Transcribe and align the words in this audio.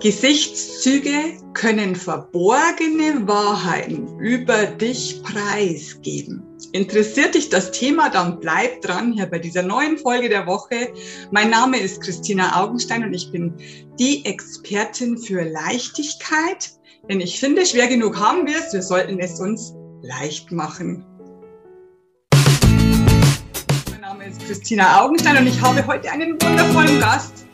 Gesichtszüge 0.00 1.40
können 1.54 1.96
verborgene 1.96 3.26
Wahrheiten 3.26 4.16
über 4.20 4.66
dich 4.66 5.20
preisgeben. 5.24 6.40
Interessiert 6.70 7.34
dich 7.34 7.48
das 7.48 7.72
Thema, 7.72 8.08
dann 8.08 8.38
bleib 8.38 8.80
dran 8.82 9.12
hier 9.12 9.26
bei 9.26 9.40
dieser 9.40 9.64
neuen 9.64 9.98
Folge 9.98 10.28
der 10.28 10.46
Woche. 10.46 10.92
Mein 11.32 11.50
Name 11.50 11.80
ist 11.80 12.00
Christina 12.00 12.62
Augenstein 12.62 13.02
und 13.02 13.12
ich 13.12 13.32
bin 13.32 13.52
die 13.98 14.24
Expertin 14.24 15.18
für 15.18 15.42
Leichtigkeit. 15.42 16.70
Denn 17.10 17.20
ich 17.20 17.40
finde, 17.40 17.66
schwer 17.66 17.88
genug 17.88 18.20
haben 18.20 18.46
wir 18.46 18.56
es, 18.56 18.72
wir 18.72 18.82
sollten 18.82 19.18
es 19.18 19.40
uns 19.40 19.74
leicht 20.02 20.52
machen. 20.52 21.04
Mein 23.90 24.00
Name 24.00 24.28
ist 24.28 24.46
Christina 24.46 25.02
Augenstein 25.02 25.38
und 25.38 25.48
ich 25.48 25.60
habe 25.60 25.84
heute 25.84 26.08
einen 26.08 26.40
wundervollen 26.40 27.00
Gast. 27.00 27.47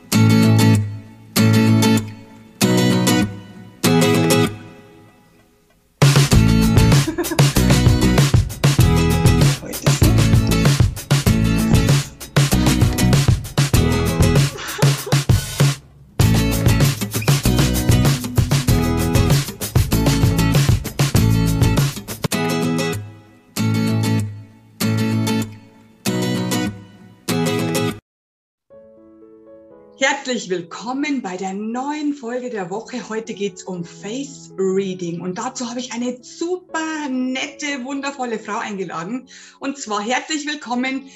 Herzlich 30.07 30.51
willkommen 30.51 31.23
bei 31.23 31.35
der 31.35 31.53
neuen 31.53 32.13
Folge 32.13 32.51
der 32.51 32.69
Woche. 32.69 33.09
Heute 33.09 33.33
geht 33.33 33.55
es 33.55 33.63
um 33.63 33.83
Face 33.83 34.51
Reading 34.55 35.19
und 35.19 35.39
dazu 35.39 35.67
habe 35.67 35.79
ich 35.79 35.93
eine 35.93 36.19
super 36.21 37.09
nette, 37.09 37.83
wundervolle 37.83 38.37
Frau 38.37 38.59
eingeladen. 38.59 39.27
Und 39.59 39.79
zwar 39.79 40.01
herzlich 40.01 40.45
willkommen 40.45 41.09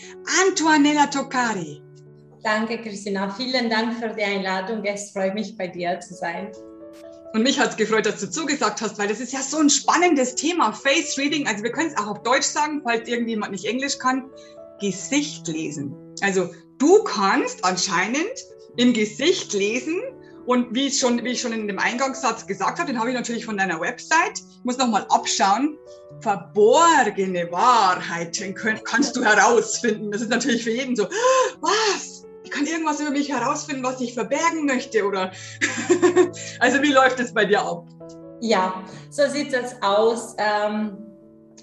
Antoinella 0.47 1.05
Toccari. 1.05 1.83
Danke, 2.41 2.81
Christina. 2.81 3.29
Vielen 3.29 3.69
Dank 3.69 3.93
für 3.99 4.09
die 4.09 4.23
Einladung. 4.23 4.83
Es 4.83 5.11
freut 5.11 5.35
mich, 5.35 5.55
bei 5.55 5.67
dir 5.67 5.99
zu 5.99 6.15
sein. 6.15 6.51
Und 7.35 7.43
mich 7.43 7.59
hat 7.59 7.69
es 7.69 7.77
gefreut, 7.77 8.07
dass 8.07 8.19
du 8.19 8.31
zugesagt 8.31 8.81
hast, 8.81 8.97
weil 8.97 9.07
das 9.07 9.19
ist 9.19 9.33
ja 9.33 9.43
so 9.43 9.59
ein 9.59 9.69
spannendes 9.69 10.33
Thema. 10.33 10.71
Face 10.73 11.15
Reading, 11.15 11.45
also 11.45 11.61
wir 11.61 11.71
können 11.71 11.89
es 11.89 11.97
auch 11.99 12.07
auf 12.07 12.23
Deutsch 12.23 12.47
sagen, 12.47 12.81
falls 12.83 13.07
irgendjemand 13.07 13.51
nicht 13.51 13.65
Englisch 13.65 13.99
kann. 13.99 14.31
Gesicht 14.81 15.47
lesen. 15.47 15.93
Also 16.21 16.49
du 16.79 17.03
kannst 17.03 17.63
anscheinend 17.63 18.48
im 18.77 18.93
Gesicht 18.93 19.53
lesen. 19.53 20.01
Und 20.45 20.73
wie 20.73 20.87
ich 20.87 20.99
schon, 20.99 21.23
wie 21.23 21.29
ich 21.29 21.41
schon 21.41 21.53
in 21.53 21.67
dem 21.67 21.77
Eingangssatz 21.77 22.47
gesagt 22.47 22.79
habe, 22.79 22.91
den 22.91 22.99
habe 22.99 23.09
ich 23.09 23.15
natürlich 23.15 23.45
von 23.45 23.57
deiner 23.57 23.79
Website. 23.79 24.39
Ich 24.39 24.63
muss 24.63 24.77
nochmal 24.77 25.05
abschauen. 25.09 25.77
Verborgene 26.21 27.51
Wahrheiten 27.51 28.55
können, 28.55 28.79
kannst 28.83 29.15
du 29.15 29.23
herausfinden. 29.23 30.11
Das 30.11 30.21
ist 30.21 30.29
natürlich 30.29 30.63
für 30.63 30.71
jeden 30.71 30.95
so, 30.95 31.07
was? 31.61 32.25
Ich 32.43 32.49
kann 32.49 32.65
irgendwas 32.65 32.99
über 32.99 33.11
mich 33.11 33.29
herausfinden, 33.31 33.83
was 33.83 34.01
ich 34.01 34.15
verbergen 34.15 34.65
möchte, 34.65 35.05
oder? 35.05 35.31
also 36.59 36.81
wie 36.81 36.93
läuft 36.93 37.19
es 37.19 37.31
bei 37.31 37.45
dir 37.45 37.61
ab? 37.61 37.85
Ja, 38.41 38.83
so 39.11 39.27
sieht 39.29 39.53
es 39.53 39.75
aus. 39.81 40.35
Ähm 40.39 41.08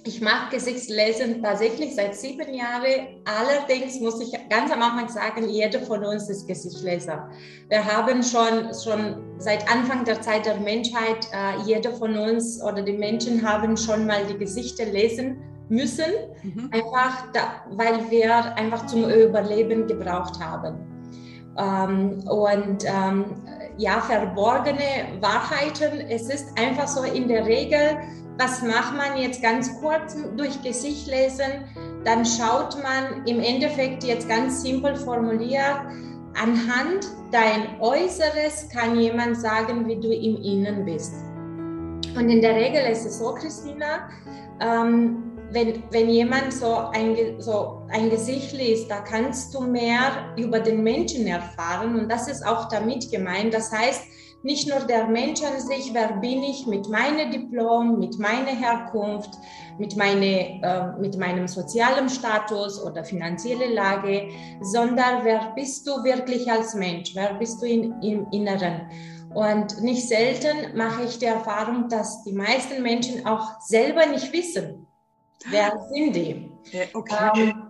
ich 0.06 0.20
mache 0.20 0.54
Gesichtslesen 0.54 1.42
tatsächlich 1.42 1.94
seit 1.94 2.14
sieben 2.14 2.54
Jahren. 2.54 3.22
Allerdings 3.24 4.00
muss 4.00 4.20
ich 4.20 4.32
ganz 4.48 4.70
am 4.72 4.82
Anfang 4.82 5.08
sagen, 5.08 5.48
jeder 5.48 5.80
von 5.80 6.04
uns 6.04 6.28
ist 6.28 6.46
Gesichtsleser. 6.46 7.28
Wir 7.68 7.84
haben 7.84 8.22
schon, 8.22 8.72
schon 8.72 9.22
seit 9.38 9.68
Anfang 9.70 10.04
der 10.04 10.20
Zeit 10.20 10.46
der 10.46 10.56
Menschheit, 10.56 11.26
äh, 11.32 11.62
jeder 11.66 11.92
von 11.92 12.16
uns 12.16 12.62
oder 12.62 12.82
die 12.82 12.92
Menschen 12.92 13.46
haben 13.46 13.76
schon 13.76 14.06
mal 14.06 14.24
die 14.26 14.38
Gesichter 14.38 14.84
lesen 14.84 15.38
müssen, 15.68 16.12
mhm. 16.42 16.70
einfach 16.72 17.32
da, 17.32 17.64
weil 17.70 18.10
wir 18.10 18.54
einfach 18.56 18.86
zum 18.86 19.10
Überleben 19.10 19.86
gebraucht 19.86 20.38
haben. 20.40 20.76
Ähm, 21.58 22.20
und 22.28 22.84
ähm, 22.84 23.24
ja, 23.78 24.00
verborgene 24.00 25.20
Wahrheiten, 25.20 26.00
es 26.08 26.28
ist 26.28 26.46
einfach 26.58 26.86
so 26.86 27.02
in 27.02 27.28
der 27.28 27.46
Regel, 27.46 27.98
was 28.38 28.62
macht 28.62 28.96
man 28.96 29.18
jetzt 29.18 29.42
ganz 29.42 29.80
kurz 29.80 30.16
durch 30.36 30.62
Gesicht 30.62 31.06
lesen? 31.06 31.64
Dann 32.04 32.24
schaut 32.24 32.76
man 32.82 33.26
im 33.26 33.40
Endeffekt 33.40 34.04
jetzt 34.04 34.28
ganz 34.28 34.62
simpel 34.62 34.94
formuliert, 34.96 35.80
anhand 36.40 37.06
dein 37.32 37.80
Äußeres 37.80 38.68
kann 38.72 38.98
jemand 38.98 39.38
sagen, 39.38 39.86
wie 39.88 39.96
du 39.96 40.12
im 40.12 40.36
Innen 40.42 40.84
bist. 40.84 41.14
Und 42.16 42.28
in 42.28 42.40
der 42.40 42.54
Regel 42.54 42.82
ist 42.90 43.06
es 43.06 43.18
so, 43.18 43.34
Christina, 43.34 44.08
ähm, 44.60 45.26
wenn, 45.50 45.82
wenn 45.90 46.08
jemand 46.08 46.52
so 46.52 46.76
ein, 46.92 47.16
so 47.38 47.86
ein 47.90 48.10
Gesicht 48.10 48.52
liest, 48.52 48.90
da 48.90 49.00
kannst 49.00 49.54
du 49.54 49.60
mehr 49.62 50.34
über 50.36 50.60
den 50.60 50.82
Menschen 50.82 51.26
erfahren 51.26 51.98
und 51.98 52.10
das 52.10 52.28
ist 52.28 52.44
auch 52.44 52.68
damit 52.68 53.10
gemeint. 53.10 53.54
Das 53.54 53.70
heißt, 53.70 54.02
nicht 54.46 54.68
nur 54.68 54.78
der 54.78 55.08
Mensch 55.08 55.42
an 55.42 55.60
sich, 55.60 55.92
wer 55.92 56.12
bin 56.20 56.42
ich 56.44 56.68
mit 56.68 56.88
meinem 56.88 57.32
Diplom, 57.32 57.98
mit 57.98 58.16
meiner 58.20 58.52
Herkunft, 58.52 59.30
mit, 59.76 59.96
meine, 59.96 60.62
äh, 60.62 61.00
mit 61.00 61.18
meinem 61.18 61.48
sozialen 61.48 62.08
Status 62.08 62.80
oder 62.80 63.04
finanzielle 63.04 63.74
Lage, 63.74 64.28
sondern 64.60 65.24
wer 65.24 65.52
bist 65.56 65.84
du 65.88 66.04
wirklich 66.04 66.50
als 66.50 66.74
Mensch, 66.74 67.10
wer 67.14 67.34
bist 67.34 67.60
du 67.60 67.66
in, 67.66 68.00
im 68.02 68.26
Inneren. 68.30 68.88
Und 69.34 69.82
nicht 69.82 70.06
selten 70.06 70.76
mache 70.76 71.02
ich 71.02 71.18
die 71.18 71.26
Erfahrung, 71.26 71.88
dass 71.88 72.22
die 72.22 72.32
meisten 72.32 72.82
Menschen 72.82 73.26
auch 73.26 73.60
selber 73.60 74.06
nicht 74.06 74.32
wissen, 74.32 74.86
wer 75.50 75.72
sind 75.92 76.14
die. 76.14 76.52
Okay. 76.94 77.32
Ähm, 77.36 77.66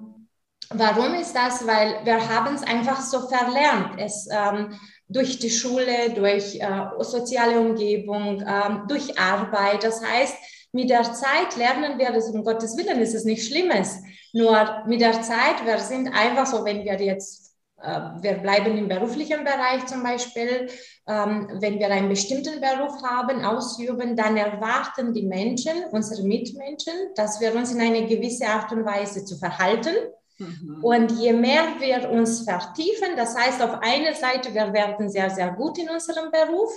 Warum 0.70 1.14
ist 1.14 1.32
das? 1.34 1.64
Weil 1.66 2.04
wir 2.04 2.28
haben 2.28 2.56
es 2.56 2.62
einfach 2.64 3.00
so 3.00 3.28
verlernt. 3.28 3.98
Es 3.98 4.28
ähm, 4.32 4.76
durch 5.08 5.38
die 5.38 5.50
Schule, 5.50 6.10
durch 6.14 6.60
äh, 6.60 6.88
soziale 7.00 7.60
Umgebung, 7.60 8.42
ähm, 8.46 8.82
durch 8.88 9.18
Arbeit. 9.18 9.84
Das 9.84 10.04
heißt, 10.04 10.36
mit 10.72 10.90
der 10.90 11.04
Zeit 11.04 11.56
lernen 11.56 11.98
wir 11.98 12.12
das, 12.12 12.28
um 12.28 12.44
Gottes 12.44 12.76
Willen 12.76 13.00
ist 13.00 13.14
es 13.14 13.24
nichts 13.24 13.46
Schlimmes. 13.46 13.98
Nur 14.32 14.82
mit 14.86 15.00
der 15.00 15.22
Zeit, 15.22 15.64
wir 15.64 15.78
sind 15.78 16.08
einfach 16.08 16.46
so, 16.46 16.64
wenn 16.64 16.84
wir 16.84 17.00
jetzt, 17.00 17.54
äh, 17.80 18.00
wir 18.20 18.34
bleiben 18.34 18.76
im 18.76 18.88
beruflichen 18.88 19.44
Bereich 19.44 19.86
zum 19.86 20.02
Beispiel, 20.02 20.68
ähm, 21.06 21.48
wenn 21.60 21.78
wir 21.78 21.88
einen 21.88 22.08
bestimmten 22.08 22.60
Beruf 22.60 23.00
haben, 23.02 23.44
ausüben, 23.44 24.16
dann 24.16 24.36
erwarten 24.36 25.14
die 25.14 25.22
Menschen, 25.22 25.84
unsere 25.92 26.26
Mitmenschen, 26.26 26.94
dass 27.14 27.40
wir 27.40 27.54
uns 27.54 27.72
in 27.72 27.80
eine 27.80 28.06
gewisse 28.06 28.46
Art 28.46 28.72
und 28.72 28.84
Weise 28.84 29.24
zu 29.24 29.38
verhalten 29.38 29.94
Mhm. 30.38 30.78
Und 30.82 31.12
je 31.12 31.32
mehr 31.32 31.64
wir 31.78 32.10
uns 32.10 32.42
vertiefen, 32.42 33.16
das 33.16 33.36
heißt, 33.36 33.62
auf 33.62 33.80
einer 33.80 34.14
Seite, 34.14 34.54
wir 34.54 34.72
werden 34.72 35.08
sehr, 35.08 35.30
sehr 35.30 35.50
gut 35.52 35.78
in 35.78 35.88
unserem 35.88 36.30
Beruf, 36.30 36.72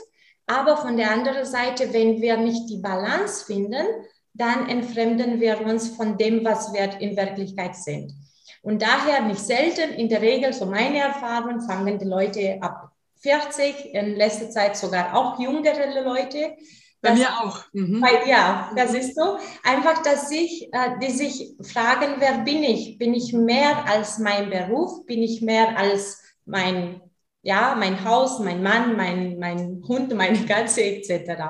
aber 0.47 0.77
von 0.77 0.97
der 0.97 1.11
anderen 1.11 1.45
Seite, 1.45 1.93
wenn 1.93 2.21
wir 2.21 2.37
nicht 2.37 2.69
die 2.69 2.77
Balance 2.77 3.45
finden, 3.45 3.85
dann 4.33 4.69
entfremden 4.69 5.39
wir 5.39 5.61
uns 5.61 5.89
von 5.89 6.17
dem, 6.17 6.45
was 6.45 6.73
wir 6.73 6.99
in 7.01 7.17
Wirklichkeit 7.17 7.75
sind. 7.75 8.13
Und 8.61 8.81
daher 8.81 9.21
nicht 9.21 9.39
selten, 9.39 9.93
in 9.93 10.09
der 10.09 10.21
Regel, 10.21 10.53
so 10.53 10.65
meine 10.65 10.99
Erfahrung, 10.99 11.61
fangen 11.61 11.99
die 11.99 12.05
Leute 12.05 12.57
ab 12.61 12.91
40, 13.21 13.93
in 13.93 14.15
letzter 14.15 14.49
Zeit 14.49 14.77
sogar 14.77 15.15
auch 15.15 15.39
jüngere 15.39 16.03
Leute, 16.03 16.55
bei 17.01 17.13
mir 17.13 17.29
auch. 17.41 17.63
Mhm. 17.71 18.01
Bei, 18.01 18.27
ja, 18.27 18.71
das 18.75 18.93
ist 18.93 19.15
so. 19.15 19.37
Einfach, 19.63 20.01
dass 20.03 20.29
sich, 20.29 20.69
äh, 20.71 20.99
die 21.01 21.11
sich 21.11 21.55
fragen, 21.61 22.15
wer 22.19 22.39
bin 22.39 22.63
ich? 22.63 22.97
Bin 22.97 23.13
ich 23.13 23.31
mehr 23.33 23.85
als 23.87 24.19
mein 24.19 24.49
Beruf? 24.49 25.05
Bin 25.05 25.23
ich 25.23 25.41
mehr 25.41 25.77
als 25.77 26.21
mein, 26.45 27.01
ja, 27.41 27.75
mein 27.77 28.03
Haus, 28.03 28.39
mein 28.39 28.61
Mann, 28.61 28.97
mein, 28.97 29.39
mein 29.39 29.81
Hund, 29.87 30.13
meine 30.13 30.45
Katze 30.45 30.81
etc. 30.83 31.41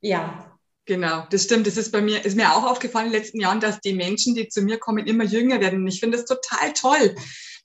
Ja. 0.00 0.44
Genau, 0.84 1.26
das 1.30 1.44
stimmt. 1.44 1.66
Das 1.66 1.76
ist 1.76 1.92
bei 1.92 2.00
mir, 2.00 2.24
ist 2.24 2.36
mir 2.36 2.52
auch 2.54 2.64
aufgefallen 2.64 3.06
in 3.06 3.12
den 3.12 3.20
letzten 3.20 3.40
Jahren, 3.40 3.60
dass 3.60 3.80
die 3.80 3.92
Menschen, 3.92 4.34
die 4.34 4.48
zu 4.48 4.62
mir 4.62 4.78
kommen, 4.78 5.06
immer 5.06 5.24
jünger 5.24 5.60
werden. 5.60 5.80
Und 5.80 5.86
ich 5.86 6.00
finde 6.00 6.16
das 6.16 6.26
total 6.26 6.72
toll, 6.72 7.14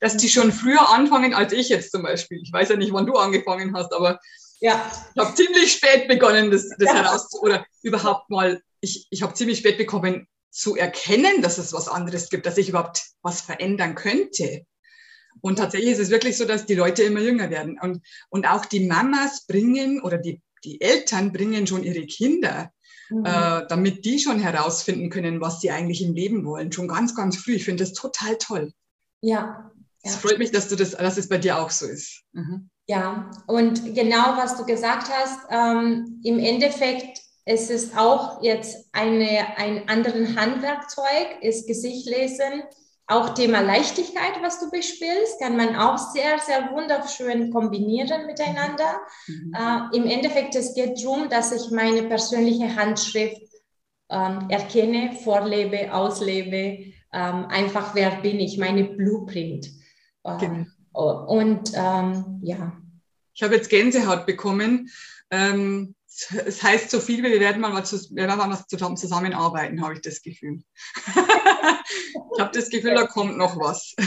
dass 0.02 0.18
die 0.18 0.28
schon 0.28 0.52
früher 0.52 0.90
anfangen 0.90 1.34
als 1.34 1.54
ich 1.54 1.70
jetzt 1.70 1.92
zum 1.92 2.04
Beispiel. 2.04 2.42
Ich 2.44 2.52
weiß 2.52 2.70
ja 2.70 2.76
nicht, 2.76 2.92
wann 2.92 3.06
du 3.06 3.14
angefangen 3.14 3.76
hast, 3.76 3.94
aber 3.94 4.20
ja, 4.64 4.90
ich 5.14 5.22
habe 5.22 5.36
ziemlich 5.36 5.74
spät 5.74 6.08
begonnen, 6.08 6.50
das, 6.50 6.70
das 6.70 6.88
ja. 6.88 6.96
heraus 6.96 7.28
oder 7.42 7.66
überhaupt 7.82 8.30
mal, 8.30 8.62
ich, 8.80 9.08
ich 9.10 9.22
habe 9.22 9.34
ziemlich 9.34 9.58
spät 9.60 9.78
bekommen 9.78 10.26
zu 10.52 10.78
erkennen, 10.78 11.42
dass 11.42 11.58
es 11.58 11.74
was 11.74 11.90
anderes 11.90 12.30
gibt, 12.30 12.46
dass 12.46 12.58
ich 12.58 12.70
überhaupt 12.70 13.04
was 13.22 13.42
verändern 13.42 13.96
könnte. 13.96 14.66
Und 15.42 15.58
tatsächlich 15.58 15.92
ist 15.92 16.00
es 16.00 16.12
wirklich 16.12 16.38
so, 16.38 16.46
dass 16.46 16.66
die 16.66 16.76
Leute 16.76 17.04
immer 17.04 17.20
jünger 17.20 17.50
werden. 17.50 17.78
Und, 17.82 18.06
und 18.30 18.48
auch 18.48 18.66
die 18.66 18.88
Mamas 18.88 19.46
bringen 19.48 20.02
oder 20.02 20.18
die, 20.18 20.42
die 20.64 20.80
Eltern 20.80 21.34
bringen 21.34 21.68
schon 21.68 21.84
ihre 21.84 22.06
Kinder, 22.06 22.72
mhm. 23.10 23.26
äh, 23.26 23.68
damit 23.68 24.06
die 24.06 24.18
schon 24.20 24.40
herausfinden 24.40 25.10
können, 25.10 25.42
was 25.42 25.60
sie 25.60 25.72
eigentlich 25.72 26.02
im 26.02 26.14
Leben 26.14 26.46
wollen. 26.46 26.72
Schon 26.72 26.88
ganz, 26.88 27.16
ganz 27.16 27.36
früh. 27.36 27.56
Ich 27.56 27.66
finde 27.66 27.84
das 27.84 27.92
total 27.92 28.38
toll. 28.38 28.72
Ja. 29.20 29.74
Es 30.04 30.16
freut 30.16 30.38
mich, 30.38 30.52
dass 30.52 30.70
du 30.70 30.78
das, 30.78 30.92
dass 30.92 31.18
es 31.18 31.28
bei 31.28 31.38
dir 31.38 31.58
auch 31.58 31.70
so 31.70 31.86
ist. 31.86 32.24
Mhm. 32.32 32.70
Ja, 32.86 33.32
und 33.48 33.96
genau 33.96 34.36
was 34.36 34.58
du 34.58 34.66
gesagt 34.66 35.10
hast, 35.10 35.40
ähm, 35.50 36.20
im 36.24 36.40
Endeffekt 36.40 37.24
es 37.46 37.70
ist 37.70 37.98
auch 37.98 38.42
jetzt 38.42 38.88
eine, 38.94 39.58
ein 39.58 39.90
anderes 39.90 40.36
Handwerkzeug, 40.38 41.42
ist 41.42 41.68
Gesicht 41.68 42.08
lesen. 42.08 42.64
Auch 43.06 43.34
Thema 43.34 43.60
Leichtigkeit, 43.60 44.42
was 44.42 44.62
du 44.62 44.72
bespielst, 44.72 45.40
kann 45.42 45.58
man 45.58 45.76
auch 45.76 45.98
sehr, 45.98 46.40
sehr 46.40 46.72
wunderschön 46.72 47.52
kombinieren 47.52 48.26
miteinander. 48.28 49.02
Mhm. 49.28 49.54
Äh, 49.54 49.98
Im 49.98 50.06
Endeffekt, 50.08 50.56
es 50.56 50.74
geht 50.74 51.04
darum, 51.04 51.28
dass 51.28 51.52
ich 51.52 51.70
meine 51.70 52.04
persönliche 52.04 52.74
Handschrift 52.78 53.42
ähm, 54.10 54.48
erkenne, 54.50 55.12
vorlebe, 55.22 55.94
auslebe, 55.94 56.94
ähm, 57.12 57.46
einfach 57.50 57.94
wer 57.94 58.22
bin 58.22 58.40
ich, 58.40 58.58
meine 58.58 58.86
Blueprint. 58.86 59.68
Äh, 60.24 60.38
genau. 60.38 60.66
Und 60.94 61.72
ähm, 61.76 62.40
ja. 62.42 62.72
Ich 63.34 63.44
habe 63.44 63.56
jetzt 63.56 63.70
Gänsehaut 63.70 64.26
bekommen. 64.26 64.90
Ähm, 65.32 65.96
es 66.46 66.62
heißt 66.62 66.92
so 66.92 67.00
viel, 67.00 67.24
wir 67.24 67.40
werden 67.40 67.62
mal, 67.62 67.84
zu, 67.84 67.98
wir 68.12 68.28
werden 68.28 68.38
mal 68.38 68.56
zusammen 68.68 68.98
zusammenarbeiten, 68.98 69.82
habe 69.82 69.96
ich 69.96 70.02
das 70.02 70.22
Gefühl. 70.22 70.62
ich 71.06 72.40
habe 72.40 72.52
das 72.54 72.70
Gefühl, 72.70 72.94
da 72.94 73.08
kommt 73.08 73.36
noch 73.38 73.58
was. 73.58 73.96
da 73.98 74.06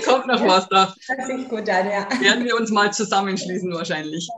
kommt 0.00 0.26
noch 0.26 0.46
was. 0.46 0.68
Da 0.68 0.94
ja. 1.88 2.06
werden 2.20 2.44
wir 2.44 2.56
uns 2.56 2.70
mal 2.70 2.92
zusammenschließen 2.92 3.72
wahrscheinlich. 3.72 4.28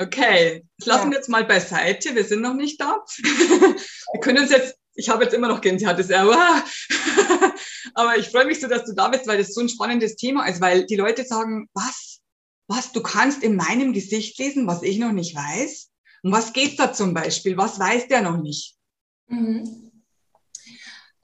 Okay, 0.00 0.64
das 0.78 0.86
lassen 0.86 1.10
wir 1.10 1.18
jetzt 1.18 1.28
mal 1.28 1.44
beiseite. 1.44 2.16
Wir 2.16 2.24
sind 2.24 2.42
noch 2.42 2.54
nicht 2.54 2.80
da. 2.80 3.04
wir 3.18 4.20
können 4.20 4.38
uns 4.38 4.50
jetzt, 4.50 4.76
ich 4.96 5.08
habe 5.08 5.22
jetzt 5.24 5.34
immer 5.34 5.48
noch 5.48 5.60
Gänsehaut, 5.60 5.98
das 5.98 6.08
aber 7.94 8.16
ich 8.16 8.28
freue 8.28 8.46
mich 8.46 8.60
so, 8.60 8.68
dass 8.68 8.84
du 8.84 8.94
da 8.94 9.08
bist, 9.08 9.26
weil 9.26 9.38
das 9.38 9.54
so 9.54 9.60
ein 9.60 9.68
spannendes 9.68 10.16
Thema 10.16 10.46
ist, 10.46 10.60
weil 10.60 10.86
die 10.86 10.96
Leute 10.96 11.24
sagen, 11.24 11.68
was? 11.74 12.18
was, 12.68 12.92
du 12.92 13.02
kannst 13.02 13.42
in 13.42 13.56
meinem 13.56 13.92
Gesicht 13.92 14.38
lesen, 14.38 14.66
was 14.66 14.82
ich 14.82 14.98
noch 14.98 15.12
nicht 15.12 15.34
weiß? 15.34 15.90
Um 16.22 16.32
was 16.32 16.52
geht's 16.52 16.76
da 16.76 16.92
zum 16.92 17.14
Beispiel? 17.14 17.56
Was 17.56 17.80
weiß 17.80 18.08
der 18.08 18.22
noch 18.22 18.36
nicht? 18.36 18.76
Mhm. 19.28 19.90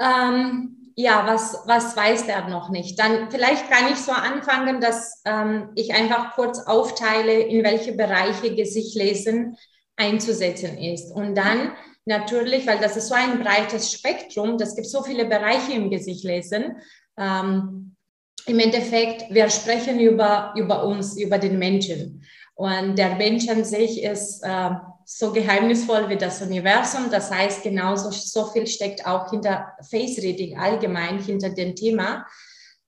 Ähm, 0.00 0.92
ja, 0.96 1.26
was, 1.26 1.58
was 1.66 1.96
weiß 1.96 2.26
der 2.26 2.48
noch 2.48 2.70
nicht? 2.70 2.98
Dann 2.98 3.30
vielleicht 3.30 3.68
kann 3.70 3.92
ich 3.92 3.98
so 3.98 4.12
anfangen, 4.12 4.80
dass 4.80 5.20
ähm, 5.24 5.70
ich 5.74 5.92
einfach 5.92 6.34
kurz 6.34 6.60
aufteile, 6.60 7.40
in 7.40 7.62
welche 7.62 7.92
Bereiche 7.92 8.54
Gesicht 8.54 8.94
lesen 8.94 9.56
einzusetzen 9.96 10.78
ist. 10.78 11.12
Und 11.12 11.34
dann 11.34 11.72
natürlich, 12.04 12.66
weil 12.66 12.78
das 12.78 12.96
ist 12.96 13.08
so 13.08 13.14
ein 13.14 13.42
breites 13.42 13.92
Spektrum, 13.92 14.58
das 14.58 14.74
gibt 14.74 14.88
so 14.88 15.02
viele 15.02 15.24
Bereiche 15.26 15.72
im 15.72 15.90
Gesicht 15.90 16.24
lesen. 16.24 16.76
Ähm, 17.18 17.96
im 18.46 18.58
Endeffekt, 18.58 19.32
wir 19.32 19.48
sprechen 19.48 19.98
über, 19.98 20.52
über 20.56 20.84
uns, 20.84 21.16
über 21.16 21.38
den 21.38 21.58
Menschen. 21.58 22.24
Und 22.54 22.96
der 22.98 23.16
Mensch 23.16 23.48
an 23.48 23.64
sich 23.64 24.02
ist 24.02 24.42
äh, 24.42 24.70
so 25.06 25.32
geheimnisvoll 25.32 26.08
wie 26.08 26.16
das 26.16 26.40
Universum. 26.42 27.10
Das 27.10 27.30
heißt, 27.30 27.62
genauso 27.62 28.10
so 28.10 28.46
viel 28.46 28.66
steckt 28.66 29.06
auch 29.06 29.30
hinter 29.30 29.72
Face 29.88 30.18
Reading 30.18 30.58
allgemein, 30.58 31.18
hinter 31.18 31.50
dem 31.50 31.74
Thema. 31.74 32.26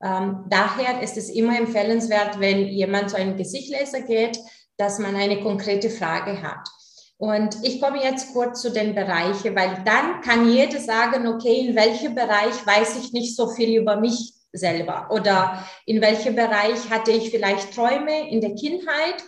Ähm, 0.03 0.45
daher 0.49 1.03
ist 1.03 1.17
es 1.17 1.31
immer 1.31 1.59
empfehlenswert, 1.59 2.39
wenn 2.39 2.67
jemand 2.69 3.11
zu 3.11 3.17
einem 3.17 3.37
Gesichtleser 3.37 4.03
geht, 4.03 4.39
dass 4.77 4.99
man 4.99 5.17
eine 5.17 5.41
konkrete 5.41 5.89
Frage 5.89 6.43
hat. 6.43 6.69
Und 7.19 7.57
ich 7.63 7.81
komme 7.81 8.03
jetzt 8.03 8.33
kurz 8.35 8.61
zu 8.61 8.71
den 8.71 8.95
Bereichen, 8.95 9.57
weil 9.57 9.83
dann 9.85 10.21
kann 10.21 10.51
jeder 10.51 10.79
sagen, 10.79 11.27
okay, 11.27 11.69
in 11.69 11.75
welchem 11.75 12.15
Bereich 12.15 12.67
weiß 12.67 12.97
ich 12.99 13.13
nicht 13.13 13.35
so 13.35 13.49
viel 13.49 13.79
über 13.81 13.97
mich 13.97 14.35
selber? 14.53 15.09
Oder 15.11 15.65
in 15.87 16.01
welchem 16.01 16.35
Bereich 16.35 16.91
hatte 16.91 17.13
ich 17.13 17.31
vielleicht 17.31 17.75
Träume 17.75 18.31
in 18.31 18.41
der 18.41 18.55
Kindheit 18.55 19.25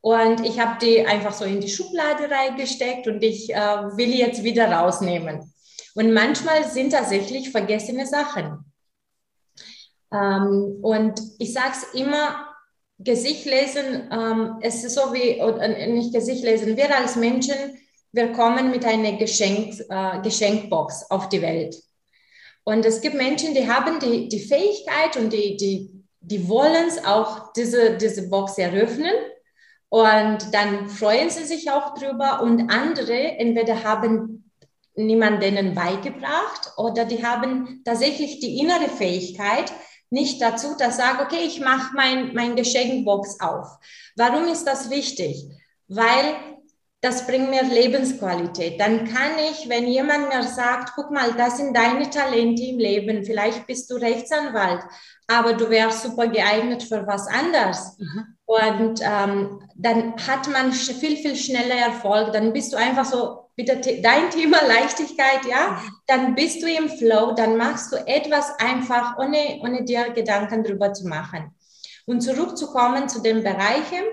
und 0.00 0.44
ich 0.44 0.60
habe 0.60 0.78
die 0.80 1.04
einfach 1.06 1.32
so 1.32 1.44
in 1.44 1.60
die 1.60 1.68
Schublade 1.68 2.30
reingesteckt 2.30 3.06
und 3.06 3.22
ich 3.22 3.52
äh, 3.52 3.56
will 3.56 4.14
jetzt 4.14 4.42
wieder 4.42 4.70
rausnehmen. 4.70 5.52
Und 5.94 6.12
manchmal 6.12 6.64
sind 6.64 6.90
tatsächlich 6.90 7.50
vergessene 7.50 8.06
Sachen. 8.06 8.72
Ähm, 10.12 10.78
und 10.82 11.20
ich 11.38 11.52
sage 11.52 11.72
es 11.72 12.00
immer, 12.00 12.51
Gesicht 13.04 13.44
lesen, 13.44 14.08
ähm, 14.12 14.56
es 14.60 14.84
ist 14.84 14.94
so 14.94 15.12
wie, 15.12 15.40
oder 15.42 15.68
nicht 15.68 16.12
Gesicht 16.12 16.44
lesen, 16.44 16.76
wir 16.76 16.96
als 16.96 17.16
Menschen, 17.16 17.56
wir 18.12 18.32
kommen 18.32 18.70
mit 18.70 18.84
einer 18.84 19.12
Geschenk, 19.12 19.80
äh, 19.88 20.20
Geschenkbox 20.22 21.10
auf 21.10 21.28
die 21.28 21.42
Welt. 21.42 21.76
Und 22.64 22.84
es 22.84 23.00
gibt 23.00 23.16
Menschen, 23.16 23.54
die 23.54 23.68
haben 23.68 23.98
die, 23.98 24.28
die 24.28 24.40
Fähigkeit 24.40 25.16
und 25.16 25.32
die, 25.32 25.56
die, 25.56 25.90
die 26.20 26.48
wollen 26.48 26.86
es 26.86 27.04
auch, 27.04 27.52
diese, 27.54 27.96
diese 27.96 28.28
Box 28.28 28.58
eröffnen. 28.58 29.14
Und 29.88 30.54
dann 30.54 30.88
freuen 30.88 31.28
sie 31.30 31.44
sich 31.44 31.70
auch 31.70 31.94
drüber. 31.94 32.40
Und 32.42 32.70
andere 32.70 33.38
entweder 33.38 33.82
haben 33.82 34.50
niemand 34.94 35.42
denen 35.42 35.74
beigebracht 35.74 36.72
oder 36.76 37.04
die 37.04 37.24
haben 37.24 37.82
tatsächlich 37.84 38.40
die 38.40 38.58
innere 38.58 38.88
Fähigkeit 38.88 39.72
nicht 40.12 40.40
dazu, 40.40 40.76
dass 40.78 40.98
sagen, 40.98 41.20
okay, 41.22 41.44
ich 41.44 41.60
mache 41.60 41.94
mein, 41.94 42.34
mein 42.34 42.54
Geschenkbox 42.54 43.40
auf. 43.40 43.66
Warum 44.16 44.44
ist 44.46 44.64
das 44.64 44.90
wichtig? 44.90 45.44
Weil 45.88 46.36
das 47.00 47.26
bringt 47.26 47.50
mir 47.50 47.64
Lebensqualität. 47.64 48.80
Dann 48.80 49.04
kann 49.06 49.32
ich, 49.50 49.68
wenn 49.68 49.88
jemand 49.88 50.28
mir 50.28 50.44
sagt, 50.44 50.92
guck 50.94 51.10
mal, 51.10 51.32
das 51.32 51.56
sind 51.56 51.76
deine 51.76 52.08
Talente 52.08 52.62
im 52.62 52.78
Leben, 52.78 53.24
vielleicht 53.24 53.66
bist 53.66 53.90
du 53.90 53.96
Rechtsanwalt, 53.96 54.82
aber 55.26 55.54
du 55.54 55.68
wärst 55.68 56.04
super 56.04 56.28
geeignet 56.28 56.84
für 56.84 57.04
was 57.06 57.26
anderes. 57.26 57.98
Mhm. 57.98 58.36
Und 58.44 59.00
ähm, 59.02 59.68
dann 59.74 60.14
hat 60.26 60.48
man 60.48 60.72
viel, 60.72 61.16
viel 61.16 61.34
schneller 61.34 61.74
Erfolg. 61.74 62.32
Dann 62.32 62.52
bist 62.52 62.72
du 62.72 62.76
einfach 62.76 63.04
so, 63.04 63.41
wieder 63.56 63.76
dein 63.76 64.30
Thema 64.30 64.62
Leichtigkeit, 64.66 65.44
ja, 65.48 65.70
mhm. 65.70 65.96
dann 66.06 66.34
bist 66.34 66.62
du 66.62 66.66
im 66.66 66.88
Flow, 66.88 67.32
dann 67.32 67.56
machst 67.56 67.92
du 67.92 67.96
etwas 68.06 68.58
einfach, 68.58 69.18
ohne, 69.18 69.60
ohne 69.62 69.84
dir 69.84 70.10
Gedanken 70.10 70.64
drüber 70.64 70.92
zu 70.92 71.06
machen. 71.06 71.54
Und 72.06 72.20
zurückzukommen 72.22 73.08
zu 73.08 73.20
den 73.22 73.42
Bereichen, 73.42 74.04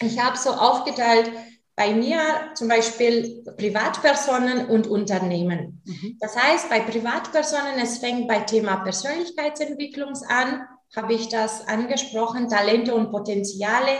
ich 0.00 0.18
habe 0.20 0.36
so 0.38 0.50
aufgeteilt, 0.50 1.30
bei 1.76 1.94
mir 1.94 2.20
zum 2.54 2.68
Beispiel 2.68 3.42
Privatpersonen 3.56 4.66
und 4.66 4.86
Unternehmen. 4.86 5.82
Mhm. 5.86 6.18
Das 6.20 6.36
heißt, 6.36 6.68
bei 6.68 6.80
Privatpersonen, 6.80 7.78
es 7.82 7.98
fängt 7.98 8.28
bei 8.28 8.40
Thema 8.40 8.76
Persönlichkeitsentwicklung 8.76 10.12
an, 10.28 10.66
habe 10.94 11.14
ich 11.14 11.28
das 11.28 11.66
angesprochen, 11.66 12.48
Talente 12.48 12.94
und 12.94 13.10
Potenziale, 13.10 13.92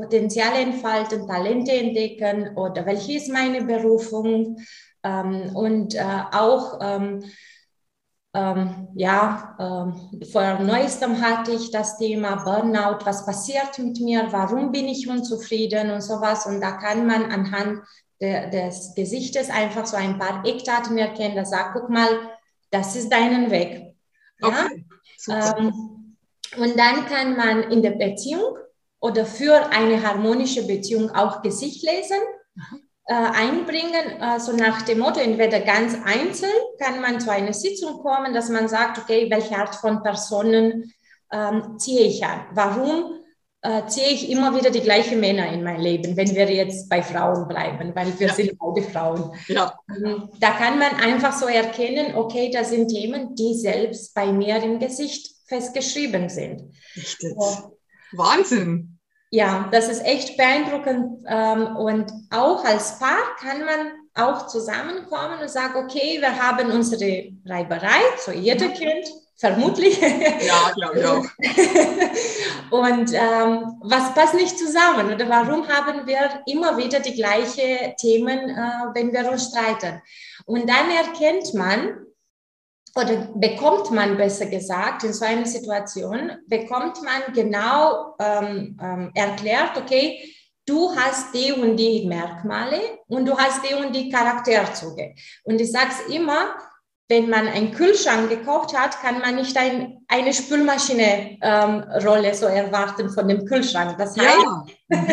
Potenziale 0.00 0.60
entfalten, 0.60 1.26
Talente 1.26 1.72
entdecken 1.72 2.56
oder 2.56 2.86
welche 2.86 3.14
ist 3.14 3.28
meine 3.28 3.64
Berufung 3.64 4.56
ähm, 5.02 5.54
und 5.54 5.94
äh, 5.94 6.22
auch 6.32 6.78
ähm, 6.80 7.22
ähm, 8.32 8.88
ja, 8.94 9.56
ähm, 9.58 10.22
vor 10.30 10.60
neuestem 10.60 11.20
hatte 11.20 11.50
ich 11.50 11.72
das 11.72 11.98
Thema 11.98 12.36
Burnout, 12.36 13.04
was 13.04 13.26
passiert 13.26 13.76
mit 13.78 14.00
mir, 14.00 14.28
warum 14.30 14.70
bin 14.70 14.86
ich 14.86 15.08
unzufrieden 15.08 15.90
und 15.90 16.00
sowas. 16.00 16.46
Und 16.46 16.60
da 16.60 16.72
kann 16.72 17.06
man 17.06 17.24
anhand 17.24 17.80
de, 18.20 18.48
des 18.50 18.94
Gesichtes 18.94 19.50
einfach 19.50 19.84
so 19.84 19.96
ein 19.96 20.18
paar 20.18 20.44
Eckdaten 20.44 20.96
erkennen, 20.96 21.34
da 21.34 21.44
sagt, 21.44 21.74
guck 21.74 21.90
mal, 21.90 22.08
das 22.70 22.94
ist 22.94 23.10
deinen 23.10 23.50
Weg. 23.50 23.94
Okay, 24.40 24.86
ja? 25.26 25.56
ähm, 25.58 26.16
und 26.56 26.78
dann 26.78 27.06
kann 27.06 27.36
man 27.36 27.64
in 27.64 27.82
der 27.82 27.92
Beziehung 27.92 28.56
oder 29.00 29.24
für 29.26 29.70
eine 29.70 30.02
harmonische 30.02 30.66
Beziehung 30.66 31.10
auch 31.10 31.42
Gesicht 31.42 31.82
lesen. 31.82 32.18
Äh, 33.06 33.14
einbringen, 33.14 34.20
äh, 34.20 34.38
so 34.38 34.52
nach 34.52 34.82
dem 34.82 35.00
Motto, 35.00 35.18
entweder 35.18 35.58
ganz 35.60 35.96
einzeln 36.04 36.52
kann 36.78 37.00
man 37.00 37.18
zu 37.18 37.32
einer 37.32 37.52
Sitzung 37.52 37.98
kommen, 37.98 38.32
dass 38.32 38.50
man 38.50 38.68
sagt, 38.68 38.98
okay, 38.98 39.28
welche 39.28 39.56
Art 39.56 39.74
von 39.74 40.02
Personen 40.02 40.92
ähm, 41.32 41.76
ziehe 41.78 42.02
ich 42.02 42.24
an? 42.24 42.46
Warum 42.52 43.20
äh, 43.62 43.86
ziehe 43.86 44.08
ich 44.08 44.30
immer 44.30 44.56
wieder 44.56 44.70
die 44.70 44.80
gleichen 44.80 45.20
Männer 45.20 45.52
in 45.52 45.62
mein 45.62 45.80
Leben, 45.80 46.16
wenn 46.16 46.34
wir 46.34 46.50
jetzt 46.50 46.88
bei 46.88 47.02
Frauen 47.02 47.46
bleiben, 47.46 47.94
weil 47.94 48.18
wir 48.18 48.28
ja. 48.28 48.32
sind 48.34 48.58
beide 48.58 48.82
Frauen. 48.88 49.34
Ja. 49.48 49.74
Ähm, 49.88 50.30
da 50.38 50.52
kann 50.52 50.78
man 50.78 50.94
einfach 50.94 51.32
so 51.32 51.46
erkennen, 51.46 52.14
okay, 52.14 52.50
das 52.50 52.70
sind 52.70 52.88
Themen, 52.88 53.34
die 53.34 53.54
selbst 53.54 54.14
bei 54.14 54.32
mir 54.32 54.62
im 54.62 54.78
Gesicht 54.78 55.34
festgeschrieben 55.46 56.28
sind. 56.28 56.72
So. 57.18 57.76
Wahnsinn. 58.12 58.89
Ja, 59.30 59.68
das 59.70 59.88
ist 59.88 60.04
echt 60.04 60.36
beeindruckend. 60.36 61.24
Ähm, 61.28 61.76
und 61.76 62.12
auch 62.30 62.64
als 62.64 62.98
Paar 62.98 63.36
kann 63.40 63.60
man 63.64 63.92
auch 64.14 64.48
zusammenkommen 64.48 65.38
und 65.40 65.48
sagen, 65.48 65.84
okay, 65.84 66.18
wir 66.20 66.36
haben 66.36 66.70
unsere 66.72 67.30
Reiberei, 67.46 68.00
so 68.18 68.32
jeder 68.32 68.66
ja. 68.66 68.72
kennt, 68.72 69.06
vermutlich. 69.36 70.00
Ja, 70.00 70.72
glaube 70.74 70.98
ich 70.98 71.06
auch. 71.06 71.24
und 72.70 73.12
ähm, 73.12 73.78
was 73.82 74.14
passt 74.14 74.34
nicht 74.34 74.58
zusammen? 74.58 75.14
Oder 75.14 75.28
warum 75.28 75.66
haben 75.68 76.06
wir 76.08 76.42
immer 76.46 76.76
wieder 76.76 76.98
die 76.98 77.14
gleichen 77.14 77.94
Themen, 77.98 78.50
äh, 78.50 78.94
wenn 78.94 79.12
wir 79.12 79.30
uns 79.30 79.46
streiten? 79.46 80.02
Und 80.44 80.68
dann 80.68 80.90
erkennt 80.90 81.54
man, 81.54 82.04
oder 82.94 83.28
bekommt 83.34 83.90
man 83.90 84.16
besser 84.16 84.46
gesagt 84.46 85.04
in 85.04 85.12
so 85.12 85.24
einer 85.24 85.46
Situation, 85.46 86.32
bekommt 86.46 87.02
man 87.02 87.32
genau 87.34 88.16
ähm, 88.18 88.78
ähm, 88.82 89.10
erklärt, 89.14 89.76
okay, 89.76 90.20
du 90.66 90.94
hast 90.94 91.34
die 91.34 91.52
und 91.52 91.76
die 91.76 92.06
Merkmale 92.06 92.80
und 93.08 93.26
du 93.26 93.36
hast 93.36 93.62
die 93.68 93.74
und 93.74 93.94
die 93.94 94.08
Charakterzüge. 94.08 95.14
Und 95.44 95.60
ich 95.60 95.70
sage 95.70 95.90
es 95.90 96.14
immer, 96.14 96.54
wenn 97.08 97.28
man 97.28 97.48
einen 97.48 97.72
Kühlschrank 97.72 98.28
gekauft 98.30 98.76
hat, 98.76 99.00
kann 99.02 99.18
man 99.18 99.34
nicht 99.34 99.56
ein, 99.56 99.98
eine 100.06 100.32
Spülmaschine-Rolle 100.32 102.28
ähm, 102.28 102.34
so 102.34 102.46
erwarten 102.46 103.10
von 103.10 103.26
dem 103.26 103.44
Kühlschrank. 103.46 103.98
Das 103.98 104.16
heißt, 104.16 104.46
ja. 104.88 105.06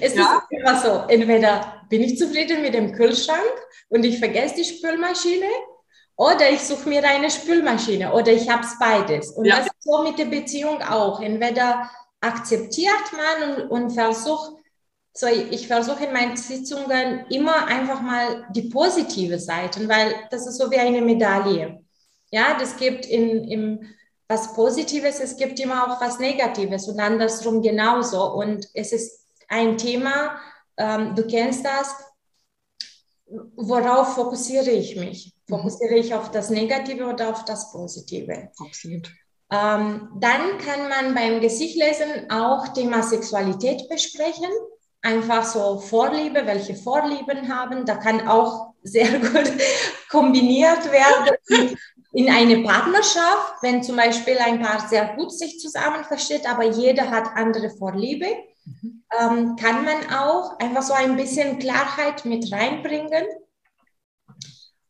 es 0.00 0.14
ja. 0.16 0.42
ist 0.42 0.60
immer 0.60 0.80
so, 0.80 1.04
entweder 1.08 1.84
bin 1.88 2.02
ich 2.02 2.18
zufrieden 2.18 2.62
mit 2.62 2.74
dem 2.74 2.92
Kühlschrank 2.92 3.40
und 3.88 4.04
ich 4.04 4.18
vergesse 4.18 4.56
die 4.56 4.64
Spülmaschine 4.64 5.46
oder 6.16 6.50
ich 6.50 6.60
suche 6.60 6.88
mir 6.88 7.04
eine 7.04 7.30
Spülmaschine 7.30 8.12
oder 8.12 8.32
ich 8.32 8.48
habe 8.48 8.62
es 8.62 8.78
beides. 8.78 9.30
Und 9.32 9.44
ja. 9.44 9.58
das 9.58 9.66
ist 9.66 9.82
so 9.82 10.02
mit 10.02 10.18
der 10.18 10.24
Beziehung 10.26 10.82
auch. 10.82 11.20
Entweder 11.20 11.90
akzeptiert 12.20 13.12
man 13.12 13.60
und, 13.60 13.70
und 13.70 13.90
versucht, 13.90 14.52
so 15.12 15.26
ich 15.26 15.66
versuche 15.66 16.04
in 16.04 16.12
meinen 16.12 16.36
Sitzungen 16.36 17.26
immer 17.30 17.66
einfach 17.66 18.02
mal 18.02 18.46
die 18.50 18.68
positive 18.68 19.38
Seiten, 19.38 19.88
weil 19.88 20.14
das 20.30 20.46
ist 20.46 20.58
so 20.58 20.70
wie 20.70 20.78
eine 20.78 21.00
Medaille. 21.00 21.82
Ja, 22.30 22.56
das 22.58 22.76
gibt 22.76 23.06
in, 23.06 23.44
in 23.44 23.94
was 24.28 24.54
Positives, 24.54 25.20
es 25.20 25.36
gibt 25.36 25.60
immer 25.60 25.86
auch 25.86 26.00
was 26.00 26.18
Negatives 26.18 26.88
und 26.88 26.98
andersrum 26.98 27.62
genauso. 27.62 28.32
Und 28.32 28.68
es 28.74 28.92
ist 28.92 29.26
ein 29.48 29.78
Thema, 29.78 30.38
ähm, 30.76 31.14
du 31.14 31.26
kennst 31.26 31.64
das, 31.64 31.94
worauf 33.56 34.14
fokussiere 34.14 34.70
ich 34.70 34.96
mich? 34.96 35.34
Mhm. 35.46 35.56
Fokussiere 35.56 35.96
ich 35.96 36.14
auf 36.14 36.30
das 36.30 36.50
Negative 36.50 37.06
oder 37.06 37.30
auf 37.30 37.44
das 37.44 37.72
Positive? 37.72 38.50
Absolut. 38.58 39.10
Ähm, 39.50 40.08
dann 40.18 40.58
kann 40.58 40.88
man 40.88 41.14
beim 41.14 41.40
Gesichtlesen 41.40 42.30
auch 42.30 42.68
Thema 42.68 43.02
Sexualität 43.02 43.88
besprechen. 43.88 44.50
Einfach 45.02 45.44
so 45.44 45.78
Vorliebe, 45.78 46.46
welche 46.46 46.74
Vorlieben 46.74 47.54
haben. 47.54 47.86
Da 47.86 47.96
kann 47.96 48.26
auch 48.26 48.74
sehr 48.82 49.18
gut 49.20 49.52
kombiniert 50.10 50.90
werden 50.90 51.76
in 52.12 52.30
eine 52.30 52.62
Partnerschaft, 52.62 53.62
wenn 53.62 53.82
zum 53.82 53.96
Beispiel 53.96 54.38
ein 54.38 54.60
Paar 54.60 54.88
sehr 54.88 55.14
gut 55.16 55.32
sich 55.32 55.60
zusammen 55.60 56.02
versteht, 56.02 56.48
aber 56.48 56.64
jeder 56.64 57.10
hat 57.10 57.28
andere 57.34 57.70
Vorliebe. 57.70 58.26
Mhm. 58.66 59.04
Ähm, 59.18 59.56
kann 59.56 59.84
man 59.84 60.12
auch 60.14 60.58
einfach 60.58 60.82
so 60.82 60.92
ein 60.92 61.16
bisschen 61.16 61.58
Klarheit 61.58 62.24
mit 62.26 62.52
reinbringen 62.52 63.24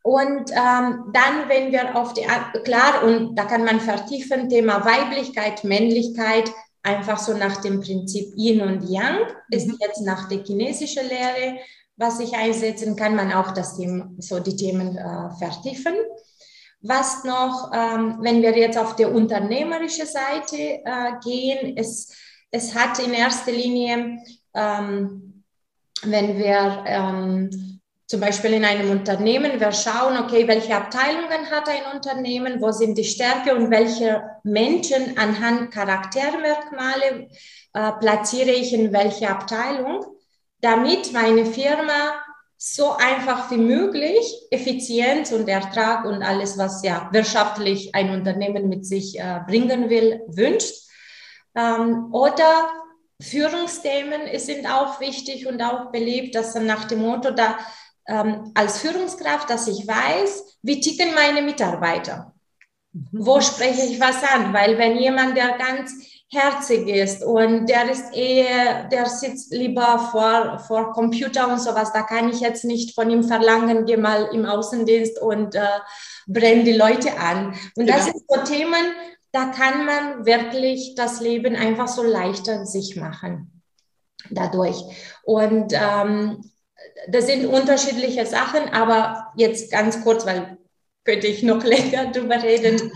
und 0.06 0.52
ähm, 0.52 1.11
dann, 1.12 1.49
wenn 1.49 1.73
wir 1.73 1.97
auf 1.97 2.14
die, 2.14 2.25
klar, 2.62 3.02
und 3.02 3.35
da 3.35 3.45
kann 3.45 3.64
man 3.64 3.80
vertiefen, 3.80 4.49
Thema 4.49 4.85
Weiblichkeit, 4.85 5.64
Männlichkeit, 5.64 6.49
einfach 6.85 7.18
so 7.18 7.37
nach 7.37 7.61
dem 7.61 7.80
Prinzip 7.80 8.33
Yin 8.37 8.61
und 8.61 8.88
Yang, 8.88 9.26
ist 9.50 9.66
mhm. 9.66 9.76
jetzt 9.80 10.02
nach 10.02 10.28
der 10.28 10.45
chinesischen 10.45 11.09
Lehre, 11.09 11.59
was 11.97 12.21
ich 12.21 12.37
einsetzen 12.37 12.95
kann, 12.95 13.16
man 13.16 13.33
auch 13.33 13.50
das 13.50 13.76
Thema, 13.76 14.09
so 14.18 14.38
die 14.38 14.54
Themen 14.54 14.97
äh, 14.97 15.30
vertiefen. 15.40 15.97
Was 16.83 17.25
noch, 17.25 17.73
ähm, 17.75 18.18
wenn 18.21 18.42
wir 18.42 18.56
jetzt 18.56 18.78
auf 18.78 18.95
die 18.95 19.06
unternehmerische 19.06 20.06
Seite 20.06 20.56
äh, 20.56 21.12
gehen, 21.25 21.76
es, 21.76 22.12
es 22.50 22.75
hat 22.75 22.99
in 22.99 23.12
erster 23.12 23.53
Linie, 23.53 24.19
ähm, 24.55 25.45
wenn 26.03 26.38
wir 26.38 26.85
ähm, 26.87 27.81
zum 28.07 28.21
Beispiel 28.21 28.53
in 28.53 28.65
einem 28.65 28.91
Unternehmen, 28.91 29.59
wir 29.59 29.73
schauen, 29.73 30.17
okay, 30.19 30.47
welche 30.47 30.76
Abteilungen 30.76 31.50
hat 31.50 31.69
ein 31.69 31.95
Unternehmen, 31.97 32.61
wo 32.61 32.71
sind 32.71 32.97
die 32.97 33.05
Stärke 33.05 33.55
und 33.55 33.71
welche 33.71 34.23
Menschen 34.45 35.19
anhand 35.19 35.73
Charaktermerkmale 35.73 37.29
äh, 37.73 37.93
platziere 37.99 38.50
ich 38.50 38.73
in 38.73 38.93
welche 38.93 39.29
Abteilung, 39.29 40.05
damit 40.61 41.12
meine 41.12 41.47
Firma 41.47 42.23
so 42.57 42.93
einfach 42.97 43.50
wie 43.50 43.59
möglich 43.59 44.47
Effizienz 44.50 45.33
und 45.33 45.49
Ertrag 45.49 46.05
und 46.05 46.23
alles, 46.23 46.57
was 46.57 46.83
ja 46.83 47.09
wirtschaftlich 47.12 47.95
ein 47.95 48.11
Unternehmen 48.11 48.69
mit 48.69 48.87
sich 48.87 49.19
äh, 49.19 49.41
bringen 49.47 49.91
will, 49.91 50.23
wünscht. 50.29 50.86
Ähm, 51.56 52.12
oder 52.12 52.70
Führungsthemen 53.20 54.38
sind 54.38 54.66
auch 54.66 55.00
wichtig 55.00 55.46
und 55.46 55.62
auch 55.62 55.90
beliebt, 55.90 56.34
dass 56.34 56.52
dann 56.52 56.66
nach 56.66 56.84
dem 56.84 57.00
Motto, 57.00 57.30
da 57.30 57.56
ähm, 58.06 58.52
als 58.54 58.80
Führungskraft, 58.80 59.50
dass 59.50 59.66
ich 59.68 59.86
weiß, 59.86 60.58
wie 60.62 60.80
ticken 60.80 61.14
meine 61.14 61.42
Mitarbeiter. 61.42 62.34
Mhm. 62.92 63.08
Wo 63.12 63.40
spreche 63.40 63.86
ich 63.86 64.00
was 64.00 64.22
an? 64.22 64.52
Weil 64.52 64.78
wenn 64.78 64.96
jemand, 64.96 65.36
der 65.36 65.56
ganz 65.58 65.92
herzig 66.28 66.88
ist 66.88 67.25
und 67.25 67.66
der 67.66 67.88
ist 67.90 68.14
eher, 68.14 68.84
der 68.84 69.06
sitzt 69.06 69.52
lieber 69.52 69.98
vor, 70.10 70.58
vor 70.58 70.92
Computer 70.92 71.48
und 71.48 71.60
sowas, 71.60 71.92
da 71.92 72.02
kann 72.02 72.28
ich 72.28 72.40
jetzt 72.40 72.64
nicht 72.64 72.94
von 72.94 73.10
ihm 73.10 73.22
verlangen, 73.22 73.86
geh 73.86 73.96
mal 73.96 74.28
im 74.32 74.44
Außendienst 74.44 75.20
und 75.20 75.54
äh, 75.54 75.60
brenn 76.26 76.64
die 76.64 76.72
Leute 76.72 77.16
an. 77.18 77.54
Und 77.76 77.88
das 77.88 78.06
genau. 78.06 78.18
sind 78.18 78.25
so 78.28 78.54
Themen, 78.54 78.92
da 79.37 79.45
kann 79.49 79.85
man 79.85 80.25
wirklich 80.25 80.95
das 80.95 81.21
Leben 81.21 81.57
einfach 81.57 81.88
so 81.88 82.02
leichter 82.02 82.64
sich 82.64 82.97
machen 82.97 83.62
dadurch. 84.31 84.83
Und 85.25 85.75
ähm, 85.75 86.43
das 87.09 87.26
sind 87.26 87.45
unterschiedliche 87.45 88.25
Sachen, 88.25 88.71
aber 88.73 89.28
jetzt 89.37 89.71
ganz 89.71 90.02
kurz, 90.02 90.25
weil 90.25 90.57
könnte 91.05 91.26
ich 91.26 91.43
noch 91.43 91.62
länger 91.76 92.11
drüber 92.12 92.43
reden, 92.43 92.90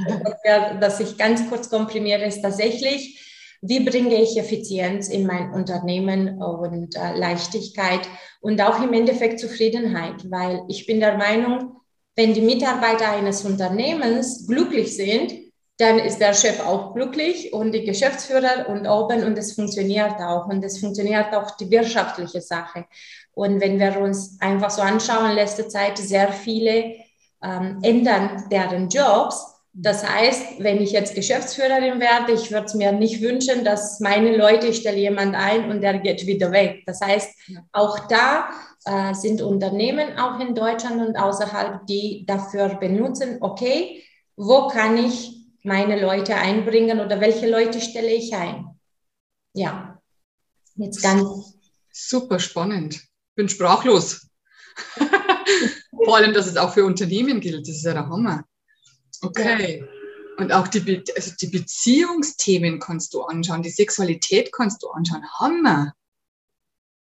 dass 0.81 0.99
ich 1.01 1.19
ganz 1.19 1.47
kurz 1.51 1.69
komprimiere, 1.69 2.25
ist 2.25 2.41
tatsächlich, 2.41 3.23
wie 3.61 3.81
bringe 3.81 4.15
ich 4.15 4.39
Effizienz 4.39 5.11
in 5.11 5.27
mein 5.27 5.53
Unternehmen 5.53 6.43
und 6.43 6.97
äh, 6.97 7.19
Leichtigkeit 7.19 8.09
und 8.41 8.63
auch 8.63 8.83
im 8.83 8.95
Endeffekt 8.95 9.41
Zufriedenheit, 9.41 10.31
weil 10.31 10.63
ich 10.69 10.87
bin 10.87 11.01
der 11.01 11.19
Meinung, 11.19 11.77
wenn 12.17 12.33
die 12.33 12.41
Mitarbeiter 12.41 13.11
eines 13.11 13.45
Unternehmens 13.45 14.47
glücklich 14.47 14.97
sind, 14.97 15.35
dann 15.81 15.99
ist 15.99 16.19
der 16.19 16.35
Chef 16.35 16.61
auch 16.61 16.95
glücklich 16.95 17.53
und 17.53 17.73
die 17.73 17.85
Geschäftsführer 17.85 18.69
und 18.69 18.87
oben 18.87 19.25
und 19.25 19.39
es 19.39 19.55
funktioniert 19.55 20.17
auch 20.21 20.47
und 20.47 20.63
es 20.63 20.79
funktioniert 20.79 21.33
auch 21.35 21.57
die 21.57 21.71
wirtschaftliche 21.71 22.41
Sache. 22.41 22.85
Und 23.33 23.61
wenn 23.61 23.79
wir 23.79 23.99
uns 23.99 24.37
einfach 24.41 24.71
so 24.71 24.83
anschauen, 24.83 25.35
letzte 25.35 25.69
Zeit 25.69 25.97
sehr 25.97 26.33
viele 26.33 26.97
ähm, 27.43 27.79
ändern 27.83 28.45
deren 28.51 28.89
Jobs. 28.89 29.47
Das 29.73 30.07
heißt, 30.07 30.59
wenn 30.59 30.83
ich 30.83 30.91
jetzt 30.91 31.15
Geschäftsführerin 31.15 32.01
werde, 32.01 32.33
ich 32.33 32.51
würde 32.51 32.67
es 32.67 32.75
mir 32.75 32.93
nicht 32.93 33.23
wünschen, 33.23 33.65
dass 33.65 34.01
meine 34.01 34.37
Leute, 34.37 34.67
ich 34.67 34.79
stelle 34.79 34.99
jemand 34.99 35.35
ein 35.35 35.71
und 35.71 35.81
der 35.81 35.99
geht 36.01 36.27
wieder 36.27 36.51
weg. 36.53 36.83
Das 36.87 37.01
heißt, 37.01 37.31
auch 37.73 38.01
da 38.09 38.51
äh, 38.85 39.15
sind 39.15 39.41
Unternehmen 39.41 40.19
auch 40.19 40.41
in 40.41 40.55
Deutschland 40.55 41.01
und 41.01 41.17
außerhalb, 41.17 41.87
die 41.87 42.27
dafür 42.27 42.75
benutzen, 42.75 43.39
okay, 43.41 44.03
wo 44.37 44.69
kann 44.69 44.99
ich 44.99 45.40
meine 45.63 46.01
Leute 46.01 46.35
einbringen 46.37 47.01
oder 47.01 47.21
welche 47.21 47.49
Leute 47.49 47.81
stelle 47.81 48.13
ich 48.13 48.35
ein? 48.35 48.67
Ja, 49.55 50.01
jetzt 50.77 51.03
ganz. 51.03 51.55
Super 51.93 52.39
spannend 52.39 53.11
bin 53.41 53.49
sprachlos. 53.49 54.29
Vor 56.05 56.17
allem, 56.17 56.35
dass 56.35 56.47
es 56.47 56.57
auch 56.57 56.75
für 56.75 56.85
Unternehmen 56.85 57.41
gilt, 57.41 57.67
das 57.67 57.77
ist 57.77 57.85
ja 57.85 57.95
der 57.95 58.09
Hammer. 58.09 58.45
Okay. 59.23 59.85
Und 60.37 60.53
auch 60.53 60.69
die, 60.69 61.03
also 61.15 61.33
die 61.41 61.47
Beziehungsthemen 61.47 62.79
kannst 62.81 63.15
du 63.15 63.23
anschauen, 63.23 63.63
die 63.63 63.71
Sexualität 63.71 64.53
kannst 64.53 64.83
du 64.83 64.89
anschauen. 64.91 65.25
Hammer. 65.39 65.95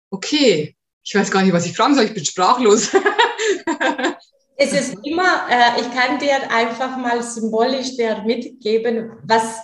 Okay. 0.10 0.76
Ich 1.04 1.16
weiß 1.16 1.32
gar 1.32 1.44
nicht, 1.44 1.54
was 1.54 1.66
ich 1.66 1.76
fragen 1.76 1.96
soll, 1.96 2.06
ich 2.06 2.14
bin 2.14 2.26
sprachlos. 2.26 2.92
es 4.62 4.74
ist 4.74 4.96
immer, 5.04 5.48
äh, 5.50 5.80
ich 5.80 5.90
kann 5.94 6.20
dir 6.20 6.52
einfach 6.52 6.98
mal 6.98 7.24
symbolisch 7.24 7.96
der 7.96 8.24
mitgeben, 8.24 9.14
was, 9.24 9.58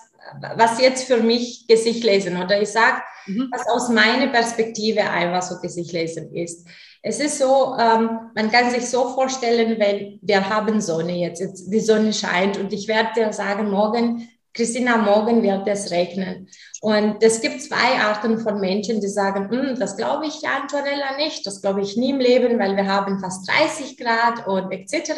was 0.56 0.80
jetzt 0.80 1.04
für 1.04 1.18
mich 1.18 1.68
Gesicht 1.68 2.04
lesen. 2.06 2.42
Oder 2.42 2.62
ich 2.62 2.70
sage, 2.70 3.02
mhm. 3.28 3.50
was 3.52 3.68
aus 3.68 3.90
meiner 3.90 4.28
Perspektive 4.28 5.02
einfach 5.02 5.42
so 5.42 5.60
Gesicht 5.60 5.92
lesen 5.92 6.34
ist. 6.34 6.66
Es 7.02 7.20
ist 7.20 7.38
so, 7.38 7.76
ähm, 7.78 8.32
man 8.34 8.50
kann 8.50 8.72
sich 8.72 8.90
so 8.90 9.10
vorstellen, 9.10 9.78
wenn 9.80 10.18
wir 10.22 10.50
haben 10.50 10.80
Sonne 10.80 11.18
jetzt, 11.18 11.42
jetzt 11.42 11.70
die 11.70 11.82
Sonne 11.82 12.14
scheint 12.14 12.58
und 12.58 12.72
ich 12.72 12.88
werde 12.88 13.10
dir 13.18 13.34
sagen, 13.34 13.70
morgen, 13.70 14.30
Christina, 14.56 14.98
morgen 14.98 15.44
wird 15.44 15.68
es 15.68 15.92
regnen. 15.92 16.50
Und 16.80 17.22
es 17.22 17.42
gibt 17.42 17.62
zwei 17.62 18.00
Arten 18.00 18.40
von 18.40 18.62
Menschen, 18.62 19.02
die 19.02 19.10
sagen, 19.10 19.50
hm, 19.50 19.78
das 19.78 19.98
glaube 19.98 20.28
ich, 20.28 20.48
Antonella, 20.48 21.18
nicht, 21.18 21.46
das 21.46 21.62
glaube 21.62 21.82
ich 21.82 21.98
nie 21.98 22.12
im 22.12 22.20
Leben, 22.20 22.58
weil 22.58 22.78
wir 22.78 22.88
haben 22.88 23.20
fast 23.20 23.50
30 23.50 23.98
Grad 23.98 24.48
und 24.48 24.72
etc. 24.72 25.12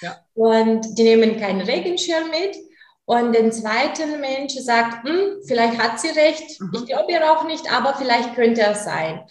Ja. 0.00 0.16
Und 0.32 0.96
die 0.96 1.02
nehmen 1.02 1.38
keinen 1.38 1.60
Regenschirm 1.60 2.30
mit. 2.30 2.56
Und 3.04 3.34
den 3.34 3.52
zweiten 3.52 4.20
Mensch 4.20 4.54
sagt, 4.54 5.06
hm, 5.06 5.42
vielleicht 5.46 5.78
hat 5.78 6.00
sie 6.00 6.08
recht, 6.08 6.60
mhm. 6.60 6.72
ich 6.74 6.86
glaube 6.86 7.12
ihr 7.12 7.30
auch 7.30 7.44
nicht, 7.44 7.70
aber 7.70 7.94
vielleicht 7.94 8.34
könnte 8.34 8.62
es 8.62 8.84
sein. 8.84 9.22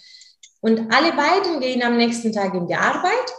Und 0.61 0.93
alle 0.93 1.13
beiden 1.13 1.59
gehen 1.61 1.81
am 1.83 1.97
nächsten 1.97 2.31
Tag 2.31 2.53
in 2.53 2.67
die 2.67 2.75
Arbeit 2.75 3.33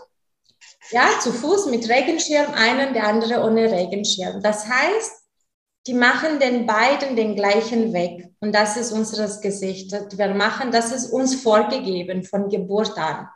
Ja, 0.91 1.09
zu 1.21 1.33
Fuß 1.33 1.67
mit 1.67 1.89
Regenschirm, 1.89 2.55
einen, 2.55 2.95
der 2.95 3.07
andere 3.07 3.45
ohne 3.45 3.71
Regenschirm. 3.71 4.41
Das 4.43 4.67
heißt, 4.67 5.28
die 5.89 5.95
machen 5.95 6.39
den 6.39 6.67
beiden 6.67 7.17
den 7.17 7.35
gleichen 7.35 7.95
Weg. 7.95 8.29
Und 8.41 8.55
das 8.55 8.77
ist 8.77 8.93
unseres 8.93 9.41
Gesicht. 9.41 9.91
Wir 9.91 10.35
machen, 10.35 10.71
das 10.71 10.93
ist 10.93 11.11
uns 11.11 11.35
vorgegeben 11.35 12.25
von 12.25 12.51
Geburt 12.51 12.99
an. 12.99 13.27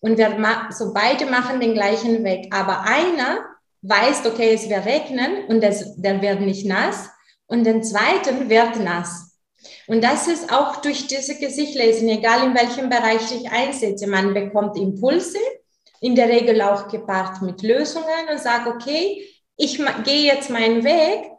Und 0.00 0.16
wir 0.16 0.34
so 0.70 0.94
beide 0.94 1.26
machen 1.26 1.60
den 1.60 1.74
gleichen 1.74 2.24
Weg. 2.24 2.52
Aber 2.52 2.84
einer 2.84 3.40
weiß, 3.82 4.24
okay, 4.24 4.54
es 4.54 4.70
wird 4.70 4.86
regnen 4.86 5.44
und 5.48 5.62
das, 5.62 5.94
der 5.96 6.22
wird 6.22 6.40
nicht 6.40 6.64
nass. 6.64 7.10
Und 7.46 7.64
den 7.64 7.84
zweiten 7.84 8.48
wird 8.48 8.76
nass. 8.76 9.36
Und 9.86 10.02
das 10.02 10.28
ist 10.28 10.50
auch 10.50 10.76
durch 10.76 11.06
diese 11.08 11.38
Gesichtlesen, 11.38 12.08
egal 12.08 12.46
in 12.46 12.54
welchem 12.54 12.88
Bereich 12.88 13.30
ich 13.32 13.50
einsetze. 13.50 14.06
Man 14.06 14.32
bekommt 14.32 14.78
Impulse, 14.78 15.38
in 16.00 16.14
der 16.14 16.30
Regel 16.30 16.62
auch 16.62 16.88
gepaart 16.88 17.42
mit 17.42 17.60
Lösungen 17.62 18.28
und 18.30 18.40
sagt, 18.40 18.66
okay, 18.66 19.28
ich 19.58 19.78
gehe 20.04 20.24
jetzt 20.32 20.48
meinen 20.48 20.82
Weg 20.84 21.31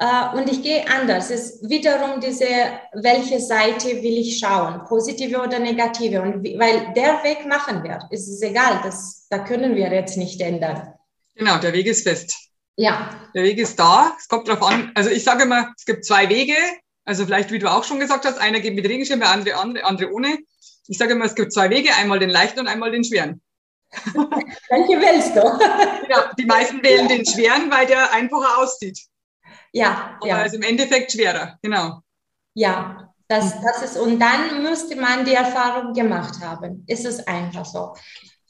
und 0.00 0.48
ich 0.50 0.62
gehe 0.62 0.88
anders. 0.88 1.30
Es 1.30 1.50
ist 1.50 1.68
wiederum 1.68 2.20
diese, 2.20 2.46
welche 2.92 3.40
Seite 3.40 3.88
will 4.02 4.18
ich 4.18 4.38
schauen, 4.38 4.84
positive 4.86 5.40
oder 5.40 5.58
negative. 5.58 6.22
Und 6.22 6.44
weil 6.58 6.92
der 6.94 7.22
Weg 7.24 7.46
machen 7.46 7.82
wir, 7.82 7.98
ist 8.10 8.28
es 8.28 8.40
egal, 8.42 8.80
das, 8.84 9.26
da 9.28 9.40
können 9.40 9.74
wir 9.74 9.92
jetzt 9.92 10.16
nicht 10.16 10.40
ändern. 10.40 10.94
Genau, 11.34 11.58
der 11.58 11.72
Weg 11.72 11.86
ist 11.86 12.02
fest. 12.02 12.36
Ja. 12.76 13.10
Der 13.34 13.42
Weg 13.42 13.58
ist 13.58 13.78
da. 13.78 14.14
Es 14.18 14.28
kommt 14.28 14.46
darauf 14.46 14.62
an. 14.62 14.92
Also 14.94 15.10
ich 15.10 15.24
sage 15.24 15.42
immer, 15.42 15.72
es 15.76 15.84
gibt 15.84 16.04
zwei 16.04 16.28
Wege. 16.28 16.54
Also 17.04 17.24
vielleicht, 17.24 17.50
wie 17.50 17.58
du 17.58 17.68
auch 17.68 17.82
schon 17.82 17.98
gesagt 17.98 18.24
hast, 18.24 18.38
einer 18.38 18.60
geht 18.60 18.74
mit 18.74 18.86
Regenschirm, 18.86 19.18
der 19.18 19.30
andere, 19.30 19.56
andere, 19.56 19.84
andere 19.84 20.12
ohne. 20.12 20.38
Ich 20.86 20.98
sage 20.98 21.14
immer, 21.14 21.24
es 21.24 21.34
gibt 21.34 21.52
zwei 21.52 21.70
Wege, 21.70 21.90
einmal 21.94 22.20
den 22.20 22.30
leichten 22.30 22.60
und 22.60 22.68
einmal 22.68 22.92
den 22.92 23.02
schweren. 23.02 23.40
Welche 24.14 25.00
wählst 25.00 25.34
du? 25.34 25.40
ja, 26.10 26.30
die 26.38 26.44
meisten 26.44 26.82
wählen 26.82 27.08
den 27.08 27.26
schweren, 27.26 27.70
weil 27.70 27.86
der 27.86 28.12
einfacher 28.12 28.58
aussieht. 28.58 28.98
Ja, 29.72 30.16
Aber 30.20 30.28
ja. 30.28 30.42
ist 30.42 30.54
im 30.54 30.62
Endeffekt 30.62 31.12
schwerer, 31.12 31.58
genau. 31.62 32.00
Ja, 32.54 33.12
das, 33.28 33.54
das 33.60 33.82
ist, 33.82 33.98
und 33.98 34.18
dann 34.18 34.62
müsste 34.62 34.96
man 34.96 35.24
die 35.24 35.34
Erfahrung 35.34 35.92
gemacht 35.92 36.40
haben. 36.40 36.84
Ist 36.86 37.04
es 37.04 37.26
einfach 37.26 37.64
so. 37.64 37.94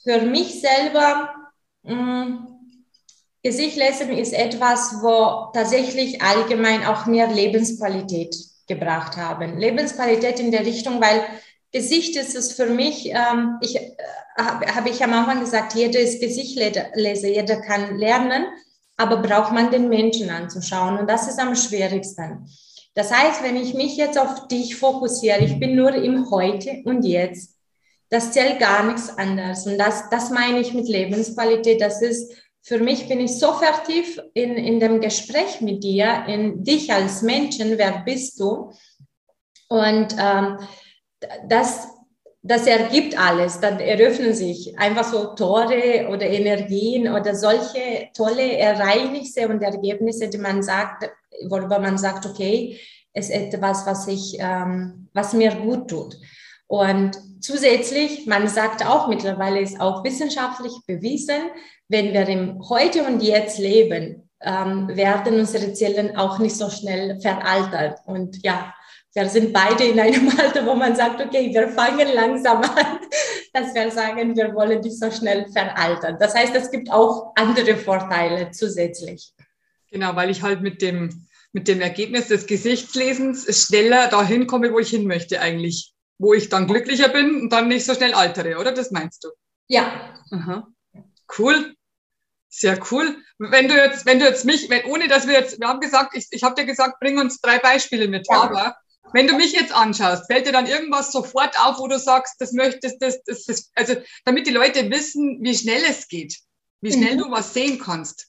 Für 0.03 0.23
mich 0.23 0.61
selber, 0.61 1.35
mh, 1.83 1.95
mm, 1.95 2.59
Gesicht 3.43 3.77
lesen 3.77 4.11
ist 4.11 4.33
etwas, 4.33 4.97
wo 5.01 5.51
tatsächlich 5.53 6.21
allgemein 6.21 6.85
auch 6.85 7.07
mehr 7.07 7.29
Lebensqualität 7.29 8.35
gebracht 8.67 9.17
haben. 9.17 9.59
Lebensqualität 9.59 10.41
in 10.41 10.51
der 10.51 10.67
Richtung, 10.67 11.01
weil 11.01 11.25
Gesicht 11.73 12.17
ist 12.17 12.35
es 12.35 12.53
für 12.53 12.67
mich, 12.67 13.07
ähm, 13.07 13.59
ich 13.61 13.77
äh, 13.77 13.97
habe 14.39 14.67
hab 14.75 14.87
ich 14.87 15.03
am 15.05 15.13
Anfang 15.13 15.41
gesagt, 15.41 15.75
jeder 15.75 16.01
ist 16.01 16.21
Gesichtleser, 16.21 17.29
jeder 17.29 17.61
kann 17.61 17.97
lernen 17.97 18.47
aber 18.99 19.19
braucht 19.19 19.53
man 19.53 19.71
den 19.71 19.89
Menschen 19.89 20.29
anzuschauen 20.29 20.99
und 20.99 21.09
das 21.09 21.29
ist 21.29 21.39
am 21.39 21.55
schwierigsten. 21.55 22.47
Das 22.95 23.13
heißt, 23.13 23.45
wenn 23.45 23.57
ich 23.57 23.75
mich 23.75 23.97
jetzt 23.97 24.19
auf 24.19 24.49
dich 24.49 24.75
fokussiere, 24.75 25.45
ich 25.45 25.59
bin 25.61 25.77
nur 25.77 25.95
im 25.95 26.29
Heute 26.31 26.83
und 26.85 27.05
Jetzt, 27.05 27.57
das 28.11 28.33
zählt 28.33 28.59
gar 28.59 28.85
nichts 28.85 29.17
anderes. 29.17 29.67
Und 29.67 29.79
das, 29.79 30.11
das 30.11 30.31
meine 30.31 30.59
ich 30.59 30.75
mit 30.75 30.89
Lebensqualität. 30.89 31.81
Das 31.81 32.03
ist, 32.03 32.35
für 32.63 32.79
mich 32.79 33.07
bin 33.07 33.21
ich 33.21 33.39
so 33.39 33.53
vertieft 33.53 34.21
in, 34.35 34.57
in 34.57 34.81
dem 34.81 35.01
Gespräch 35.01 35.61
mit 35.61 35.85
dir, 35.85 36.25
in 36.27 36.65
dich 36.65 36.93
als 36.93 37.23
Menschen, 37.23 37.79
wer 37.79 38.03
bist 38.05 38.41
du? 38.41 38.73
Und 39.69 40.17
ähm, 40.19 40.59
das, 41.49 41.87
das 42.43 42.67
ergibt 42.67 43.19
alles. 43.19 43.61
Dann 43.61 43.81
eröffnen 43.81 44.35
sich 44.35 44.79
einfach 44.79 45.05
so 45.05 45.35
Tore 45.35 46.09
oder 46.09 46.27
Energien 46.27 47.13
oder 47.13 47.35
solche 47.35 48.09
tolle 48.15 48.57
Ereignisse 48.57 49.49
und 49.49 49.63
Ergebnisse, 49.63 50.29
die 50.29 50.39
man 50.39 50.63
sagt, 50.63 51.11
worüber 51.49 51.79
man 51.79 51.99
sagt, 51.99 52.27
okay, 52.27 52.79
ist 53.15 53.31
etwas, 53.31 53.87
was 53.87 54.07
ich, 54.09 54.37
ähm, 54.39 55.09
was 55.13 55.33
mir 55.33 55.55
gut 55.55 55.89
tut. 55.89 56.17
Und 56.67 57.19
zusätzlich, 57.41 58.27
man 58.27 58.47
sagt 58.49 58.87
auch 58.87 59.09
mittlerweile 59.09 59.61
ist 59.61 59.81
auch 59.81 60.05
wissenschaftlich 60.05 60.73
bewiesen, 60.87 61.51
wenn 61.89 62.13
wir 62.13 62.29
im 62.29 62.61
Heute 62.69 63.05
und 63.05 63.23
Jetzt 63.23 63.59
leben, 63.59 64.29
ähm, 64.41 64.89
werden 64.89 65.41
unsere 65.41 65.73
Zellen 65.73 66.17
auch 66.17 66.39
nicht 66.39 66.57
so 66.57 66.71
schnell 66.71 67.21
veraltert. 67.21 68.01
Und 68.07 68.45
ja, 68.45 68.73
wir 69.19 69.29
sind 69.29 69.53
beide 69.53 69.85
in 69.85 69.99
einem 69.99 70.29
Alter, 70.39 70.65
wo 70.65 70.75
man 70.75 70.95
sagt, 70.95 71.21
okay, 71.21 71.53
wir 71.53 71.69
fangen 71.71 72.09
langsam 72.15 72.63
an, 72.63 73.01
dass 73.53 73.75
wir 73.75 73.91
sagen, 73.91 74.37
wir 74.37 74.55
wollen 74.55 74.81
nicht 74.81 74.99
so 74.99 75.11
schnell 75.11 75.47
veraltern. 75.51 76.17
Das 76.21 76.35
heißt, 76.35 76.55
es 76.55 76.71
gibt 76.71 76.91
auch 76.93 77.33
andere 77.35 77.77
Vorteile 77.77 78.53
zusätzlich. 78.53 79.33
Genau, 79.91 80.15
weil 80.15 80.31
ich 80.31 80.43
halt 80.43 80.61
mit 80.61 80.83
dem, 80.83 81.27
mit 81.53 81.67
dem 81.67 81.81
Ergebnis 81.81 82.29
des 82.29 82.47
Gesichtslesens 82.47 83.67
schneller 83.67 84.07
dahin 84.07 84.47
komme, 84.47 84.73
wo 84.73 84.79
ich 84.79 84.91
hin 84.91 85.07
möchte 85.07 85.41
eigentlich. 85.41 85.95
Wo 86.21 86.35
ich 86.35 86.49
dann 86.49 86.67
glücklicher 86.67 87.09
bin 87.09 87.43
und 87.43 87.53
dann 87.53 87.69
nicht 87.69 87.87
so 87.87 87.95
schnell 87.95 88.15
altere, 88.15 88.59
oder? 88.59 88.73
Das 88.73 88.91
meinst 88.91 89.25
du? 89.25 89.29
Ja. 89.69 90.15
Aha. 90.31 90.69
Cool. 91.39 91.75
Sehr 92.49 92.79
cool. 92.91 93.17
Wenn 93.39 93.69
du 93.69 93.75
jetzt, 93.75 94.07
wenn 94.07 94.19
du 94.19 94.27
jetzt 94.27 94.45
mich, 94.45 94.69
wenn, 94.71 94.85
ohne 94.87 95.09
dass 95.09 95.27
wir 95.27 95.35
jetzt, 95.35 95.61
wir 95.61 95.69
haben 95.69 95.81
gesagt, 95.81 96.17
ich, 96.17 96.27
ich 96.31 96.43
habe 96.43 96.55
dir 96.55 96.67
gesagt, 96.67 96.99
bring 97.01 97.19
uns 97.19 97.41
drei 97.41 97.59
Beispiele 97.59 98.09
mit, 98.09 98.27
ja. 98.29 98.43
aber 98.43 98.77
wenn 99.13 99.27
du 99.27 99.35
mich 99.35 99.53
jetzt 99.53 99.73
anschaust, 99.73 100.27
fällt 100.27 100.47
dir 100.47 100.53
dann 100.53 100.67
irgendwas 100.67 101.13
sofort 101.13 101.59
auf, 101.59 101.79
wo 101.79 101.89
du 101.89 101.99
sagst, 101.99 102.37
das 102.39 102.53
möchtest, 102.53 103.01
das, 103.01 103.23
das, 103.25 103.45
das 103.45 103.71
also 103.75 103.95
damit 104.25 104.47
die 104.47 104.53
Leute 104.53 104.91
wissen, 104.91 105.39
wie 105.43 105.55
schnell 105.55 105.83
es 105.89 106.09
geht, 106.09 106.37
wie 106.81 106.93
schnell 106.93 107.15
mhm. 107.15 107.19
du 107.19 107.31
was 107.31 107.55
sehen 107.55 107.79
kannst. 107.79 108.29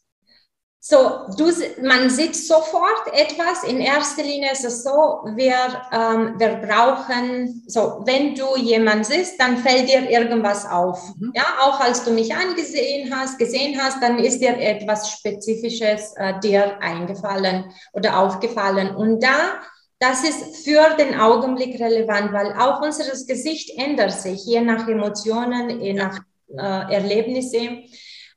So, 0.81 1.25
du, 1.37 1.51
man 1.83 2.09
sieht 2.09 2.37
sofort 2.37 3.13
etwas. 3.13 3.65
In 3.65 3.81
erster 3.81 4.23
Linie 4.23 4.53
ist 4.53 4.63
es 4.63 4.81
so, 4.81 5.25
wir, 5.35 5.53
ähm, 5.91 6.39
wir 6.39 6.55
brauchen, 6.65 7.63
so, 7.67 8.01
wenn 8.05 8.33
du 8.33 8.55
jemanden 8.55 9.03
siehst, 9.03 9.39
dann 9.41 9.57
fällt 9.57 9.89
dir 9.89 10.09
irgendwas 10.09 10.65
auf. 10.65 11.13
Mhm. 11.17 11.33
Ja, 11.35 11.43
auch 11.61 11.81
als 11.81 12.05
du 12.05 12.11
mich 12.11 12.33
angesehen 12.33 13.13
hast, 13.13 13.37
gesehen 13.37 13.77
hast, 13.79 14.01
dann 14.01 14.19
ist 14.19 14.39
dir 14.39 14.57
etwas 14.57 15.11
Spezifisches 15.11 16.13
äh, 16.15 16.39
dir 16.39 16.81
eingefallen 16.81 17.73
oder 17.91 18.17
aufgefallen. 18.17 18.95
Und 18.95 19.21
da 19.21 19.59
das 19.99 20.23
ist 20.23 20.63
für 20.63 20.95
den 20.97 21.19
Augenblick 21.19 21.79
relevant, 21.79 22.31
weil 22.31 22.53
auch 22.53 22.81
unser 22.81 23.03
Gesicht 23.25 23.77
ändert 23.77 24.13
sich, 24.13 24.45
je 24.45 24.61
nach 24.61 24.87
Emotionen, 24.87 25.81
je 25.81 25.93
nach 25.93 26.19
äh, 26.49 26.93
Erlebnisse. 26.93 27.83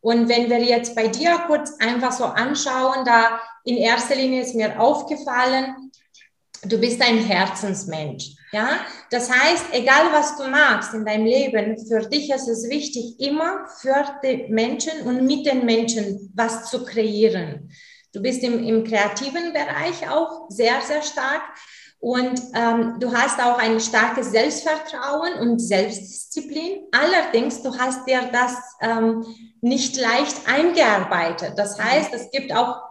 Und 0.01 0.29
wenn 0.29 0.51
wir 0.51 0.61
jetzt 0.61 0.96
bei 0.96 1.07
dir 1.07 1.44
kurz 1.46 1.72
einfach 1.79 2.11
so 2.11 2.25
anschauen, 2.25 3.05
da 3.05 3.40
in 3.64 3.77
erster 3.77 4.16
Linie 4.16 4.42
ist 4.42 4.57
mir 4.57 4.81
aufgefallen, 4.81 5.92
du 6.64 6.79
bist 6.79 7.01
ein 7.01 7.18
Herzensmensch. 7.18 8.35
Ja, 8.53 8.81
das 9.11 9.31
heißt, 9.31 9.66
egal 9.72 10.12
was 10.12 10.37
du 10.37 10.46
magst 10.48 10.92
in 10.92 11.07
deinem 11.07 11.25
Leben, 11.25 11.79
für 11.87 12.01
dich 12.01 12.31
ist 12.31 12.48
es 12.48 12.68
wichtig, 12.68 13.18
immer 13.18 13.66
für 13.81 14.05
die 14.22 14.46
Menschen 14.48 15.07
und 15.07 15.25
mit 15.25 15.46
den 15.46 15.64
Menschen 15.64 16.31
was 16.35 16.68
zu 16.68 16.85
kreieren. 16.85 17.70
Du 18.12 18.20
bist 18.20 18.42
im, 18.42 18.62
im 18.62 18.85
kreativen 18.85 19.53
Bereich 19.53 20.09
auch 20.09 20.46
sehr, 20.48 20.81
sehr 20.83 21.03
stark. 21.03 21.42
Und 21.98 22.40
ähm, 22.55 22.96
du 22.98 23.12
hast 23.12 23.40
auch 23.40 23.59
ein 23.59 23.81
starkes 23.81 24.33
Selbstvertrauen 24.33 25.35
und 25.35 25.61
Selbstdisziplin. 25.61 26.83
Allerdings, 26.90 27.62
du 27.62 27.79
hast 27.79 28.07
dir 28.09 28.29
das 28.33 28.57
ähm, 28.81 29.25
nicht 29.61 29.96
leicht 29.96 30.37
eingearbeitet. 30.46 31.53
Das 31.57 31.81
heißt, 31.81 32.12
es 32.12 32.31
gibt 32.33 32.53
auch 32.53 32.83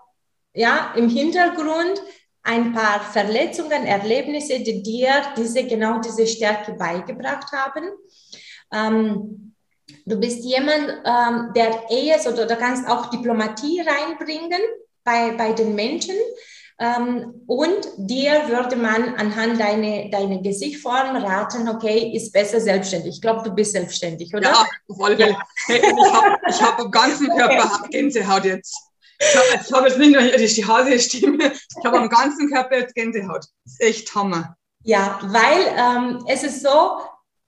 ja, 0.54 0.94
im 0.96 1.10
Hintergrund 1.10 2.02
ein 2.44 2.74
paar 2.74 3.02
Verletzungen, 3.02 3.86
Erlebnisse, 3.86 4.60
die 4.60 4.82
dir 4.82 5.12
diese, 5.38 5.66
genau 5.66 6.00
diese 6.00 6.26
Stärke 6.26 6.74
beigebracht 6.74 7.52
haben. 7.52 7.90
Ähm, 8.74 9.54
du 10.06 10.20
bist 10.20 10.44
jemand, 10.46 10.90
ähm, 11.06 11.52
der 11.54 11.90
eher, 11.92 12.20
oder 12.26 12.48
du 12.48 12.56
kannst 12.56 12.88
auch 12.90 13.10
Diplomatie 13.10 13.82
reinbringen 13.82 14.62
bei, 15.04 15.32
bei 15.32 15.54
den 15.54 15.76
Menschen. 15.76 16.16
Ähm, 16.80 17.44
und 17.46 17.88
dir 17.98 18.48
würde 18.48 18.76
man 18.76 19.14
anhand 19.16 19.60
deiner 19.60 20.10
deine 20.10 20.42
Gesichtform 20.42 21.16
raten, 21.16 21.70
okay, 21.70 22.12
ist 22.16 22.34
besser 22.34 22.60
selbstständig. 22.60 23.16
Ich 23.16 23.22
glaube, 23.22 23.44
du 23.44 23.54
bist 23.54 23.74
selbstständig, 23.74 24.34
oder? 24.34 24.50
Ja, 24.50 24.66
voll. 24.96 25.20
Ja. 25.20 25.28
Hey, 25.68 25.80
ich 25.80 26.12
habe 26.12 26.38
ich 26.50 26.62
hab 26.62 26.80
am 26.80 26.90
ganzen 26.90 27.30
Körper 27.30 27.88
Gänsehaut 27.92 28.46
jetzt. 28.46 28.76
Ich 29.20 29.36
habe 29.36 29.78
hab 29.78 29.88
jetzt 29.88 30.00
nicht 30.00 30.14
nur 30.14 30.24
die, 30.24 30.48
die 30.48 30.66
Hase-Stimme, 30.66 31.52
ich 31.54 31.86
habe 31.86 32.00
am 32.00 32.10
ganzen 32.10 32.50
Körper 32.50 32.80
jetzt 32.80 32.96
Gänsehaut. 32.96 33.46
Das 33.64 33.74
ist 33.74 33.82
echt 33.82 34.16
Hammer. 34.16 34.56
Ja, 34.84 35.20
weil 35.22 35.76
ähm, 35.78 36.26
es 36.28 36.42
ist 36.42 36.64
so, 36.64 37.02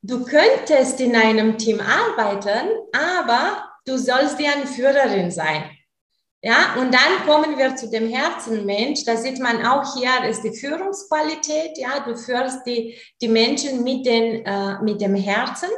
du 0.03 0.23
könntest 0.23 1.01
in 1.01 1.15
einem 1.15 1.57
Team 1.57 1.79
arbeiten, 1.79 2.69
aber 2.93 3.67
du 3.85 3.97
sollst 3.97 4.37
dir 4.37 4.51
eine 4.53 4.67
Führerin 4.67 5.31
sein. 5.31 5.63
Ja, 6.45 6.75
und 6.77 6.93
dann 6.93 7.25
kommen 7.25 7.58
wir 7.58 7.73
zu 7.77 7.89
dem 7.89 8.10
Herzenmensch. 8.10 9.06
Da 9.06 9.15
sieht 9.15 9.39
man 9.39 9.65
auch 9.65 9.95
hier 9.95 10.29
ist 10.29 10.41
die 10.41 10.53
Führungsqualität. 10.53 11.77
Ja, 11.77 12.01
du 12.06 12.17
führst 12.17 12.67
die, 12.67 12.97
die 13.21 13.29
Menschen 13.29 13.82
mit, 13.82 14.06
den, 14.06 14.45
äh, 14.45 14.82
mit 14.82 14.99
dem 14.99 15.15
Herzen. 15.15 15.69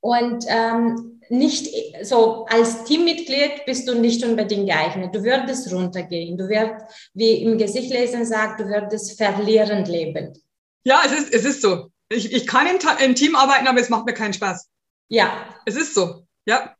Und 0.00 0.46
ähm, 0.48 1.20
nicht 1.28 1.68
so 2.02 2.46
als 2.46 2.84
Teammitglied 2.84 3.66
bist 3.66 3.86
du 3.86 4.00
nicht 4.00 4.24
unbedingt 4.24 4.66
geeignet. 4.66 5.14
Du 5.14 5.22
würdest 5.22 5.70
runtergehen. 5.70 6.38
Du 6.38 6.48
wirst, 6.48 7.10
wie 7.12 7.42
im 7.42 7.58
Gesicht 7.58 7.90
lesen 7.90 8.24
sagt, 8.24 8.60
du 8.60 8.64
würdest 8.64 9.18
verlierend 9.18 9.88
leben. 9.88 10.42
Ja, 10.84 11.02
es 11.04 11.12
ist, 11.12 11.34
es 11.34 11.44
ist 11.44 11.60
so. 11.60 11.90
Ich, 12.08 12.32
ich 12.32 12.46
kann 12.46 12.66
im, 12.66 12.78
im 13.04 13.14
Team 13.14 13.36
arbeiten, 13.36 13.66
aber 13.66 13.78
es 13.78 13.90
macht 13.90 14.06
mir 14.06 14.14
keinen 14.14 14.32
Spaß. 14.32 14.70
Ja. 15.08 15.44
Es 15.66 15.76
ist 15.76 15.94
so. 15.94 16.22
Ja. 16.46 16.74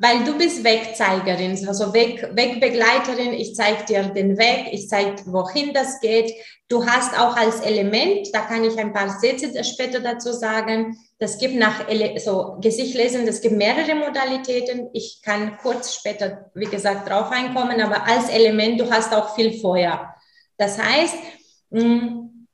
Weil 0.00 0.22
du 0.24 0.38
bist 0.38 0.62
Wegzeigerin, 0.62 1.66
also 1.66 1.92
Weg, 1.92 2.22
Wegbegleiterin. 2.32 3.32
Ich 3.32 3.56
zeige 3.56 3.84
dir 3.84 4.02
den 4.04 4.38
Weg, 4.38 4.68
ich 4.72 4.88
zeige, 4.88 5.16
wohin 5.26 5.74
das 5.74 6.00
geht. 6.00 6.32
Du 6.68 6.86
hast 6.86 7.18
auch 7.18 7.36
als 7.36 7.60
Element, 7.60 8.28
da 8.32 8.42
kann 8.42 8.62
ich 8.62 8.78
ein 8.78 8.92
paar 8.92 9.18
Sätze 9.18 9.64
später 9.64 10.00
dazu 10.00 10.32
sagen, 10.32 10.96
das 11.18 11.38
gibt 11.38 11.56
nach 11.56 11.86
so 12.18 12.58
Gesicht 12.60 12.94
lesen, 12.94 13.26
das 13.26 13.40
gibt 13.40 13.56
mehrere 13.56 13.96
Modalitäten. 13.96 14.88
Ich 14.92 15.20
kann 15.24 15.58
kurz 15.58 15.94
später, 15.94 16.50
wie 16.54 16.66
gesagt, 16.66 17.08
drauf 17.08 17.30
einkommen, 17.32 17.80
aber 17.80 18.06
als 18.06 18.28
Element, 18.28 18.80
du 18.80 18.88
hast 18.88 19.12
auch 19.12 19.34
viel 19.34 19.58
Feuer. 19.60 20.14
Das 20.56 20.78
heißt, 20.78 21.16
hm, 21.72 22.46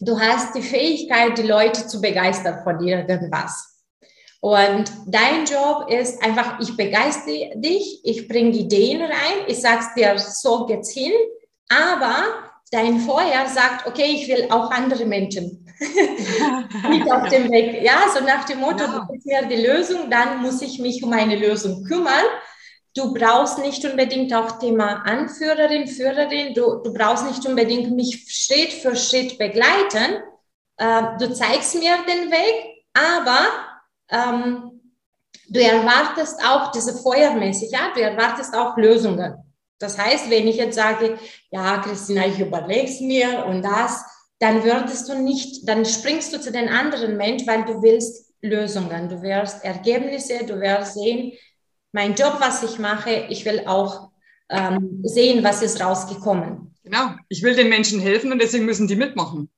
du 0.00 0.20
hast 0.20 0.54
die 0.54 0.62
Fähigkeit, 0.62 1.38
die 1.38 1.42
Leute 1.42 1.86
zu 1.86 2.02
begeistern 2.02 2.62
von 2.64 2.86
irgendwas. 2.86 3.75
Und 4.46 4.84
dein 5.06 5.44
Job 5.44 5.90
ist 5.90 6.22
einfach, 6.22 6.60
ich 6.60 6.76
begeistere 6.76 7.50
dich, 7.56 8.00
ich 8.04 8.28
bringe 8.28 8.56
Ideen 8.56 9.02
rein, 9.02 9.38
ich 9.48 9.60
sag's 9.60 9.92
dir, 9.94 10.16
so 10.20 10.66
geht's 10.66 10.92
hin, 10.92 11.10
aber 11.68 12.14
dein 12.70 13.00
Feuer 13.00 13.48
sagt, 13.52 13.88
okay, 13.88 14.04
ich 14.04 14.28
will 14.28 14.46
auch 14.50 14.70
andere 14.70 15.04
Menschen 15.04 15.66
mit 16.88 17.10
auf 17.10 17.28
dem 17.28 17.50
Weg. 17.50 17.82
Ja, 17.82 18.04
so 18.14 18.22
nach 18.22 18.44
dem 18.44 18.60
Motto, 18.60 18.84
ja. 18.84 19.00
du 19.00 19.12
gibst 19.12 19.26
mir 19.26 19.46
die 19.46 19.66
Lösung, 19.66 20.08
dann 20.08 20.40
muss 20.40 20.62
ich 20.62 20.78
mich 20.78 21.02
um 21.02 21.12
eine 21.12 21.34
Lösung 21.34 21.82
kümmern. 21.82 22.26
Du 22.94 23.12
brauchst 23.12 23.58
nicht 23.58 23.84
unbedingt 23.84 24.32
auch 24.32 24.60
Thema 24.60 25.02
Anführerin, 25.06 25.88
Führerin, 25.88 26.54
du, 26.54 26.82
du 26.84 26.94
brauchst 26.94 27.26
nicht 27.26 27.44
unbedingt 27.46 27.90
mich 27.90 28.24
Schritt 28.28 28.72
für 28.72 28.94
Schritt 28.94 29.38
begleiten. 29.38 30.22
Äh, 30.76 31.02
du 31.18 31.34
zeigst 31.34 31.74
mir 31.74 31.96
den 32.06 32.30
Weg, 32.30 32.84
aber 32.94 33.65
ähm, 34.10 34.80
du 35.48 35.60
erwartest 35.60 36.40
auch 36.44 36.70
diese 36.72 36.94
feuermäßig, 36.94 37.70
ja, 37.70 37.92
du 37.94 38.00
erwartest 38.00 38.54
auch 38.54 38.76
Lösungen. 38.76 39.34
Das 39.78 39.98
heißt, 39.98 40.30
wenn 40.30 40.48
ich 40.48 40.56
jetzt 40.56 40.76
sage, 40.76 41.18
ja, 41.50 41.78
Christina, 41.78 42.26
ich 42.26 42.40
überleg's 42.40 43.00
mir 43.00 43.44
und 43.46 43.62
das, 43.62 44.04
dann 44.38 44.64
würdest 44.64 45.08
du 45.08 45.18
nicht, 45.18 45.68
dann 45.68 45.84
springst 45.84 46.32
du 46.32 46.40
zu 46.40 46.50
den 46.50 46.68
anderen 46.68 47.16
Menschen, 47.16 47.46
weil 47.46 47.64
du 47.64 47.82
willst 47.82 48.34
Lösungen, 48.42 49.08
du 49.08 49.20
wirst 49.22 49.64
Ergebnisse, 49.64 50.44
du 50.46 50.60
wirst 50.60 50.94
sehen, 50.94 51.32
mein 51.92 52.14
Job, 52.14 52.36
was 52.40 52.62
ich 52.62 52.78
mache, 52.78 53.26
ich 53.30 53.44
will 53.44 53.62
auch 53.66 54.10
ähm, 54.50 55.00
sehen, 55.02 55.42
was 55.42 55.62
ist 55.62 55.82
rausgekommen. 55.82 56.74
Genau, 56.84 57.14
ich 57.28 57.42
will 57.42 57.54
den 57.54 57.68
Menschen 57.68 58.00
helfen 58.00 58.32
und 58.32 58.40
deswegen 58.40 58.64
müssen 58.64 58.86
die 58.86 58.96
mitmachen. 58.96 59.50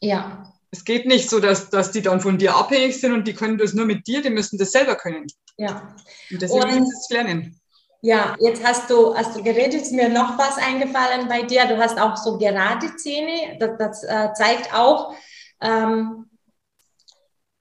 Ja, 0.00 0.52
es 0.70 0.84
geht 0.84 1.06
nicht 1.06 1.30
so, 1.30 1.40
dass, 1.40 1.70
dass 1.70 1.92
die 1.92 2.02
dann 2.02 2.20
von 2.20 2.38
dir 2.38 2.54
abhängig 2.54 3.00
sind 3.00 3.12
und 3.12 3.26
die 3.26 3.34
können 3.34 3.58
das 3.58 3.72
nur 3.72 3.86
mit 3.86 4.06
dir, 4.06 4.22
die 4.22 4.30
müssen 4.30 4.58
das 4.58 4.72
selber 4.72 4.96
können. 4.96 5.26
Ja. 5.56 5.94
Und 6.30 6.42
deswegen 6.42 6.62
und, 6.62 6.70
müssen 6.70 6.86
sie 6.86 6.96
es 7.00 7.10
lernen. 7.10 7.60
Ja, 8.00 8.36
jetzt 8.38 8.64
hast 8.64 8.88
du, 8.90 9.14
hast 9.14 9.36
du 9.36 9.42
geredet, 9.42 9.82
ist 9.82 9.92
mir 9.92 10.08
noch 10.08 10.38
was 10.38 10.56
eingefallen 10.56 11.26
bei 11.28 11.42
dir. 11.42 11.66
Du 11.66 11.78
hast 11.78 11.98
auch 11.98 12.16
so 12.16 12.38
gerade 12.38 12.94
Zähne. 12.96 13.58
Das, 13.58 13.70
das 13.76 14.04
äh, 14.04 14.32
zeigt 14.34 14.72
auch, 14.72 15.14
ähm, 15.60 16.26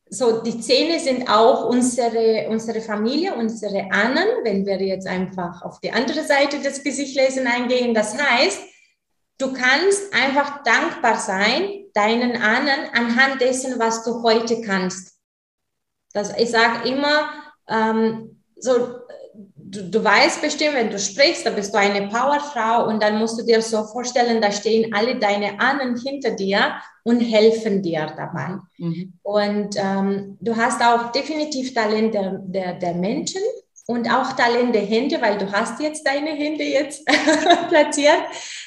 so 0.10 0.42
die 0.42 0.60
Zähne 0.60 1.00
sind 1.00 1.30
auch 1.30 1.66
unsere, 1.66 2.48
unsere 2.50 2.82
Familie, 2.82 3.34
unsere 3.34 3.92
Ahnen, 3.92 4.28
wenn 4.44 4.66
wir 4.66 4.80
jetzt 4.82 5.08
einfach 5.08 5.64
auf 5.64 5.80
die 5.80 5.92
andere 5.92 6.24
Seite 6.24 6.60
des 6.60 6.84
Gesichtlesen 6.84 7.48
eingehen. 7.48 7.94
Das 7.94 8.18
heißt, 8.18 8.62
du 9.40 9.54
kannst 9.54 10.14
einfach 10.14 10.64
dankbar 10.64 11.18
sein, 11.18 11.87
deinen 11.98 12.38
Ahnen 12.38 12.90
anhand 12.94 13.42
dessen, 13.42 13.80
was 13.80 14.04
du 14.04 14.22
heute 14.22 14.62
kannst. 14.62 15.18
Das, 16.14 16.38
ich 16.38 16.52
sage 16.52 16.88
immer, 16.88 17.30
ähm, 17.68 18.44
so, 18.56 19.00
du, 19.56 19.90
du 19.90 20.04
weißt 20.04 20.42
bestimmt, 20.42 20.76
wenn 20.76 20.92
du 20.92 21.00
sprichst, 21.00 21.46
da 21.46 21.50
bist 21.50 21.74
du 21.74 21.80
eine 21.80 22.08
Powerfrau 22.08 22.88
und 22.88 23.02
dann 23.02 23.18
musst 23.18 23.40
du 23.40 23.46
dir 23.46 23.62
so 23.62 23.84
vorstellen, 23.84 24.42
da 24.42 24.52
stehen 24.52 24.94
alle 24.94 25.18
deine 25.18 25.60
Ahnen 25.60 25.98
hinter 25.98 26.32
dir 26.32 26.76
und 27.04 27.20
helfen 27.20 27.82
dir 27.82 28.14
dabei. 28.16 28.58
Mhm. 28.78 29.14
Und 29.24 29.76
ähm, 29.78 30.38
du 30.40 30.56
hast 30.56 30.82
auch 30.82 31.12
definitiv 31.12 31.74
Talent 31.74 32.14
der, 32.14 32.40
der, 32.44 32.74
der 32.76 32.94
Menschen 32.94 33.42
und 33.88 34.10
auch 34.12 34.34
Talent 34.34 34.76
der 34.76 34.86
Hände, 34.86 35.22
weil 35.22 35.38
du 35.38 35.52
hast 35.52 35.80
jetzt 35.80 36.06
deine 36.06 36.32
Hände 36.32 36.64
jetzt 36.64 37.06
platziert. 37.70 38.22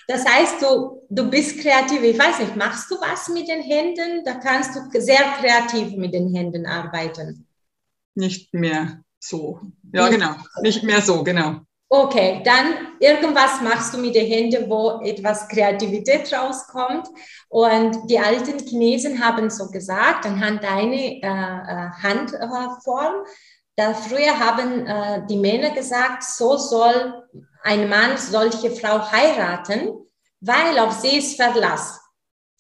Das 0.09 0.25
heißt, 0.27 0.63
du, 0.63 1.03
du 1.11 1.31
bist 1.31 1.61
kreativ. 1.61 2.03
Ich 2.03 2.19
weiß 2.19 2.41
nicht, 2.41 2.57
machst 2.57 2.91
du 2.91 2.97
was 2.97 3.29
mit 3.29 3.47
den 3.47 3.63
Händen? 3.63 4.25
Da 4.25 4.35
kannst 4.35 4.75
du 4.75 5.01
sehr 5.01 5.23
kreativ 5.39 5.97
mit 5.97 6.15
den 6.15 6.35
Händen 6.35 6.67
arbeiten. 6.67 7.47
Nicht 8.15 8.53
mehr 8.55 9.03
so. 9.19 9.61
Ja, 9.93 10.09
Nicht 10.09 10.19
genau. 10.19 10.35
Nicht 10.63 10.83
mehr 10.83 11.03
so, 11.03 11.23
genau. 11.23 11.61
Okay, 11.93 12.41
dann 12.45 12.95
irgendwas 13.01 13.61
machst 13.63 13.93
du 13.93 13.99
mit 13.99 14.15
den 14.15 14.25
Händen, 14.25 14.71
wo 14.71 15.01
etwas 15.03 15.49
Kreativität 15.49 16.33
rauskommt. 16.33 17.09
Und 17.49 18.09
die 18.09 18.19
alten 18.19 18.65
Chinesen 18.65 19.23
haben 19.23 19.51
so 19.51 19.69
gesagt, 19.69 20.25
anhand 20.25 20.63
deiner 20.63 20.95
äh, 20.95 21.19
äh 21.21 21.91
Handform, 22.01 23.25
da 23.81 23.95
früher 23.95 24.39
haben 24.39 24.87
äh, 24.87 25.27
die 25.27 25.39
Männer 25.39 25.71
gesagt, 25.71 26.23
so 26.23 26.59
soll 26.59 27.27
ein 27.63 27.89
Mann 27.89 28.19
solche 28.19 28.71
Frau 28.71 29.11
heiraten, 29.11 29.89
weil 30.41 30.79
auf 30.79 30.93
sie 31.01 31.17
ist 31.17 31.37
Verlass. 31.37 31.99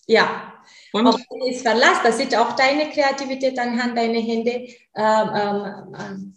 Ja. 0.07 0.55
Und? 0.95 1.07
Auf 1.07 1.17
sie 1.17 1.51
ist 1.51 1.61
Verlass. 1.61 1.99
Das 2.03 2.17
sieht 2.17 2.35
auch 2.35 2.53
deine 2.53 2.89
Kreativität 2.89 3.59
anhand 3.59 3.99
deiner 3.99 4.19
Hände, 4.19 4.67
ähm, 4.97 5.95
ähm, 5.99 6.35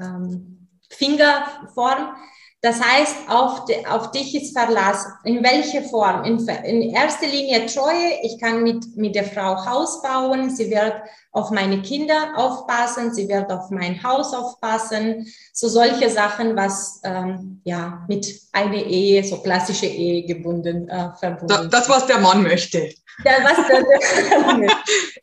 ähm, 0.00 0.68
Fingerform. 0.90 2.16
Das 2.60 2.80
heißt, 2.80 3.14
auf, 3.28 3.66
de, 3.66 3.86
auf 3.86 4.10
dich 4.10 4.34
ist 4.34 4.56
Verlass. 4.56 5.06
In 5.22 5.44
welcher 5.44 5.82
Form? 5.82 6.24
In, 6.24 6.38
in, 6.64 6.90
erster 6.90 7.28
Linie 7.28 7.66
Treue. 7.66 8.18
Ich 8.22 8.40
kann 8.40 8.64
mit, 8.64 8.96
mit 8.96 9.14
der 9.14 9.24
Frau 9.24 9.64
Haus 9.64 10.02
bauen. 10.02 10.50
Sie 10.50 10.68
wird 10.68 10.94
auf 11.30 11.52
meine 11.52 11.82
Kinder 11.82 12.32
aufpassen. 12.34 13.14
Sie 13.14 13.28
wird 13.28 13.48
auf 13.52 13.70
mein 13.70 14.02
Haus 14.02 14.34
aufpassen. 14.34 15.32
So 15.52 15.68
solche 15.68 16.10
Sachen, 16.10 16.56
was 16.56 17.00
ähm, 17.04 17.60
ja 17.62 18.04
mit 18.08 18.26
einer 18.52 18.74
Ehe, 18.74 19.22
so 19.22 19.36
klassische 19.36 19.86
Ehe 19.86 20.26
gebunden, 20.26 20.88
äh, 20.88 21.10
verbunden. 21.14 21.46
Das, 21.46 21.68
das, 21.68 21.88
was 21.88 22.06
der 22.08 22.18
Mann 22.18 22.42
möchte. 22.42 22.92
Ja, 23.24 23.32
was 23.42 23.66
der, 23.68 23.82
der 23.84 24.68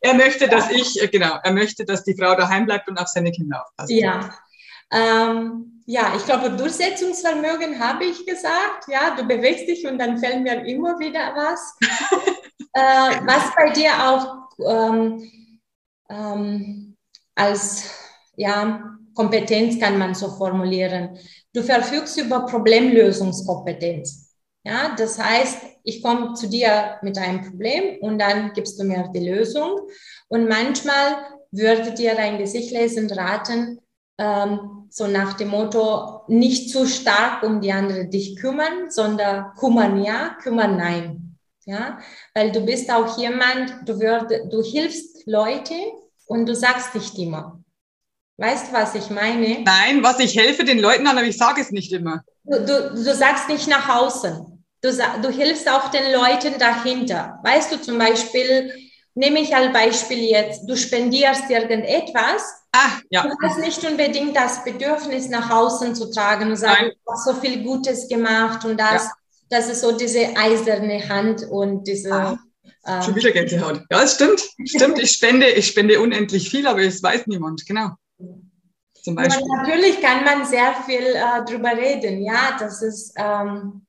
er 0.00 0.14
möchte, 0.14 0.48
dass 0.48 0.70
ich, 0.70 1.02
äh, 1.02 1.08
genau, 1.08 1.38
er 1.42 1.52
möchte, 1.52 1.84
dass 1.84 2.02
die 2.02 2.16
Frau 2.16 2.34
daheim 2.34 2.64
bleibt 2.64 2.88
und 2.88 2.96
auf 2.98 3.08
seine 3.08 3.30
Kinder 3.30 3.62
aufpasst. 3.62 3.90
Ja. 3.90 4.30
Ähm, 4.92 5.82
ja, 5.86 6.14
ich 6.16 6.24
glaube, 6.24 6.50
Durchsetzungsvermögen 6.50 7.78
habe 7.78 8.04
ich 8.04 8.26
gesagt. 8.26 8.88
Ja, 8.88 9.14
du 9.16 9.24
bewegst 9.24 9.68
dich 9.68 9.86
und 9.86 9.98
dann 9.98 10.18
fällt 10.18 10.42
mir 10.42 10.64
immer 10.66 10.98
wieder 10.98 11.32
was. 11.34 11.76
äh, 12.72 13.20
was 13.24 13.54
bei 13.54 13.70
dir 13.70 13.92
auch 14.08 14.48
ähm, 14.58 15.30
ähm, 16.08 16.96
als 17.34 17.84
ja, 18.36 18.96
Kompetenz 19.14 19.78
kann 19.80 19.98
man 19.98 20.14
so 20.14 20.28
formulieren. 20.28 21.18
Du 21.52 21.62
verfügst 21.62 22.18
über 22.18 22.46
Problemlösungskompetenz. 22.46 24.34
Ja, 24.64 24.94
das 24.96 25.18
heißt, 25.18 25.58
ich 25.84 26.02
komme 26.02 26.34
zu 26.34 26.48
dir 26.48 26.98
mit 27.02 27.16
einem 27.16 27.42
Problem 27.42 28.00
und 28.00 28.18
dann 28.18 28.52
gibst 28.52 28.78
du 28.80 28.84
mir 28.84 29.08
die 29.14 29.28
Lösung. 29.28 29.82
Und 30.28 30.48
manchmal 30.48 31.18
würde 31.52 31.94
dir 31.94 32.16
dein 32.16 32.38
Gesicht 32.38 32.72
lesen 32.72 33.10
raten, 33.10 33.80
ähm, 34.18 34.75
so 34.90 35.06
nach 35.06 35.34
dem 35.34 35.48
Motto, 35.48 36.22
nicht 36.28 36.70
zu 36.70 36.86
stark 36.86 37.42
um 37.42 37.60
die 37.60 37.72
andere 37.72 38.06
dich 38.06 38.36
kümmern, 38.36 38.90
sondern 38.90 39.52
kümmern 39.58 40.02
ja, 40.02 40.36
kümmern 40.42 40.76
nein. 40.76 41.38
Ja, 41.64 41.98
weil 42.32 42.52
du 42.52 42.60
bist 42.60 42.90
auch 42.92 43.18
jemand, 43.18 43.88
du, 43.88 43.98
würd, 43.98 44.52
du 44.52 44.62
hilfst 44.62 45.26
Leute 45.26 45.74
und 46.26 46.46
du 46.46 46.54
sagst 46.54 46.94
nicht 46.94 47.18
immer. 47.18 47.60
Weißt 48.38 48.68
du, 48.68 48.72
was 48.72 48.94
ich 48.94 49.10
meine? 49.10 49.62
Nein, 49.64 50.02
was 50.02 50.20
ich 50.20 50.36
helfe 50.36 50.62
den 50.64 50.78
Leuten 50.78 51.06
an, 51.06 51.16
aber 51.16 51.26
ich 51.26 51.38
sage 51.38 51.60
es 51.60 51.70
nicht 51.70 51.92
immer. 51.92 52.22
Du, 52.44 52.64
du, 52.64 52.94
du 52.94 53.14
sagst 53.14 53.48
nicht 53.48 53.66
nach 53.66 53.88
außen. 53.88 54.64
Du, 54.82 54.90
du 55.22 55.30
hilfst 55.30 55.68
auch 55.68 55.90
den 55.90 56.12
Leuten 56.12 56.58
dahinter. 56.58 57.40
Weißt 57.42 57.72
du, 57.72 57.80
zum 57.80 57.98
Beispiel, 57.98 58.70
nehme 59.16 59.40
ich 59.40 59.54
als 59.54 59.72
Beispiel 59.72 60.24
jetzt, 60.24 60.68
du 60.68 60.76
spendierst 60.76 61.50
irgendetwas 61.50 62.66
Ah, 62.76 63.00
ja. 63.10 63.22
Du 63.22 63.30
hast 63.42 63.58
nicht 63.58 63.82
unbedingt 63.84 64.36
das 64.36 64.62
Bedürfnis, 64.62 65.30
nach 65.30 65.50
außen 65.50 65.94
zu 65.94 66.10
tragen 66.10 66.50
und 66.50 66.56
sagen, 66.56 66.90
du 66.90 67.12
hast 67.12 67.24
so 67.24 67.32
viel 67.34 67.62
Gutes 67.62 68.06
gemacht 68.06 68.66
und 68.66 68.78
das, 68.78 69.04
ja. 69.04 69.12
das 69.48 69.68
ist 69.70 69.80
so 69.80 69.96
diese 69.96 70.36
eiserne 70.36 71.08
Hand 71.08 71.44
und 71.50 71.84
diese. 71.84 72.38
Ah, 72.82 73.02
schon 73.02 73.14
wieder 73.14 73.30
Gänsehaut. 73.30 73.82
Ja, 73.90 74.02
es 74.02 74.14
stimmt. 74.16 74.42
Stimmt, 74.66 74.98
ich 74.98 75.10
spende, 75.10 75.48
ich 75.48 75.68
spende 75.68 75.98
unendlich 76.00 76.50
viel, 76.50 76.66
aber 76.66 76.82
es 76.82 77.02
weiß 77.02 77.26
niemand, 77.28 77.64
genau. 77.66 77.92
zum 79.02 79.14
Beispiel? 79.14 79.46
Ja, 79.48 79.62
natürlich 79.62 80.00
kann 80.02 80.24
man 80.24 80.44
sehr 80.44 80.74
viel 80.84 81.02
äh, 81.02 81.44
drüber 81.46 81.74
reden. 81.76 82.22
Ja, 82.22 82.58
das 82.60 82.82
ist 82.82 83.14
ähm, 83.16 83.86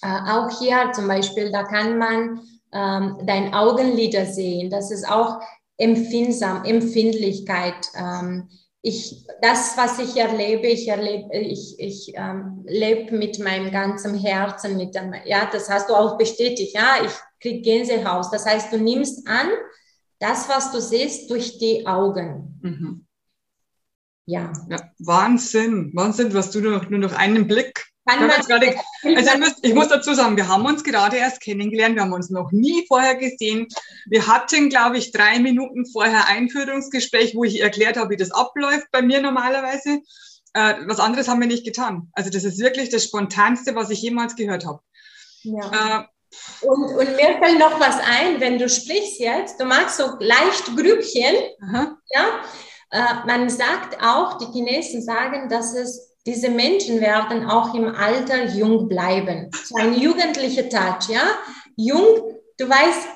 äh, 0.00 0.06
auch 0.06 0.58
hier 0.58 0.90
zum 0.92 1.06
Beispiel, 1.06 1.52
da 1.52 1.64
kann 1.64 1.98
man 1.98 2.40
ähm, 2.76 3.18
dein 3.26 3.54
Augenlider 3.54 4.26
sehen. 4.26 4.70
Das 4.70 4.90
ist 4.90 5.08
auch 5.08 5.40
empfindsam, 5.78 6.64
Empfindlichkeit. 6.64 7.88
Ähm, 7.94 8.48
ich, 8.82 9.26
das, 9.42 9.76
was 9.76 9.98
ich 9.98 10.16
erlebe, 10.16 10.66
ich 10.66 10.86
erlebe, 10.86 11.34
ich, 11.34 11.74
ich 11.78 12.12
ähm, 12.14 12.64
lebe 12.66 13.16
mit 13.16 13.38
meinem 13.38 13.72
ganzen 13.72 14.16
Herzen, 14.16 14.76
mit 14.76 14.94
dem, 14.94 15.12
ja, 15.24 15.48
das 15.50 15.68
hast 15.68 15.88
du 15.88 15.94
auch 15.94 16.18
bestätigt, 16.18 16.74
ja, 16.74 16.98
ich 17.04 17.12
kriege 17.40 17.62
Gänsehaus. 17.62 18.30
Das 18.30 18.46
heißt, 18.46 18.72
du 18.72 18.78
nimmst 18.78 19.26
an, 19.26 19.48
das, 20.18 20.48
was 20.48 20.70
du 20.72 20.80
siehst, 20.80 21.30
durch 21.30 21.58
die 21.58 21.86
Augen. 21.86 22.60
Mhm. 22.62 23.06
Ja. 24.26 24.52
ja. 24.70 24.78
Wahnsinn, 24.98 25.92
Wahnsinn, 25.94 26.32
was 26.34 26.50
du 26.50 26.60
nur, 26.60 26.84
nur 26.88 26.98
noch 26.98 27.12
einen 27.12 27.46
Blick 27.46 27.86
Gerade, 28.06 28.76
also 29.16 29.38
müsst, 29.38 29.58
ich 29.62 29.74
muss 29.74 29.88
dazu 29.88 30.14
sagen, 30.14 30.36
wir 30.36 30.46
haben 30.46 30.64
uns 30.64 30.84
gerade 30.84 31.16
erst 31.16 31.40
kennengelernt, 31.40 31.96
wir 31.96 32.02
haben 32.02 32.12
uns 32.12 32.30
noch 32.30 32.52
nie 32.52 32.86
vorher 32.86 33.16
gesehen. 33.16 33.66
Wir 34.06 34.28
hatten, 34.28 34.68
glaube 34.68 34.98
ich, 34.98 35.10
drei 35.10 35.40
Minuten 35.40 35.86
vorher 35.86 36.28
Einführungsgespräch, 36.28 37.34
wo 37.34 37.44
ich 37.44 37.60
erklärt 37.60 37.96
habe, 37.96 38.10
wie 38.10 38.16
das 38.16 38.30
abläuft 38.30 38.86
bei 38.92 39.02
mir 39.02 39.20
normalerweise. 39.20 40.00
Äh, 40.54 40.74
was 40.86 41.00
anderes 41.00 41.28
haben 41.28 41.40
wir 41.40 41.48
nicht 41.48 41.64
getan. 41.64 42.08
Also 42.12 42.30
das 42.30 42.44
ist 42.44 42.60
wirklich 42.60 42.90
das 42.90 43.04
Spontanste, 43.04 43.74
was 43.74 43.90
ich 43.90 44.00
jemals 44.02 44.36
gehört 44.36 44.64
habe. 44.66 44.80
Ja. 45.42 46.00
Äh, 46.00 46.04
und, 46.60 46.84
und, 46.96 47.16
mir 47.16 47.38
fällt 47.38 47.58
noch 47.58 47.80
was 47.80 47.98
ein, 47.98 48.40
wenn 48.40 48.58
du 48.58 48.68
sprichst 48.68 49.20
jetzt, 49.20 49.60
du 49.60 49.64
magst 49.64 49.96
so 49.96 50.04
leicht 50.18 50.66
Grübchen, 50.76 51.34
ja, 52.10 52.40
äh, 52.90 53.26
man 53.26 53.48
sagt 53.48 54.02
auch, 54.02 54.38
die 54.38 54.46
Chinesen 54.52 55.02
sagen, 55.02 55.48
dass 55.48 55.74
es 55.74 56.15
diese 56.26 56.50
Menschen 56.50 57.00
werden 57.00 57.48
auch 57.48 57.72
im 57.74 57.94
Alter 57.94 58.46
jung 58.46 58.88
bleiben. 58.88 59.50
So 59.64 59.76
ein 59.76 59.98
jugendlicher 59.98 60.68
Touch, 60.68 61.08
ja. 61.08 61.22
Jung, 61.76 62.34
du 62.58 62.68
weißt, 62.68 63.08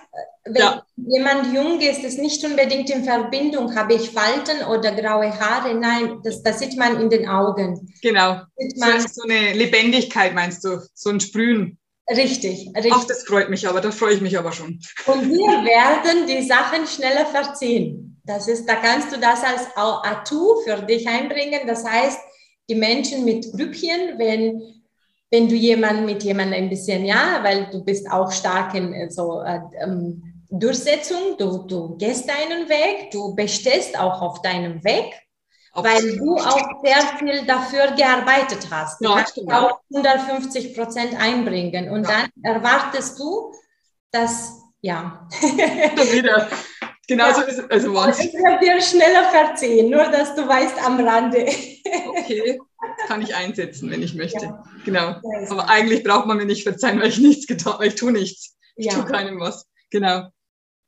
wenn 0.45 0.55
ja. 0.55 0.83
jemand 0.97 1.53
jung 1.53 1.81
ist, 1.81 2.03
ist 2.03 2.19
nicht 2.19 2.45
unbedingt 2.45 2.89
in 2.91 3.05
Verbindung, 3.05 3.75
habe 3.75 3.95
ich 3.95 4.11
Falten 4.11 4.65
oder 4.65 4.93
graue 4.93 5.39
Haare. 5.39 5.75
Nein, 5.75 6.21
das, 6.23 6.43
das 6.43 6.61
sieht 6.61 6.79
man 6.79 7.01
in 7.01 7.11
den 7.11 7.29
Augen. 7.29 7.93
Genau. 8.01 8.41
Man, 8.77 9.01
so 9.01 9.23
eine 9.23 9.55
Lebendigkeit 9.55 10.35
meinst 10.35 10.65
du, 10.65 10.81
so 10.95 11.11
ein 11.11 11.21
Sprühen. 11.21 11.79
Richtig, 12.09 12.71
richtig. 12.75 12.93
Ach, 12.93 13.05
das 13.05 13.25
freut 13.25 13.51
mich 13.51 13.69
aber, 13.69 13.81
da 13.81 13.91
freue 13.93 14.15
ich 14.15 14.21
mich 14.21 14.37
aber 14.37 14.53
schon. 14.53 14.81
Und 15.07 15.29
wir 15.29 15.65
werden 15.65 16.27
die 16.27 16.43
Sachen 16.43 16.87
schneller 16.87 17.27
verziehen. 17.27 18.21
Das 18.25 18.49
ist, 18.49 18.67
da 18.67 18.77
kannst 18.77 19.13
du 19.13 19.19
das 19.19 19.43
als 19.45 19.67
Atu 19.77 20.61
für 20.65 20.77
dich 20.83 21.07
einbringen. 21.09 21.61
Das 21.67 21.85
heißt, 21.85 22.19
die 22.71 22.77
Menschen 22.77 23.25
mit 23.25 23.53
Grüppchen, 23.53 24.17
wenn, 24.17 24.63
wenn 25.31 25.49
du 25.49 25.55
jemanden 25.55 26.07
mit 26.07 26.23
jemandem 26.23 26.63
ein 26.63 26.71
bisschen, 26.71 27.05
ja, 27.05 27.41
weil 27.43 27.69
du 27.71 27.85
bist 27.85 28.11
auch 28.11 28.31
stark 28.31 28.75
in 28.75 28.95
äh, 28.95 29.11
so 29.11 29.43
äh, 29.43 29.61
ähm, 29.83 30.23
Durchsetzung, 30.49 31.37
du, 31.37 31.59
du 31.67 31.97
gehst 31.97 32.29
deinen 32.29 32.69
Weg, 32.69 33.11
du 33.11 33.35
bestehst 33.35 33.99
auch 33.99 34.23
auf 34.23 34.41
deinem 34.43 34.83
Weg, 34.85 35.13
auf 35.73 35.85
weil 35.85 36.17
du 36.17 36.37
auch 36.37 36.83
sehr 36.83 37.03
viel 37.19 37.45
dafür 37.45 37.93
gearbeitet 37.93 38.69
hast. 38.71 39.01
Du 39.01 39.09
ja, 39.09 39.17
kannst 39.17 39.35
genau. 39.35 39.69
auch 39.69 39.81
150 39.95 40.75
Prozent 40.75 41.21
einbringen 41.21 41.91
und 41.91 42.05
ja. 42.05 42.23
dann 42.43 42.55
erwartest 42.55 43.19
du, 43.19 43.53
dass, 44.13 44.61
ja. 44.81 45.29
wieder. 45.41 46.49
Genauso 47.11 47.41
ja. 47.41 47.47
ist 47.49 47.59
es. 47.59 47.71
Also 47.71 47.93
Wahnsinn. 47.93 48.29
Ich 48.29 48.35
werde 48.35 48.65
dir 48.65 48.81
schneller 48.81 49.25
verziehen, 49.31 49.91
nur 49.91 50.05
dass 50.05 50.33
du 50.37 50.47
weißt 50.47 50.79
am 50.87 51.05
Rande. 51.05 51.45
Okay, 52.09 52.61
kann 53.09 53.21
ich 53.21 53.35
einsetzen, 53.35 53.91
wenn 53.91 54.01
ich 54.01 54.15
möchte. 54.15 54.45
Ja. 54.45 54.63
Genau. 54.85 55.17
Aber 55.49 55.69
eigentlich 55.69 56.05
braucht 56.05 56.27
man 56.27 56.37
mir 56.37 56.45
nicht 56.45 56.63
verzeihen, 56.63 57.01
weil 57.01 57.09
ich 57.09 57.19
nichts 57.19 57.49
getan 57.49 57.73
habe. 57.73 57.87
Ich 57.89 57.97
tue 57.97 58.13
nichts. 58.13 58.57
Ich 58.77 58.87
ja. 58.87 58.93
tue 58.93 59.07
keinem 59.07 59.41
was. 59.41 59.67
Genau. 59.91 60.29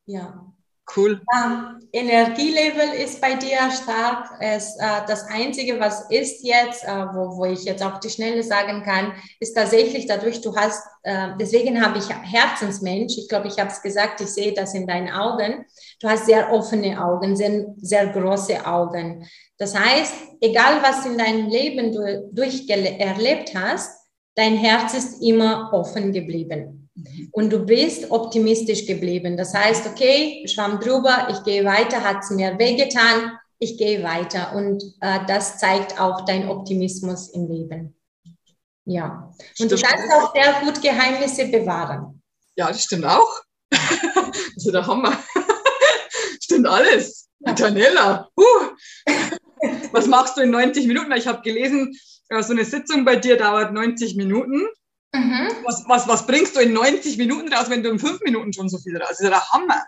Ja. 0.07 0.52
Cool. 0.97 1.23
Ähm, 1.35 1.89
Energielevel 1.93 2.95
ist 3.03 3.21
bei 3.21 3.35
dir 3.35 3.71
stark. 3.71 4.31
Es, 4.41 4.77
äh, 4.79 5.01
das 5.07 5.25
Einzige, 5.29 5.79
was 5.79 6.11
ist 6.11 6.43
jetzt, 6.43 6.85
äh, 6.85 7.07
wo, 7.13 7.37
wo 7.39 7.45
ich 7.45 7.65
jetzt 7.65 7.83
auf 7.83 8.01
die 8.01 8.11
Schnelle 8.11 8.43
sagen 8.43 8.83
kann, 8.83 9.13
ist 9.39 9.55
tatsächlich 9.55 10.07
dadurch, 10.07 10.41
du 10.41 10.55
hast, 10.55 10.85
äh, 11.05 11.29
deswegen 11.41 11.83
habe 11.85 11.99
ich 11.99 12.09
Herzensmensch, 12.11 13.17
ich 13.17 13.29
glaube, 13.29 13.47
ich 13.47 13.59
habe 13.59 13.71
es 13.71 13.81
gesagt, 13.81 14.21
ich 14.21 14.29
sehe 14.29 14.53
das 14.53 14.75
in 14.75 14.87
deinen 14.87 15.11
Augen. 15.11 15.65
Du 16.01 16.09
hast 16.09 16.27
sehr 16.27 16.53
offene 16.53 17.03
Augen, 17.03 17.37
sehr, 17.37 17.67
sehr 17.81 18.09
große 18.09 18.67
Augen. 18.67 19.27
Das 19.59 19.79
heißt, 19.79 20.15
egal 20.41 20.83
was 20.83 21.07
in 21.07 21.17
deinem 21.17 21.49
Leben 21.49 21.93
du 21.93 22.29
durch 22.33 22.69
erlebt 22.69 23.53
hast, 23.55 24.09
dein 24.35 24.57
Herz 24.57 24.95
ist 24.95 25.23
immer 25.23 25.71
offen 25.73 26.13
geblieben. 26.13 26.82
Mhm. 26.95 27.29
Und 27.33 27.53
du 27.53 27.65
bist 27.65 28.11
optimistisch 28.11 28.87
geblieben. 28.87 29.37
Das 29.37 29.55
heißt, 29.55 29.87
okay, 29.87 30.45
schwamm 30.47 30.81
drüber, 30.81 31.29
ich 31.31 31.43
gehe 31.45 31.65
weiter, 31.65 32.03
hat 32.03 32.23
es 32.23 32.31
mir 32.31 32.59
wehgetan, 32.59 33.39
ich 33.59 33.79
gehe 33.79 34.03
weiter. 34.03 34.55
Und 34.55 34.83
äh, 35.01 35.21
das 35.27 35.59
zeigt 35.59 36.01
auch 36.01 36.25
dein 36.25 36.49
Optimismus 36.49 37.31
im 37.31 37.49
Leben. 37.49 37.95
Ja. 38.85 39.31
Und 39.39 39.55
stimmt. 39.55 39.73
du 39.73 39.81
kannst 39.81 40.13
auch 40.13 40.35
sehr 40.35 40.61
gut 40.61 40.83
Geheimnisse 40.83 41.47
bewahren. 41.47 42.21
Ja, 42.57 42.69
das 42.69 42.85
stimmt 42.85 43.07
auch. 43.07 43.41
ist 44.57 44.67
der 44.67 44.87
Hammer. 44.87 45.17
stimmt 46.43 46.67
alles. 46.67 47.29
Ja. 47.41 47.55
Daniela, 47.55 48.29
uh. 48.37 48.43
was 49.93 50.07
machst 50.07 50.37
du 50.37 50.43
in 50.43 50.51
90 50.51 50.87
Minuten? 50.87 51.13
Ich 51.13 51.27
habe 51.27 51.43
gelesen, 51.43 51.97
äh, 52.29 52.43
so 52.43 52.53
eine 52.53 52.65
Sitzung 52.65 53.05
bei 53.05 53.17
dir 53.17 53.37
dauert 53.37 53.73
90 53.73 54.17
Minuten. 54.17 54.67
Mhm. 55.15 55.49
Was, 55.65 55.85
was, 55.87 56.09
was 56.09 56.27
bringst 56.27 56.57
du 56.57 56.61
in 56.61 56.73
90 56.73 57.19
Minuten 57.19 57.53
raus, 57.53 57.69
wenn 57.69 57.83
du 57.83 57.91
in 57.91 57.99
fünf 57.99 58.21
Minuten 58.23 58.53
schon 58.53 58.69
so 58.69 58.79
viel 58.79 58.97
raus? 58.97 59.09
Das 59.11 59.21
ist 59.21 59.25
ja 59.25 59.31
der 59.31 59.51
Hammer. 59.51 59.83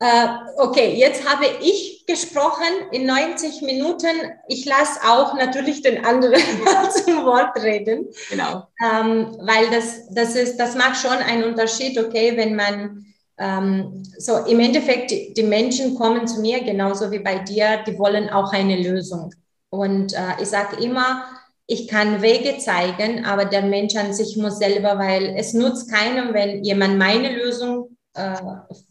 Äh, 0.00 0.26
okay, 0.58 0.94
jetzt 0.96 1.28
habe 1.28 1.46
ich 1.62 2.04
gesprochen 2.06 2.66
in 2.92 3.06
90 3.06 3.62
Minuten. 3.62 4.08
Ich 4.48 4.64
lasse 4.64 5.00
auch 5.08 5.34
natürlich 5.34 5.82
den 5.82 6.04
anderen 6.04 6.40
zum 7.04 7.24
Wort 7.24 7.56
reden. 7.62 8.08
Genau. 8.28 8.66
Ähm, 8.84 9.36
weil 9.40 9.70
das, 9.70 10.08
das, 10.10 10.36
ist, 10.36 10.56
das 10.56 10.74
macht 10.74 11.00
schon 11.00 11.16
einen 11.16 11.44
Unterschied, 11.44 11.98
okay, 11.98 12.36
wenn 12.36 12.54
man 12.54 13.06
ähm, 13.38 14.02
so 14.18 14.36
im 14.38 14.60
Endeffekt, 14.60 15.10
die, 15.10 15.32
die, 15.34 15.42
Menschen 15.42 15.96
kommen 15.96 16.26
zu 16.26 16.40
mir 16.40 16.62
genauso 16.62 17.10
wie 17.10 17.18
bei 17.18 17.38
dir, 17.38 17.82
die 17.86 17.98
wollen 17.98 18.30
auch 18.30 18.52
eine 18.52 18.76
Lösung. 18.76 19.32
Und 19.70 20.12
äh, 20.12 20.42
ich 20.42 20.48
sage 20.48 20.76
immer, 20.76 21.24
ich 21.66 21.88
kann 21.88 22.20
Wege 22.20 22.58
zeigen, 22.58 23.24
aber 23.24 23.46
der 23.46 23.62
Mensch 23.62 23.96
an 23.96 24.12
sich 24.12 24.36
muss 24.36 24.58
selber, 24.58 24.98
weil 24.98 25.34
es 25.36 25.54
nutzt 25.54 25.90
keinem, 25.90 26.34
wenn 26.34 26.62
jemand 26.62 26.98
meine 26.98 27.34
Lösung 27.34 27.96
äh, 28.14 28.36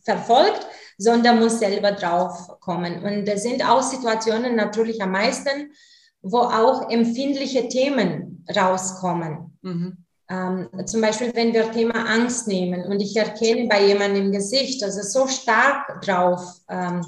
verfolgt, 0.03 0.65
sondern 0.97 1.39
muss 1.39 1.59
selber 1.59 1.91
drauf 1.91 2.59
kommen. 2.59 3.03
Und 3.03 3.27
es 3.27 3.43
sind 3.43 3.67
auch 3.67 3.83
Situationen 3.83 4.55
natürlich 4.55 5.01
am 5.01 5.11
meisten, 5.11 5.71
wo 6.21 6.39
auch 6.39 6.89
empfindliche 6.89 7.67
Themen 7.67 8.45
rauskommen. 8.55 9.57
Mhm. 9.61 9.97
Ähm, 10.29 10.69
zum 10.85 11.01
Beispiel, 11.01 11.31
wenn 11.35 11.53
wir 11.53 11.71
Thema 11.71 12.05
Angst 12.09 12.47
nehmen 12.47 12.85
und 12.85 13.01
ich 13.01 13.15
erkenne 13.15 13.67
bei 13.67 13.85
jemandem 13.85 14.25
im 14.25 14.31
Gesicht, 14.31 14.81
dass 14.81 14.97
es 14.97 15.11
so 15.13 15.27
stark 15.27 16.01
drauf 16.01 16.41
ähm, 16.69 17.05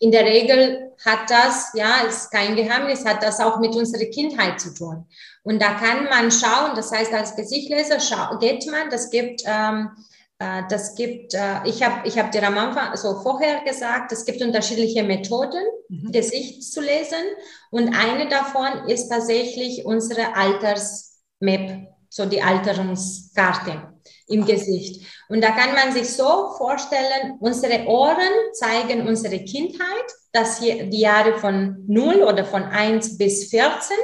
in 0.00 0.10
der 0.10 0.24
Regel 0.24 0.92
hat 1.04 1.30
das, 1.30 1.70
ja, 1.74 2.02
ist 2.08 2.30
kein 2.30 2.56
Geheimnis, 2.56 3.04
hat 3.04 3.22
das 3.22 3.40
auch 3.40 3.58
mit 3.58 3.74
unserer 3.74 4.06
Kindheit 4.06 4.60
zu 4.60 4.74
tun. 4.74 5.06
Und 5.42 5.60
da 5.60 5.74
kann 5.74 6.04
man 6.04 6.30
schauen, 6.30 6.74
das 6.74 6.90
heißt, 6.92 7.12
als 7.12 7.36
Gesichtleser 7.36 7.98
geht 8.40 8.66
man, 8.70 8.90
das 8.90 9.10
gibt, 9.10 9.42
ähm, 9.46 9.90
äh, 10.38 10.62
das 10.68 10.94
gibt, 10.94 11.34
äh, 11.34 11.60
ich 11.64 11.82
habe 11.82 12.06
ich 12.06 12.18
hab 12.18 12.32
dir 12.32 12.46
am 12.46 12.58
Anfang 12.58 12.96
so 12.96 13.20
vorher 13.20 13.62
gesagt, 13.64 14.12
es 14.12 14.24
gibt 14.24 14.42
unterschiedliche 14.42 15.02
Methoden, 15.02 15.62
mhm. 15.88 16.12
Gesicht 16.12 16.62
zu 16.64 16.80
lesen. 16.80 17.24
Und 17.70 17.94
eine 17.94 18.28
davon 18.28 18.88
ist 18.88 19.08
tatsächlich 19.08 19.84
unsere 19.84 20.34
Altersmap, 20.34 21.88
so 22.08 22.26
die 22.26 22.42
Alterungskarte 22.42 23.95
im 24.28 24.44
Gesicht. 24.44 25.04
Und 25.28 25.42
da 25.42 25.50
kann 25.50 25.74
man 25.74 25.92
sich 25.92 26.08
so 26.08 26.54
vorstellen, 26.56 27.38
unsere 27.40 27.86
Ohren 27.86 28.32
zeigen 28.52 29.06
unsere 29.06 29.44
Kindheit, 29.44 30.06
das 30.32 30.60
hier 30.60 30.86
die 30.86 31.00
Jahre 31.00 31.38
von 31.38 31.84
0 31.86 32.22
oder 32.22 32.44
von 32.44 32.62
1 32.62 33.18
bis 33.18 33.50
14. 33.50 33.96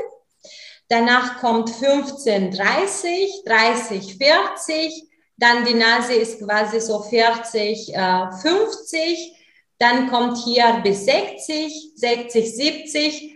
Danach 0.89 1.41
kommt 1.41 1.71
15, 1.71 2.51
30, 2.51 3.43
30, 3.47 4.17
40. 4.17 5.09
Dann 5.37 5.65
die 5.65 5.75
Nase 5.75 6.15
ist 6.15 6.45
quasi 6.45 6.81
so 6.81 7.03
40, 7.03 7.95
äh, 7.95 8.31
50. 8.43 9.33
Dann 9.79 10.11
kommt 10.11 10.39
hier 10.45 10.81
bis 10.85 11.07
60, 11.07 11.93
60, 11.97 12.57
70 12.57 13.32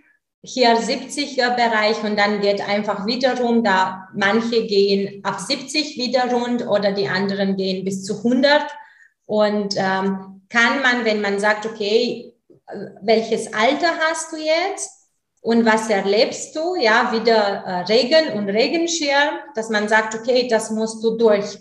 hier 0.46 0.76
70er 0.76 1.54
Bereich 1.54 2.02
und 2.02 2.18
dann 2.18 2.40
geht 2.40 2.66
einfach 2.66 3.06
wieder 3.06 3.38
rund, 3.40 3.66
da 3.66 4.08
manche 4.14 4.66
gehen 4.66 5.24
ab 5.24 5.40
70 5.40 5.96
wieder 5.96 6.30
rund 6.32 6.66
oder 6.66 6.92
die 6.92 7.08
anderen 7.08 7.56
gehen 7.56 7.84
bis 7.84 8.04
zu 8.04 8.18
100 8.18 8.62
und 9.26 9.74
ähm, 9.76 10.42
kann 10.48 10.82
man, 10.82 11.04
wenn 11.04 11.20
man 11.20 11.38
sagt, 11.40 11.66
okay, 11.66 12.32
welches 13.02 13.52
Alter 13.52 13.92
hast 14.08 14.32
du 14.32 14.36
jetzt? 14.36 14.96
und 15.46 15.64
was 15.64 15.88
erlebst 15.88 16.56
du? 16.56 16.74
Ja, 16.74 17.12
wieder 17.12 17.36
äh, 17.64 17.80
Regen 17.82 18.32
und 18.36 18.48
Regenschirm, 18.48 19.38
dass 19.54 19.70
man 19.70 19.88
sagt, 19.88 20.16
okay, 20.16 20.48
das 20.50 20.72
musst 20.72 21.04
du 21.04 21.16
durch. 21.16 21.56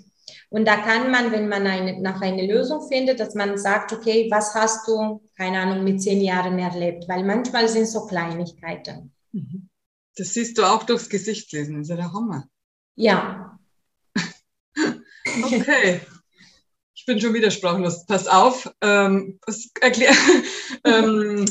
Und 0.49 0.65
da 0.65 0.77
kann 0.77 1.12
man, 1.12 1.31
wenn 1.31 1.49
man 1.49 1.65
eine, 1.67 2.01
nach 2.01 2.21
einer 2.21 2.43
Lösung 2.43 2.88
findet, 2.88 3.19
dass 3.19 3.36
man 3.36 3.58
sagt, 3.58 3.93
okay, 3.93 4.27
was 4.31 4.53
hast 4.53 4.88
du, 4.88 5.21
keine 5.38 5.60
Ahnung, 5.60 5.84
mit 5.84 6.01
zehn 6.01 6.21
Jahren 6.21 6.60
erlebt? 6.60 7.08
Weil 7.08 7.23
manchmal 7.23 7.67
sind 7.67 7.88
so 7.88 8.05
Kleinigkeiten. 8.05 9.13
Mhm. 9.31 9.69
Das 10.15 10.34
siehst 10.34 10.58
du 10.58 10.63
auch 10.63 10.84
durchs 10.84 11.10
Gesicht 11.10 11.51
lesen, 11.51 11.75
das 11.75 11.84
ist 11.84 11.89
ja 11.89 11.95
der 11.97 12.13
Hammer. 12.13 12.47
Ja. 12.95 13.60
okay. 15.43 16.01
Ich 16.93 17.05
bin 17.05 17.21
schon 17.21 17.36
wieder 17.36 17.51
sprachlos. 17.51 18.05
Pass 18.08 18.27
auf. 18.27 18.73
Ähm, 18.81 19.39
erklär, 19.79 20.13
ähm, 20.86 21.45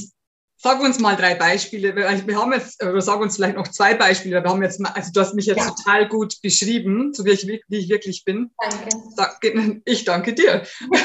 Sag 0.64 0.80
uns 0.80 0.98
mal 0.98 1.14
drei 1.14 1.34
Beispiele. 1.34 1.94
Wir 1.94 2.38
haben 2.38 2.52
jetzt, 2.54 2.82
oder 2.82 3.02
sag 3.02 3.20
uns 3.20 3.36
vielleicht 3.36 3.56
noch 3.56 3.68
zwei 3.68 3.92
Beispiele. 3.92 4.42
Wir 4.42 4.48
haben 4.48 4.62
jetzt, 4.62 4.80
also 4.82 5.12
du 5.12 5.20
hast 5.20 5.34
mich 5.34 5.44
jetzt 5.44 5.58
ja. 5.58 5.68
total 5.68 6.08
gut 6.08 6.40
beschrieben, 6.40 7.12
so 7.12 7.26
wie 7.26 7.32
ich, 7.32 7.46
wie 7.46 7.76
ich 7.76 7.90
wirklich 7.90 8.24
bin. 8.24 8.50
Danke. 9.14 9.82
Ich 9.84 10.06
danke 10.06 10.32
dir. 10.32 10.62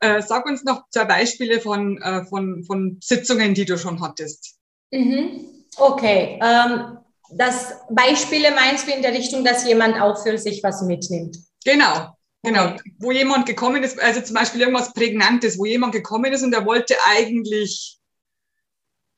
Äh, 0.00 0.20
sag 0.20 0.46
uns 0.46 0.64
noch 0.64 0.88
zwei 0.90 1.04
Beispiele 1.04 1.60
von, 1.60 1.96
äh, 2.02 2.24
von, 2.24 2.64
von 2.64 2.98
Sitzungen, 3.00 3.54
die 3.54 3.64
du 3.64 3.78
schon 3.78 4.00
hattest. 4.00 4.56
Mhm. 4.90 5.44
Okay. 5.76 6.40
Ähm, 6.42 6.98
das 7.30 7.74
Beispiele 7.88 8.50
meinst 8.50 8.88
du 8.88 8.92
in 8.92 9.02
der 9.02 9.12
Richtung, 9.12 9.44
dass 9.44 9.64
jemand 9.64 10.00
auch 10.00 10.20
für 10.20 10.38
sich 10.38 10.60
was 10.64 10.82
mitnimmt? 10.82 11.36
Genau. 11.64 12.16
Genau, 12.42 12.74
wo 12.98 13.12
jemand 13.12 13.46
gekommen 13.46 13.84
ist, 13.84 14.02
also 14.02 14.20
zum 14.22 14.34
Beispiel 14.34 14.62
irgendwas 14.62 14.92
Prägnantes, 14.92 15.56
wo 15.56 15.66
jemand 15.66 15.92
gekommen 15.92 16.32
ist 16.32 16.42
und 16.42 16.52
er 16.52 16.66
wollte 16.66 16.96
eigentlich 17.06 18.01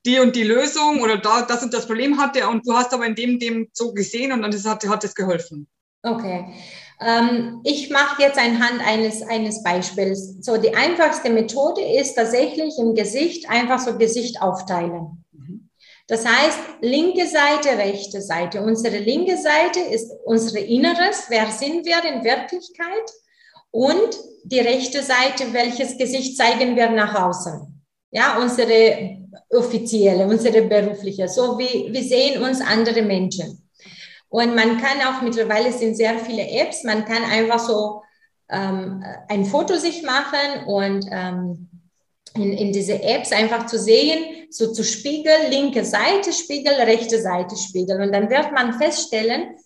die 0.07 0.21
und 0.21 0.37
die 0.37 0.45
Lösung 0.45 1.01
oder 1.01 1.17
da, 1.17 1.43
das 1.43 1.63
und 1.63 1.73
das 1.73 1.87
Problem 1.87 2.21
hatte 2.21 2.49
und 2.49 2.67
du 2.67 2.75
hast 2.75 2.93
aber 2.93 3.07
in 3.07 3.15
dem, 3.15 3.39
dem 3.39 3.69
so 3.73 3.93
gesehen 3.93 4.33
und 4.33 4.43
dann 4.43 4.53
hat, 4.53 4.87
hat 4.87 5.05
es 5.05 5.15
geholfen. 5.15 5.67
Okay. 6.03 6.55
Ähm, 7.01 7.61
ich 7.65 7.91
mache 7.91 8.23
jetzt 8.23 8.39
anhand 8.39 8.81
eines, 8.87 9.23
eines 9.23 9.63
Beispiels. 9.63 10.37
So, 10.41 10.57
die 10.57 10.75
einfachste 10.75 11.31
Methode 11.31 11.81
ist 11.83 12.15
tatsächlich 12.15 12.79
im 12.79 12.95
Gesicht 12.95 13.49
einfach 13.49 13.81
so 13.81 13.97
Gesicht 13.97 14.41
aufteilen. 14.41 15.25
Mhm. 15.33 15.69
Das 16.07 16.25
heißt, 16.27 16.59
linke 16.83 17.27
Seite, 17.27 17.79
rechte 17.79 18.21
Seite. 18.21 18.63
Unsere 18.63 18.99
linke 18.99 19.37
Seite 19.39 19.81
ist 19.81 20.13
unsere 20.25 20.61
Inneres. 20.61 21.25
Wer 21.29 21.51
sind 21.51 21.85
wir 21.87 22.05
in 22.05 22.23
Wirklichkeit? 22.23 23.11
Und 23.71 24.17
die 24.45 24.61
rechte 24.61 25.03
Seite, 25.03 25.53
welches 25.53 25.97
Gesicht 25.97 26.37
zeigen 26.37 26.77
wir 26.77 26.91
nach 26.91 27.15
außen? 27.15 27.83
Ja, 28.13 28.39
unsere 28.39 29.24
offizielle, 29.51 30.27
unsere 30.27 30.63
berufliche, 30.63 31.29
so 31.29 31.59
wie 31.59 31.93
wir 31.93 32.03
sehen 32.03 32.43
uns 32.43 32.61
andere 32.61 33.03
Menschen. 33.03 33.69
Und 34.29 34.55
man 34.55 34.79
kann 34.79 35.01
auch 35.07 35.23
mittlerweile 35.23 35.73
sind 35.73 35.97
sehr 35.97 36.19
viele 36.19 36.49
Apps, 36.49 36.83
man 36.83 37.05
kann 37.05 37.23
einfach 37.25 37.61
so 37.61 38.03
ähm, 38.51 39.05
ein 39.29 39.45
Foto 39.45 39.77
sich 39.77 40.03
machen 40.03 40.67
und 40.67 41.07
ähm, 41.11 41.69
in, 42.35 42.53
in 42.53 42.73
diese 42.73 43.03
Apps 43.03 43.33
einfach 43.33 43.67
zu 43.67 43.79
sehen, 43.79 44.47
so 44.51 44.73
zu 44.73 44.83
spiegeln, 44.83 45.51
linke 45.51 45.85
Seite 45.85 46.33
Spiegel, 46.33 46.75
rechte 46.75 47.21
Seite 47.21 47.57
Spiegel. 47.57 48.01
Und 48.01 48.13
dann 48.13 48.29
wird 48.29 48.53
man 48.53 48.73
feststellen, 48.75 49.57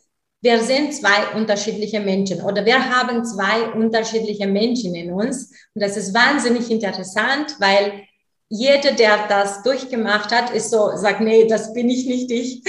wir 0.40 0.60
sind 0.60 0.94
zwei 0.94 1.34
unterschiedliche 1.34 2.00
Menschen 2.00 2.42
oder 2.42 2.64
wir 2.64 2.78
haben 2.94 3.24
zwei 3.24 3.72
unterschiedliche 3.72 4.46
Menschen 4.46 4.94
in 4.94 5.12
uns. 5.12 5.50
Und 5.74 5.82
das 5.82 5.96
ist 5.96 6.14
wahnsinnig 6.14 6.70
interessant, 6.70 7.56
weil 7.58 8.04
jeder, 8.48 8.92
der 8.92 9.28
das 9.28 9.62
durchgemacht 9.62 10.32
hat, 10.32 10.50
ist 10.50 10.70
so, 10.70 10.96
sagt, 10.96 11.20
nee, 11.20 11.46
das 11.46 11.74
bin 11.74 11.90
ich 11.90 12.06
nicht 12.06 12.30
ich. 12.30 12.62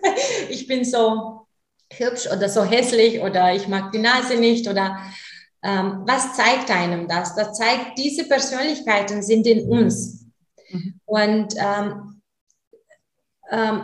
ich 0.48 0.66
bin 0.66 0.84
so 0.84 1.46
hübsch 1.92 2.26
oder 2.26 2.48
so 2.48 2.64
hässlich 2.64 3.20
oder 3.20 3.54
ich 3.54 3.68
mag 3.68 3.92
die 3.92 3.98
Nase 3.98 4.36
nicht 4.36 4.66
oder 4.68 4.98
ähm, 5.62 6.02
was 6.06 6.36
zeigt 6.36 6.70
einem 6.70 7.06
das? 7.06 7.34
Das 7.34 7.56
zeigt, 7.56 7.98
diese 7.98 8.24
Persönlichkeiten 8.24 9.22
sind 9.22 9.46
in 9.46 9.68
uns. 9.68 10.26
Mhm. 10.70 11.00
Und 11.04 11.54
ähm, 11.58 12.22
ähm, 13.50 13.82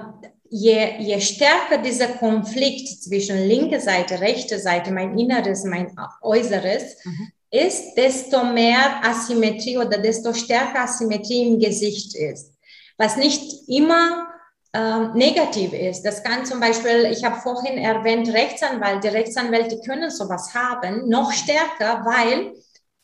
je, 0.48 0.96
je 0.98 1.20
stärker 1.20 1.78
dieser 1.78 2.08
Konflikt 2.08 3.02
zwischen 3.02 3.46
linker 3.46 3.80
Seite, 3.80 4.20
rechter 4.20 4.58
Seite, 4.58 4.90
mein 4.90 5.18
Inneres, 5.18 5.64
mein 5.64 5.94
Äußeres, 6.22 7.04
mhm 7.04 7.32
ist, 7.52 7.94
desto 7.94 8.44
mehr 8.44 9.04
Asymmetrie 9.04 9.78
oder 9.78 9.98
desto 9.98 10.32
stärker 10.32 10.80
Asymmetrie 10.80 11.48
im 11.48 11.60
Gesicht 11.60 12.16
ist. 12.16 12.52
Was 12.96 13.16
nicht 13.16 13.68
immer 13.68 14.26
äh, 14.72 15.08
negativ 15.14 15.74
ist. 15.74 16.02
Das 16.02 16.22
kann 16.22 16.46
zum 16.46 16.58
Beispiel, 16.58 17.10
ich 17.12 17.24
habe 17.24 17.40
vorhin 17.40 17.76
erwähnt, 17.76 18.32
Rechtsanwälte. 18.32 19.12
Rechtsanwälte 19.12 19.80
können 19.84 20.10
sowas 20.10 20.54
haben, 20.54 21.08
noch 21.08 21.30
stärker, 21.30 22.02
weil 22.06 22.54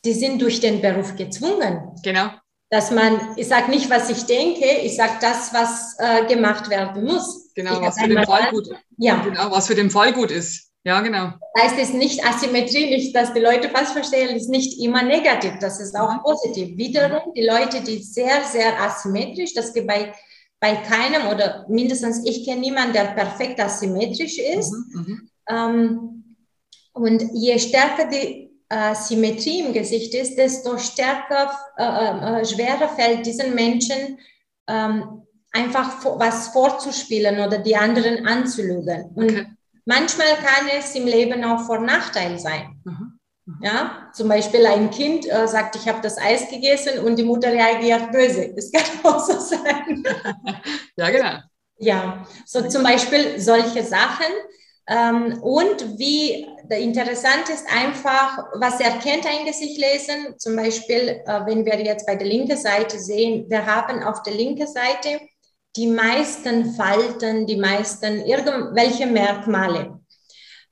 die 0.05 0.15
sind 0.15 0.41
durch 0.41 0.61
den 0.61 0.81
Beruf 0.81 1.15
gezwungen. 1.15 1.95
Genau. 2.03 2.31
Dass 2.71 2.91
man, 2.91 3.21
ich 3.37 3.49
sage 3.49 3.71
nicht, 3.71 3.91
was 3.91 4.09
ich 4.09 4.25
denke, 4.25 4.65
ich 4.83 4.97
sage 4.97 5.15
das, 5.21 5.53
was 5.53 5.97
äh, 5.99 6.27
gemacht 6.27 6.71
werden 6.71 7.05
muss. 7.05 7.53
Genau, 7.55 7.81
was 7.83 7.99
für 7.99 8.09
den 8.09 8.25
Fall 8.25 8.51
gut 8.51 8.69
Ja. 8.97 9.23
Genau, 9.23 9.51
was 9.51 9.67
für 9.67 9.75
den 9.75 9.91
Fall 9.91 10.13
gut 10.13 10.31
ist. 10.31 10.68
Ja, 10.85 11.01
genau. 11.01 11.33
Das 11.55 11.65
heißt, 11.65 11.75
es 11.79 11.89
ist 11.91 11.95
nicht 11.95 12.25
Asymmetrie, 12.25 12.89
nicht, 12.89 13.15
dass 13.15 13.35
die 13.35 13.41
Leute 13.41 13.69
falsch 13.69 13.91
verstehen, 13.91 14.35
ist 14.35 14.49
nicht 14.49 14.81
immer 14.81 15.03
negativ, 15.03 15.53
das 15.61 15.81
ist 15.81 15.97
auch 15.97 16.13
mhm. 16.13 16.23
positiv. 16.23 16.77
Wiederum, 16.77 17.35
die 17.35 17.45
Leute, 17.45 17.83
die 17.83 18.03
sehr, 18.03 18.43
sehr 18.45 18.81
asymmetrisch, 18.81 19.55
das 19.55 19.75
gibt 19.75 19.89
bei, 19.89 20.13
bei 20.61 20.77
keinem 20.77 21.29
oder 21.29 21.67
mindestens 21.69 22.25
ich 22.25 22.45
kenne 22.45 22.61
niemanden, 22.61 22.93
der 22.93 23.05
perfekt 23.07 23.61
asymmetrisch 23.61 24.39
ist. 24.39 24.73
Mhm, 24.73 24.95
mhm. 24.95 25.31
ähm, 25.51 26.37
und 26.93 27.23
je 27.33 27.59
stärker 27.59 28.09
die 28.09 28.51
äh, 28.69 28.95
Symmetrie 28.95 29.61
im 29.61 29.73
Gesicht 29.73 30.15
ist, 30.15 30.37
desto 30.37 30.79
stärker, 30.79 31.59
äh, 31.77 32.41
äh, 32.41 32.45
schwerer 32.45 32.89
fällt 32.89 33.27
diesen 33.27 33.55
Menschen 33.55 34.19
ähm, 34.69 35.23
einfach 35.53 36.05
was 36.19 36.49
vorzuspielen 36.49 37.41
oder 37.41 37.59
die 37.59 37.77
anderen 37.77 38.27
anzulügen. 38.27 39.11
Und 39.15 39.31
okay 39.31 39.47
Manchmal 39.89 40.37
kann 40.37 40.69
es 40.79 40.95
im 40.95 41.07
Leben 41.07 41.43
auch 41.45 41.61
vor 41.65 41.79
Nachteil 41.81 42.39
sein. 42.39 42.79
Mhm. 42.85 43.19
Mhm. 43.47 43.59
Ja, 43.63 44.11
zum 44.13 44.29
Beispiel 44.29 44.67
ein 44.67 44.91
Kind 44.91 45.27
äh, 45.27 45.49
sagt, 45.49 45.77
ich 45.77 45.89
habe 45.89 46.03
das 46.03 46.19
Eis 46.19 46.51
gegessen 46.51 46.99
und 46.99 47.17
die 47.17 47.25
Mutter 47.25 47.51
reagiert 47.51 48.13
böse. 48.13 48.53
Das 48.55 48.71
kann 48.71 48.85
auch 49.03 49.19
so 49.19 49.41
sein. 49.41 50.05
ja, 50.97 51.09
genau. 51.09 51.39
Ja, 51.79 52.27
so 52.45 52.69
zum 52.69 52.83
Beispiel 52.83 53.41
solche 53.41 53.83
Sachen. 53.83 54.27
Ähm, 54.91 55.43
und 55.43 55.99
wie 55.99 56.47
interessant 56.69 57.49
ist 57.49 57.67
einfach, 57.75 58.45
was 58.57 58.81
erkennt 58.81 59.25
ein 59.27 59.47
Gesicht 59.47 59.79
lesen. 59.79 60.35
Zum 60.37 60.55
Beispiel, 60.55 61.23
äh, 61.25 61.47
wenn 61.47 61.65
wir 61.65 61.81
jetzt 61.83 62.07
bei 62.07 62.15
der 62.15 62.27
linken 62.27 62.59
Seite 62.59 62.99
sehen, 62.99 63.47
wir 63.49 63.65
haben 63.65 64.03
auf 64.03 64.23
der 64.23 64.35
linken 64.35 64.67
Seite 64.67 65.19
die 65.79 65.87
meisten 65.87 66.75
Falten, 66.75 67.47
die 67.47 67.57
meisten 67.57 68.21
irgendwelche 68.27 69.07
Merkmale. 69.07 70.01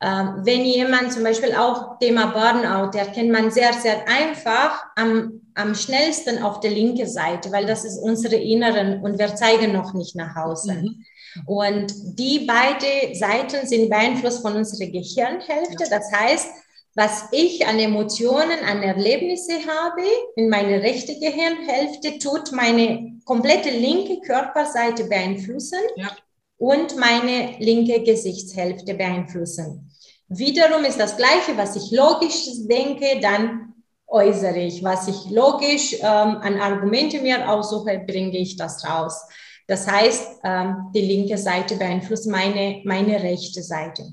Ähm, 0.02 0.40
wenn 0.42 0.64
jemand 0.64 1.12
zum 1.12 1.22
Beispiel 1.22 1.54
auch 1.54 1.98
Thema 2.00 2.26
Burnout, 2.26 2.98
erkennt 2.98 3.30
man 3.30 3.50
sehr, 3.50 3.72
sehr 3.72 4.06
einfach 4.08 4.84
am, 4.96 5.40
am 5.54 5.74
schnellsten 5.74 6.42
auf 6.42 6.60
der 6.60 6.72
linken 6.72 7.08
Seite, 7.08 7.50
weil 7.52 7.64
das 7.64 7.84
ist 7.84 7.98
unsere 7.98 8.34
Inneren 8.34 9.00
und 9.00 9.18
wir 9.18 9.34
zeigen 9.36 9.72
noch 9.72 9.94
nicht 9.94 10.16
nach 10.16 10.34
Hause. 10.34 10.74
Mhm. 10.74 11.04
Und 11.46 11.94
die 12.18 12.40
beiden 12.40 13.14
Seiten 13.14 13.66
sind 13.66 13.88
beeinflusst 13.88 14.42
von 14.42 14.54
unserer 14.54 14.90
Gehirnhälfte. 14.90 15.84
Das 15.88 16.10
heißt, 16.12 16.48
was 16.96 17.24
ich 17.30 17.66
an 17.66 17.78
Emotionen, 17.78 18.58
an 18.66 18.82
Erlebnisse 18.82 19.52
habe, 19.52 20.02
in 20.34 20.48
meine 20.48 20.82
rechte 20.82 21.14
Gehirnhälfte, 21.18 22.18
tut 22.18 22.52
meine 22.52 23.20
komplette 23.26 23.68
linke 23.68 24.20
Körperseite 24.22 25.04
beeinflussen 25.04 25.78
ja. 25.96 26.10
und 26.56 26.96
meine 26.96 27.58
linke 27.58 28.02
Gesichtshälfte 28.02 28.94
beeinflussen. 28.94 29.92
Wiederum 30.28 30.84
ist 30.84 30.98
das 30.98 31.18
Gleiche, 31.18 31.56
was 31.56 31.76
ich 31.76 31.90
logisch 31.90 32.46
denke, 32.66 33.20
dann 33.20 33.74
äußere 34.06 34.58
ich. 34.58 34.82
Was 34.82 35.06
ich 35.06 35.30
logisch 35.30 35.94
ähm, 36.00 36.02
an 36.02 36.58
Argumente 36.60 37.20
mir 37.20 37.50
aussuche, 37.50 38.02
bringe 38.06 38.38
ich 38.38 38.56
das 38.56 38.88
raus. 38.88 39.20
Das 39.66 39.86
heißt, 39.86 40.40
ähm, 40.44 40.90
die 40.94 41.02
linke 41.02 41.36
Seite 41.36 41.76
beeinflusst 41.76 42.26
meine, 42.26 42.80
meine 42.84 43.22
rechte 43.22 43.62
Seite. 43.62 44.04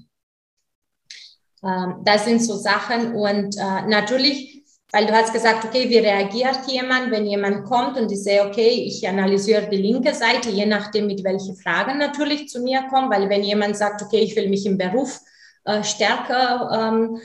Ähm, 1.65 2.01
das 2.03 2.25
sind 2.25 2.43
so 2.43 2.55
Sachen 2.55 3.15
und 3.15 3.55
äh, 3.57 3.87
natürlich, 3.87 4.63
weil 4.91 5.05
du 5.05 5.13
hast 5.13 5.33
gesagt, 5.33 5.65
okay, 5.65 5.89
wie 5.89 5.97
reagiert 5.97 6.59
jemand, 6.67 7.09
wenn 7.11 7.25
jemand 7.25 7.65
kommt 7.65 7.97
und 7.97 8.11
ich 8.11 8.23
sehe, 8.23 8.45
okay, 8.45 8.69
ich 8.85 9.07
analysiere 9.07 9.67
die 9.69 9.77
linke 9.77 10.13
Seite, 10.13 10.49
je 10.49 10.65
nachdem, 10.65 11.07
mit 11.07 11.23
welchen 11.23 11.55
Fragen 11.55 11.97
natürlich 11.97 12.49
zu 12.49 12.61
mir 12.61 12.83
kommen, 12.89 13.09
weil 13.09 13.29
wenn 13.29 13.43
jemand 13.43 13.77
sagt, 13.77 14.01
okay, 14.01 14.19
ich 14.19 14.35
will 14.35 14.49
mich 14.49 14.65
im 14.65 14.77
Beruf 14.77 15.19
äh, 15.65 15.83
stärker 15.83 16.69
ähm, 16.93 17.19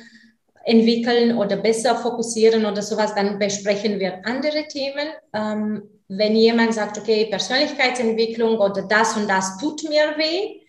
entwickeln 0.65 1.37
oder 1.37 1.57
besser 1.57 1.97
fokussieren 1.97 2.65
oder 2.65 2.83
sowas, 2.83 3.15
dann 3.15 3.39
besprechen 3.39 3.99
wir 3.99 4.25
andere 4.25 4.67
Themen. 4.69 5.09
Ähm, 5.33 5.83
wenn 6.09 6.37
jemand 6.37 6.75
sagt, 6.75 6.99
okay, 6.99 7.27
Persönlichkeitsentwicklung 7.27 8.59
oder 8.59 8.83
das 8.83 9.17
und 9.17 9.29
das 9.29 9.59
tut 9.59 9.83
mir 9.89 10.17
weh, 10.17 10.61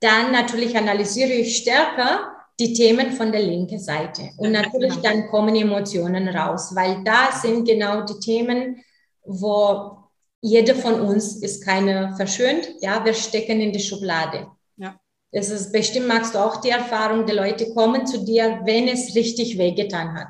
dann 0.00 0.32
natürlich 0.32 0.76
analysiere 0.76 1.32
ich 1.32 1.56
stärker 1.56 2.35
die 2.58 2.72
Themen 2.72 3.12
von 3.12 3.32
der 3.32 3.42
linken 3.42 3.78
Seite. 3.78 4.30
Und 4.38 4.52
natürlich 4.52 4.94
genau. 4.94 5.02
dann 5.02 5.28
kommen 5.28 5.54
Emotionen 5.54 6.28
raus, 6.28 6.74
weil 6.74 7.02
da 7.04 7.30
sind 7.32 7.66
genau 7.66 8.02
die 8.02 8.18
Themen, 8.18 8.82
wo 9.24 9.98
jeder 10.40 10.74
von 10.74 11.00
uns 11.00 11.36
ist 11.42 11.64
keine 11.64 12.14
verschönt. 12.16 12.68
Ja, 12.80 13.04
wir 13.04 13.14
stecken 13.14 13.60
in 13.60 13.72
die 13.72 13.80
Schublade. 13.80 14.46
Ja. 14.76 14.98
Es 15.32 15.50
ist 15.50 15.72
bestimmt, 15.72 16.08
magst 16.08 16.34
du 16.34 16.38
auch 16.38 16.60
die 16.60 16.70
Erfahrung, 16.70 17.26
die 17.26 17.32
Leute 17.32 17.74
kommen 17.74 18.06
zu 18.06 18.24
dir, 18.24 18.60
wenn 18.64 18.88
es 18.88 19.14
richtig 19.14 19.58
wehgetan 19.58 20.14
hat. 20.14 20.28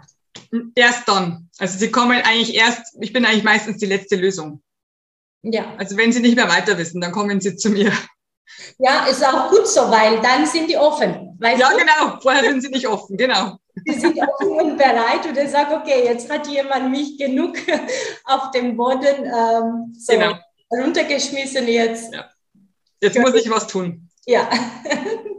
Erst 0.74 1.08
dann. 1.08 1.48
Also 1.58 1.78
sie 1.78 1.90
kommen 1.90 2.20
eigentlich 2.22 2.54
erst, 2.54 2.96
ich 3.00 3.12
bin 3.12 3.24
eigentlich 3.24 3.44
meistens 3.44 3.78
die 3.78 3.86
letzte 3.86 4.16
Lösung. 4.16 4.62
Ja. 5.42 5.74
Also 5.76 5.96
wenn 5.96 6.12
sie 6.12 6.20
nicht 6.20 6.36
mehr 6.36 6.48
weiter 6.48 6.76
wissen, 6.78 7.00
dann 7.00 7.12
kommen 7.12 7.40
sie 7.40 7.56
zu 7.56 7.70
mir. 7.70 7.92
Ja, 8.78 9.06
ist 9.06 9.24
auch 9.24 9.50
gut 9.50 9.66
so, 9.66 9.90
weil 9.90 10.20
dann 10.20 10.46
sind 10.46 10.68
die 10.68 10.76
offen. 10.76 11.38
ja, 11.40 11.70
du? 11.70 11.76
genau. 11.76 12.20
Vorher 12.20 12.44
sind 12.44 12.62
sie 12.62 12.68
nicht 12.68 12.86
offen, 12.86 13.16
genau. 13.16 13.58
Sie 13.84 13.94
sind 13.94 14.18
offen 14.18 14.48
und 14.48 14.76
bereit 14.76 15.26
und 15.28 15.36
er 15.36 15.48
sagt, 15.48 15.72
okay, 15.72 16.04
jetzt 16.04 16.30
hat 16.30 16.46
jemand 16.46 16.90
mich 16.90 17.18
genug 17.18 17.56
auf 18.24 18.50
dem 18.52 18.76
Boden 18.76 19.24
ähm, 19.24 19.94
so 19.98 20.12
genau. 20.14 20.34
runtergeschmissen. 20.70 21.68
Jetzt, 21.68 22.12
ja. 22.12 22.30
jetzt 23.02 23.18
muss 23.18 23.34
ich 23.34 23.50
was 23.50 23.66
tun. 23.66 24.08
Ja. 24.26 24.48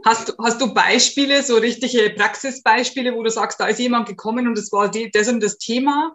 Hast, 0.04 0.34
hast 0.42 0.60
du 0.60 0.72
Beispiele, 0.72 1.42
so 1.42 1.56
richtige 1.56 2.10
Praxisbeispiele, 2.10 3.14
wo 3.14 3.22
du 3.22 3.30
sagst, 3.30 3.58
da 3.60 3.66
ist 3.66 3.80
jemand 3.80 4.08
gekommen 4.08 4.46
und 4.46 4.56
es 4.56 4.72
war 4.72 4.88
die, 4.90 5.10
das 5.10 5.28
und 5.28 5.42
das 5.42 5.58
Thema? 5.58 6.12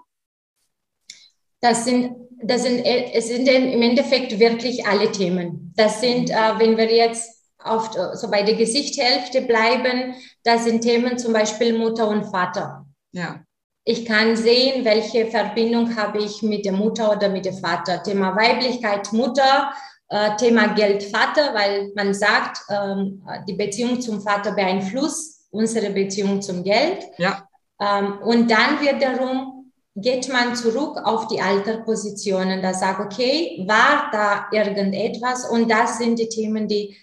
Das 1.60 1.86
sind, 1.86 2.16
das 2.42 2.64
sind, 2.64 2.80
es 2.84 3.28
sind 3.28 3.48
im 3.48 3.82
Endeffekt 3.82 4.40
wirklich 4.40 4.88
alle 4.88 5.12
Themen. 5.12 5.63
Das 5.76 6.02
sind, 6.02 6.30
äh, 6.30 6.60
wenn 6.60 6.78
wir 6.78 6.92
jetzt 6.94 7.44
auf, 7.64 7.92
so 8.14 8.30
bei 8.30 8.44
der 8.44 8.56
Gesichthälfte 8.56 9.42
bleiben, 9.42 10.16
das 10.44 10.66
sind 10.66 10.82
Themen 10.82 11.18
zum 11.18 11.34
Beispiel 11.34 11.78
Mutter 11.78 12.08
und 12.08 12.26
Vater. 12.26 12.86
Ja. 13.12 13.42
Ich 13.86 14.06
kann 14.06 14.36
sehen, 14.36 14.86
welche 14.86 15.28
Verbindung 15.28 15.96
habe 15.96 16.20
ich 16.20 16.42
mit 16.42 16.66
der 16.66 16.72
Mutter 16.72 17.12
oder 17.12 17.30
mit 17.30 17.46
dem 17.46 17.58
Vater. 17.58 18.02
Thema 18.02 18.36
Weiblichkeit, 18.36 19.12
Mutter, 19.12 19.74
äh, 20.10 20.36
Thema 20.38 20.74
Geld, 20.74 21.04
Vater, 21.04 21.54
weil 21.54 21.92
man 21.96 22.14
sagt, 22.14 22.60
ähm, 22.70 23.22
die 23.48 23.54
Beziehung 23.54 24.00
zum 24.00 24.22
Vater 24.22 24.54
beeinflusst 24.54 25.48
unsere 25.52 25.90
Beziehung 25.90 26.42
zum 26.42 26.64
Geld. 26.64 27.04
Ja. 27.18 27.48
Ähm, 27.80 28.20
und 28.24 28.50
dann 28.50 28.80
wird 28.80 29.02
darum 29.02 29.63
geht 29.96 30.32
man 30.32 30.56
zurück 30.56 30.98
auf 31.04 31.28
die 31.28 31.42
Alterpositionen, 31.42 32.62
da 32.62 32.74
sagt, 32.74 33.00
okay, 33.00 33.64
war 33.68 34.10
da 34.12 34.48
irgendetwas? 34.52 35.48
Und 35.50 35.70
das 35.70 36.00
sind 36.00 36.18
die 36.18 36.30
Themen, 36.30 36.68
die 36.68 36.98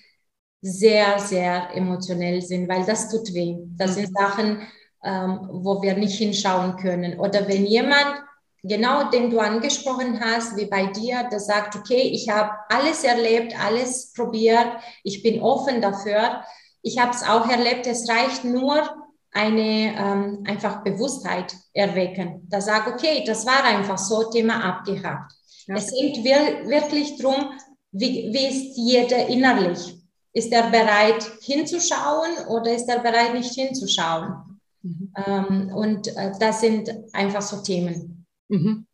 sehr, 0.60 1.18
sehr 1.18 1.74
emotionell 1.74 2.42
sind, 2.42 2.68
weil 2.68 2.84
das 2.84 3.08
tut 3.10 3.32
weh. 3.32 3.56
Das 3.76 3.94
sind 3.94 4.10
mhm. 4.10 4.14
Sachen, 4.14 4.68
ähm, 5.04 5.48
wo 5.52 5.80
wir 5.82 5.94
nicht 5.96 6.18
hinschauen 6.18 6.76
können. 6.76 7.18
Oder 7.18 7.48
wenn 7.48 7.64
jemand, 7.64 8.22
genau 8.62 9.08
den 9.10 9.30
du 9.30 9.38
angesprochen 9.38 10.20
hast, 10.20 10.56
wie 10.56 10.66
bei 10.66 10.86
dir, 10.86 11.28
der 11.30 11.40
sagt, 11.40 11.76
okay, 11.76 12.10
ich 12.12 12.28
habe 12.28 12.50
alles 12.68 13.04
erlebt, 13.04 13.54
alles 13.58 14.12
probiert, 14.12 14.68
ich 15.02 15.22
bin 15.22 15.40
offen 15.40 15.80
dafür. 15.80 16.44
Ich 16.82 16.98
habe 16.98 17.12
es 17.12 17.22
auch 17.22 17.48
erlebt, 17.48 17.86
es 17.86 18.08
reicht 18.08 18.44
nur, 18.44 18.90
eine 19.32 19.94
ähm, 19.96 20.44
einfach 20.46 20.82
Bewusstheit 20.82 21.54
erwecken. 21.72 22.46
Da 22.48 22.60
sage, 22.60 22.92
okay, 22.92 23.22
das 23.26 23.46
war 23.46 23.64
einfach 23.64 23.98
so, 23.98 24.30
Thema 24.30 24.62
abgehakt. 24.64 25.32
Ja. 25.66 25.76
Es 25.76 25.90
geht 25.92 26.24
wir, 26.24 26.68
wirklich 26.68 27.16
darum, 27.18 27.52
wie, 27.92 28.30
wie 28.32 28.46
ist 28.46 28.76
jeder 28.76 29.26
innerlich? 29.28 29.96
Ist 30.32 30.52
er 30.52 30.70
bereit 30.70 31.24
hinzuschauen 31.40 32.46
oder 32.48 32.72
ist 32.72 32.88
er 32.88 33.00
bereit 33.00 33.34
nicht 33.34 33.54
hinzuschauen? 33.54 34.60
Mhm. 34.82 35.12
Ähm, 35.26 35.72
und 35.74 36.08
äh, 36.16 36.32
das 36.38 36.60
sind 36.60 36.90
einfach 37.12 37.42
so 37.42 37.62
Themen. 37.62 38.26
Mhm. 38.48 38.86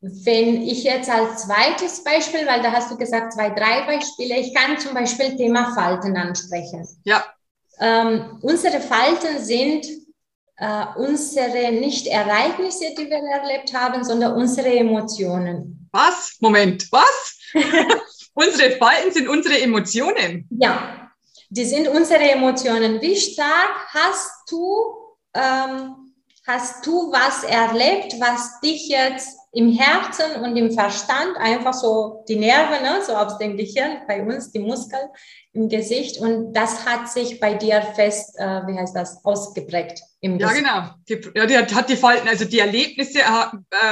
Wenn 0.00 0.62
ich 0.62 0.82
jetzt 0.82 1.08
als 1.08 1.44
zweites 1.44 2.02
Beispiel, 2.02 2.44
weil 2.46 2.60
da 2.60 2.72
hast 2.72 2.90
du 2.90 2.96
gesagt 2.96 3.34
zwei, 3.34 3.50
drei 3.50 3.86
Beispiele, 3.86 4.40
ich 4.40 4.52
kann 4.52 4.78
zum 4.78 4.94
Beispiel 4.94 5.36
Thema 5.36 5.74
Falten 5.74 6.16
ansprechen. 6.16 6.86
Ja. 7.04 7.24
Ähm, 7.82 8.38
unsere 8.42 8.80
Falten 8.80 9.42
sind 9.44 9.84
äh, 10.56 10.84
unsere 10.96 11.72
nicht 11.72 12.06
Ereignisse, 12.06 12.94
die 12.96 13.10
wir 13.10 13.18
erlebt 13.18 13.74
haben, 13.74 14.04
sondern 14.04 14.34
unsere 14.34 14.68
Emotionen. 14.68 15.88
Was? 15.90 16.36
Moment, 16.38 16.86
was? 16.92 17.38
unsere 18.34 18.76
Falten 18.76 19.10
sind 19.10 19.28
unsere 19.28 19.60
Emotionen. 19.60 20.46
Ja, 20.50 21.10
die 21.50 21.64
sind 21.64 21.88
unsere 21.88 22.30
Emotionen. 22.30 23.00
Wie 23.00 23.16
stark 23.16 23.88
hast 23.88 24.30
du, 24.48 25.16
ähm, 25.34 26.14
hast 26.46 26.86
du 26.86 27.10
was 27.10 27.42
erlebt, 27.42 28.14
was 28.20 28.60
dich 28.60 28.88
jetzt 28.88 29.36
im 29.54 29.70
Herzen 29.70 30.42
und 30.42 30.56
im 30.56 30.72
Verstand 30.72 31.36
einfach 31.36 31.74
so 31.74 32.24
die 32.26 32.36
Nerven, 32.36 32.82
ne, 32.82 33.02
so 33.06 33.12
aus 33.12 33.36
dem 33.36 33.58
Gehirn, 33.58 33.98
bei 34.08 34.22
uns 34.22 34.50
die 34.50 34.60
Muskeln 34.60 35.08
im 35.52 35.68
Gesicht 35.68 36.18
und 36.18 36.54
das 36.54 36.86
hat 36.86 37.10
sich 37.10 37.38
bei 37.38 37.52
dir 37.52 37.82
fest, 37.94 38.34
äh, 38.38 38.44
wie 38.66 38.78
heißt 38.78 38.96
das, 38.96 39.22
ausgeprägt 39.24 40.00
im 40.22 40.38
ja, 40.38 40.48
Gesicht. 40.48 40.64
Genau. 40.64 40.88
Die, 41.06 41.38
ja, 41.38 41.62
die 41.64 41.74
hat 41.74 41.90
die 41.90 41.96
Falten, 41.96 42.28
also 42.28 42.46
die 42.46 42.60
Erlebnisse 42.60 43.18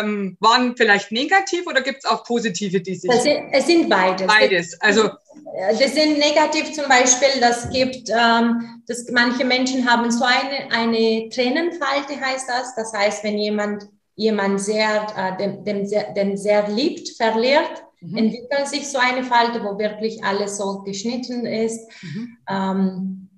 ähm, 0.01 0.39
waren 0.41 0.75
vielleicht 0.79 1.13
negativ 1.13 1.67
oder 1.67 1.83
gibt 1.83 2.05
es 2.05 2.11
auch 2.11 2.25
positive, 2.25 2.81
die 2.81 2.95
sich... 2.95 3.13
Sind, 3.13 3.51
es 3.53 3.67
sind 3.67 3.91
beides. 3.91 4.27
Beides, 4.27 4.81
also... 4.81 5.09
Äh, 5.09 5.77
das 5.79 5.93
sind 5.95 6.19
negativ 6.19 6.73
zum 6.73 6.89
Beispiel, 6.89 7.39
das 7.39 7.69
gibt, 7.69 8.09
ähm, 8.09 8.83
das, 8.87 9.05
manche 9.13 9.45
Menschen 9.45 9.87
haben 9.87 10.11
so 10.11 10.25
eine, 10.25 10.73
eine 10.73 11.29
Tränenfalte, 11.29 12.19
heißt 12.19 12.49
das. 12.49 12.75
Das 12.77 12.95
heißt, 12.95 13.25
wenn 13.25 13.37
jemand 13.37 13.85
jemand 14.21 14.61
sehr, 14.61 15.07
äh, 15.17 15.37
den, 15.39 15.65
den, 15.65 15.87
sehr, 15.87 16.13
den 16.13 16.37
sehr 16.37 16.69
liebt, 16.69 17.09
verliert, 17.17 17.83
mhm. 18.03 18.19
entwickelt 18.19 18.69
sich 18.69 18.87
so 18.87 18.99
eine 18.99 19.25
Falte, 19.25 19.65
wo 19.65 19.79
wirklich 19.79 20.23
alles 20.23 20.59
so 20.59 20.83
geschnitten 20.83 21.47
ist. 21.47 21.81
Mhm. 22.03 22.37
Ähm, 22.49 23.31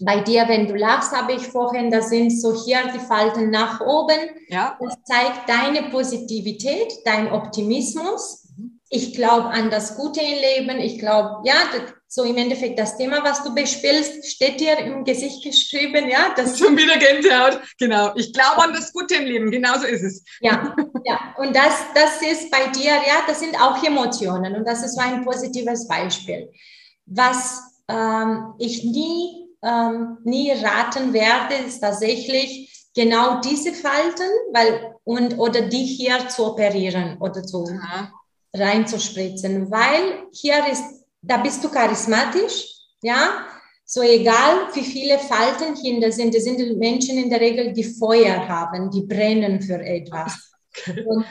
bei 0.00 0.20
dir, 0.20 0.48
wenn 0.48 0.66
du 0.66 0.74
lachst, 0.74 1.12
habe 1.12 1.32
ich 1.32 1.46
vorhin, 1.46 1.90
da 1.90 2.02
sind 2.02 2.30
so 2.30 2.52
hier 2.64 2.78
die 2.92 3.00
Falten 3.00 3.50
nach 3.50 3.80
oben. 3.80 4.18
Ja. 4.48 4.76
Das 4.80 4.96
zeigt 5.04 5.48
deine 5.48 5.88
Positivität, 5.90 6.92
dein 7.04 7.30
Optimismus. 7.30 8.48
Mhm. 8.56 8.80
Ich 8.90 9.14
glaube 9.14 9.48
an 9.48 9.70
das 9.70 9.96
Gute 9.96 10.20
im 10.20 10.38
Leben. 10.66 10.80
Ich 10.80 10.98
glaube, 10.98 11.42
ja, 11.44 11.54
so 12.10 12.24
im 12.24 12.38
Endeffekt 12.38 12.78
das 12.78 12.96
Thema, 12.96 13.22
was 13.22 13.44
du 13.44 13.54
bespielst, 13.54 14.26
steht 14.26 14.60
dir 14.60 14.78
im 14.78 15.04
Gesicht 15.04 15.44
geschrieben, 15.44 16.08
ja? 16.08 16.32
Das 16.34 16.58
Schon 16.58 16.74
wieder 16.76 16.96
Gänsehaut, 16.96 17.60
genau. 17.78 18.12
Ich 18.16 18.32
glaube 18.32 18.62
an 18.62 18.72
das 18.72 18.92
Gute 18.94 19.16
im 19.16 19.26
Leben, 19.26 19.50
genauso 19.50 19.86
ist 19.86 20.02
es. 20.02 20.24
Ja, 20.40 20.74
ja. 21.04 21.34
Und 21.36 21.54
das, 21.54 21.74
das 21.94 22.22
ist 22.22 22.50
bei 22.50 22.68
dir, 22.68 22.92
ja, 22.92 23.22
das 23.26 23.40
sind 23.40 23.54
auch 23.60 23.82
Emotionen 23.84 24.56
und 24.56 24.66
das 24.66 24.82
ist 24.82 24.94
so 24.94 25.02
ein 25.02 25.22
positives 25.22 25.86
Beispiel. 25.86 26.50
Was 27.04 27.60
ähm, 27.88 28.54
ich 28.58 28.84
nie, 28.84 29.46
ähm, 29.62 30.16
nie 30.24 30.50
raten 30.52 31.12
werde, 31.12 31.56
ist 31.66 31.80
tatsächlich 31.80 32.88
genau 32.94 33.42
diese 33.42 33.74
Falten, 33.74 34.28
weil, 34.54 34.94
und, 35.04 35.38
oder 35.38 35.60
die 35.60 35.84
hier 35.84 36.26
zu 36.28 36.46
operieren 36.46 37.18
oder 37.20 37.42
zu 37.42 37.66
reinzuspritzen, 38.54 39.70
weil 39.70 40.26
hier 40.32 40.66
ist 40.72 40.97
da 41.22 41.38
bist 41.38 41.62
du 41.62 41.68
charismatisch, 41.68 42.64
ja. 43.02 43.46
So 43.84 44.02
egal, 44.02 44.68
wie 44.74 44.84
viele 44.84 45.18
Falten 45.18 45.74
sind, 45.74 46.04
das 46.04 46.16
sind 46.16 46.78
Menschen 46.78 47.16
in 47.16 47.30
der 47.30 47.40
Regel, 47.40 47.72
die 47.72 47.84
Feuer 47.84 48.46
haben, 48.46 48.90
die 48.90 49.06
brennen 49.06 49.62
für 49.62 49.80
etwas. 49.80 50.52
Und 51.06 51.24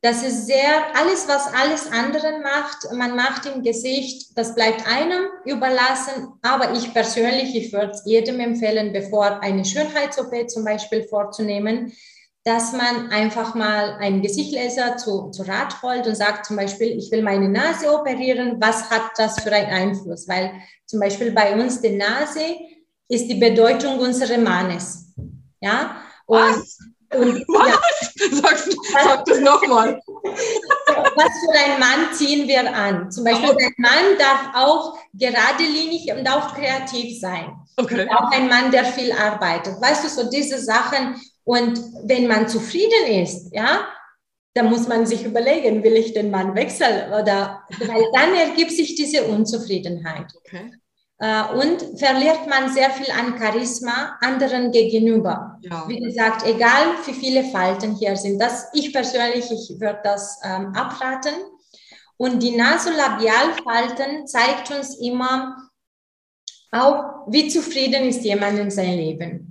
das 0.00 0.22
ist 0.22 0.46
sehr, 0.46 0.96
alles, 0.96 1.26
was 1.26 1.52
alles 1.52 1.90
anderen 1.90 2.42
macht, 2.42 2.92
man 2.94 3.16
macht 3.16 3.46
im 3.46 3.62
Gesicht, 3.62 4.30
das 4.38 4.54
bleibt 4.54 4.86
einem 4.86 5.26
überlassen. 5.44 6.28
Aber 6.40 6.72
ich 6.72 6.94
persönlich, 6.94 7.54
ich 7.54 7.72
würde 7.72 7.90
es 7.90 8.02
jedem 8.06 8.38
empfehlen, 8.38 8.92
bevor 8.92 9.42
eine 9.42 9.64
Schönheits-OP 9.64 10.48
zum 10.48 10.64
Beispiel 10.64 11.02
vorzunehmen, 11.02 11.92
dass 12.48 12.72
man 12.72 13.10
einfach 13.10 13.54
mal 13.54 13.98
einen 14.00 14.22
Gesichtleser 14.22 14.96
zu, 14.96 15.30
zu 15.30 15.42
Rat 15.42 15.82
holt 15.82 16.06
und 16.06 16.14
sagt 16.14 16.46
zum 16.46 16.56
Beispiel, 16.56 16.96
ich 16.96 17.10
will 17.12 17.22
meine 17.22 17.46
Nase 17.46 17.92
operieren, 17.92 18.56
was 18.58 18.88
hat 18.88 19.02
das 19.18 19.38
für 19.40 19.52
einen 19.52 19.70
Einfluss? 19.70 20.26
Weil 20.26 20.52
zum 20.86 20.98
Beispiel 20.98 21.32
bei 21.32 21.54
uns 21.54 21.82
die 21.82 21.94
Nase 21.94 22.56
ist 23.06 23.28
die 23.28 23.34
Bedeutung 23.34 23.98
unseres 23.98 24.38
Mannes. 24.38 25.12
Ja? 25.60 25.96
Und, 26.24 26.38
was? 26.38 26.78
Und, 27.14 27.46
was? 27.48 27.68
Ja. 27.68 28.36
Sagst, 28.40 28.76
sag 28.92 29.24
das 29.26 29.40
nochmal. 29.40 30.00
Was 30.06 31.32
für 31.44 31.58
einen 31.64 31.80
Mann 31.80 32.14
ziehen 32.14 32.48
wir 32.48 32.74
an? 32.74 33.10
Zum 33.10 33.24
Beispiel, 33.24 33.50
ein 33.50 33.74
Mann 33.76 34.18
darf 34.18 34.54
auch 34.54 34.98
geradlinig 35.12 36.10
und 36.16 36.26
auch 36.26 36.54
kreativ 36.54 37.20
sein. 37.20 37.52
Okay. 37.76 38.02
Und 38.02 38.08
auch 38.10 38.30
ein 38.32 38.48
Mann, 38.48 38.70
der 38.70 38.86
viel 38.86 39.12
arbeitet. 39.12 39.80
Weißt 39.80 40.04
du, 40.04 40.08
so 40.08 40.30
diese 40.30 40.58
Sachen 40.58 41.14
und 41.48 41.80
wenn 42.04 42.26
man 42.26 42.46
zufrieden 42.46 43.22
ist, 43.22 43.54
ja, 43.54 43.88
da 44.52 44.62
muss 44.62 44.86
man 44.86 45.06
sich 45.06 45.24
überlegen, 45.24 45.82
will 45.82 45.94
ich 45.94 46.12
den 46.12 46.30
Mann 46.30 46.54
wechseln 46.54 47.10
oder, 47.10 47.62
weil 47.86 48.04
dann 48.12 48.34
ergibt 48.34 48.72
sich 48.72 48.96
diese 48.96 49.24
Unzufriedenheit. 49.24 50.26
Okay. 50.36 50.72
Äh, 51.20 51.44
und 51.54 51.98
verliert 51.98 52.46
man 52.46 52.70
sehr 52.70 52.90
viel 52.90 53.10
an 53.12 53.38
Charisma 53.38 54.18
anderen 54.20 54.72
gegenüber. 54.72 55.58
Ja. 55.62 55.88
Wie 55.88 56.00
gesagt, 56.00 56.46
egal 56.46 56.96
wie 57.06 57.14
viele 57.14 57.44
Falten 57.44 57.94
hier 57.94 58.14
sind, 58.14 58.38
das, 58.38 58.66
ich 58.74 58.92
persönlich, 58.92 59.50
ich 59.50 59.80
würde 59.80 60.00
das 60.04 60.38
ähm, 60.44 60.74
abraten. 60.74 61.32
Und 62.18 62.42
die 62.42 62.54
Nasolabialfalten 62.54 64.26
zeigt 64.26 64.70
uns 64.70 64.98
immer 64.98 65.56
auch, 66.72 67.26
wie 67.28 67.48
zufrieden 67.48 68.04
ist 68.04 68.22
jemand 68.22 68.58
in 68.58 68.70
seinem 68.70 68.98
Leben. 68.98 69.47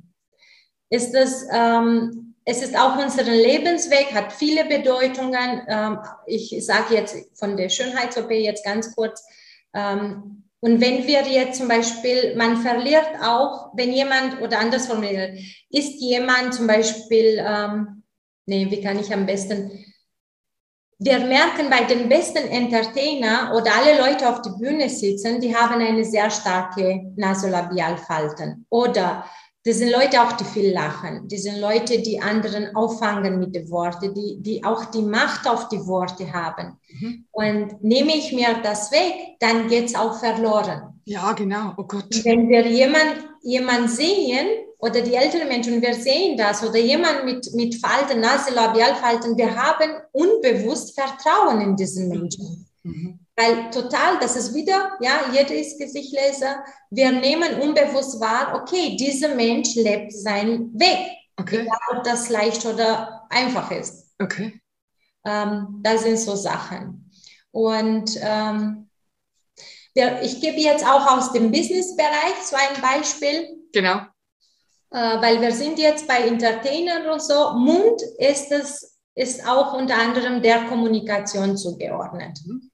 Ist 0.89 1.11
das, 1.11 1.45
ähm, 1.51 2.35
es 2.45 2.61
ist 2.61 2.77
auch 2.77 2.97
unser 2.97 3.23
Lebensweg, 3.23 4.13
hat 4.13 4.31
viele 4.31 4.65
Bedeutungen. 4.65 5.61
Ähm, 5.67 5.99
ich 6.25 6.55
sage 6.65 6.95
jetzt 6.95 7.15
von 7.37 7.57
der 7.57 7.69
Schönheits-OP 7.69 8.31
jetzt 8.31 8.63
ganz 8.63 8.95
kurz. 8.95 9.25
Ähm, 9.73 10.43
und 10.59 10.81
wenn 10.81 11.05
wir 11.05 11.21
jetzt 11.21 11.59
zum 11.59 11.67
Beispiel, 11.67 12.35
man 12.35 12.57
verliert 12.57 13.09
auch, 13.21 13.71
wenn 13.75 13.91
jemand, 13.91 14.41
oder 14.41 14.59
anders 14.59 14.87
formuliert, 14.87 15.37
ist 15.69 16.01
jemand 16.01 16.53
zum 16.53 16.67
Beispiel, 16.67 17.43
ähm, 17.45 18.03
nee, 18.45 18.65
wie 18.69 18.81
kann 18.81 18.99
ich 18.99 19.13
am 19.13 19.25
besten, 19.25 19.85
wir 20.99 21.19
merken 21.19 21.69
bei 21.69 21.83
den 21.83 22.09
besten 22.09 22.47
Entertainer 22.47 23.53
oder 23.55 23.71
alle 23.75 23.99
Leute 23.99 24.27
auf 24.27 24.41
der 24.41 24.51
Bühne 24.51 24.89
sitzen, 24.89 25.39
die 25.39 25.55
haben 25.55 25.79
eine 25.79 26.03
sehr 26.03 26.31
starke 26.31 27.13
Nasolabialfalten. 27.15 28.65
Oder 28.69 29.25
das 29.67 29.79
sind 29.79 29.91
Leute 29.91 30.21
auch, 30.21 30.31
die 30.31 30.45
viel 30.45 30.71
lachen. 30.71 31.27
Das 31.29 31.43
sind 31.43 31.59
Leute, 31.59 31.99
die 31.99 32.21
anderen 32.21 32.73
auffangen 32.73 33.37
mit 33.37 33.53
den 33.53 33.69
Worten, 33.69 34.13
die, 34.13 34.37
die 34.39 34.63
auch 34.63 34.85
die 34.85 35.01
Macht 35.01 35.45
auf 35.45 35.67
die 35.67 35.85
Worte 35.85 36.31
haben. 36.31 36.79
Mhm. 36.89 37.25
Und 37.31 37.83
nehme 37.83 38.15
ich 38.15 38.31
mir 38.31 38.61
das 38.63 38.91
weg, 38.93 39.35
dann 39.41 39.67
geht 39.67 39.87
es 39.87 39.95
auch 39.95 40.17
verloren. 40.19 41.01
Ja, 41.03 41.33
genau. 41.33 41.73
Oh 41.75 41.83
Gott. 41.83 42.07
Wenn 42.23 42.47
wir 42.47 42.65
jemand, 42.65 43.17
jemand 43.41 43.91
sehen, 43.91 44.47
oder 44.79 45.01
die 45.01 45.15
älteren 45.15 45.49
Menschen, 45.49 45.81
wir 45.81 45.95
sehen 45.95 46.37
das, 46.37 46.63
oder 46.63 46.77
jemand 46.79 47.25
mit, 47.25 47.53
mit 47.53 47.75
Falten, 47.75 48.21
Nasolabialfalten, 48.21 49.35
wir 49.37 49.53
haben 49.53 49.91
unbewusst 50.13 50.97
Vertrauen 50.97 51.59
in 51.59 51.75
diesen 51.75 52.07
Menschen. 52.07 52.65
Mhm. 52.83 53.19
Weil 53.39 53.69
total, 53.69 54.19
das 54.19 54.35
ist 54.35 54.55
wieder, 54.55 54.97
ja, 54.99 55.31
jeder 55.31 55.53
ist 55.53 55.79
Gesichtleser. 55.79 56.65
Wir 56.89 57.11
nehmen 57.11 57.61
unbewusst 57.61 58.19
wahr, 58.19 58.59
okay, 58.59 58.97
dieser 58.97 59.35
Mensch 59.35 59.75
lebt 59.75 60.11
seinen 60.11 60.73
Weg. 60.79 61.15
Okay. 61.39 61.61
Egal, 61.61 61.77
ob 61.95 62.03
das 62.03 62.29
leicht 62.29 62.65
oder 62.65 63.27
einfach 63.29 63.69
ist. 63.69 64.15
Okay. 64.19 64.59
Ähm, 65.23 65.81
das 65.83 66.01
sind 66.01 66.17
so 66.17 66.35
Sachen. 66.35 67.11
Und 67.51 68.17
ähm, 68.21 68.89
wir, 69.93 70.21
ich 70.23 70.41
gebe 70.41 70.59
jetzt 70.59 70.83
auch 70.83 71.05
aus 71.05 71.31
dem 71.31 71.51
Business-Bereich 71.51 72.41
so 72.41 72.55
ein 72.55 72.81
Beispiel. 72.81 73.49
Genau. 73.71 73.97
Äh, 74.89 75.21
weil 75.21 75.41
wir 75.41 75.51
sind 75.51 75.77
jetzt 75.77 76.07
bei 76.07 76.27
Entertainern 76.27 77.07
und 77.07 77.21
so. 77.21 77.51
Mund 77.53 78.01
ist 78.17 78.51
es, 78.51 78.99
ist 79.13 79.47
auch 79.47 79.73
unter 79.73 79.95
anderem 79.95 80.41
der 80.41 80.65
Kommunikation 80.65 81.55
zugeordnet. 81.55 82.39
Mhm. 82.43 82.66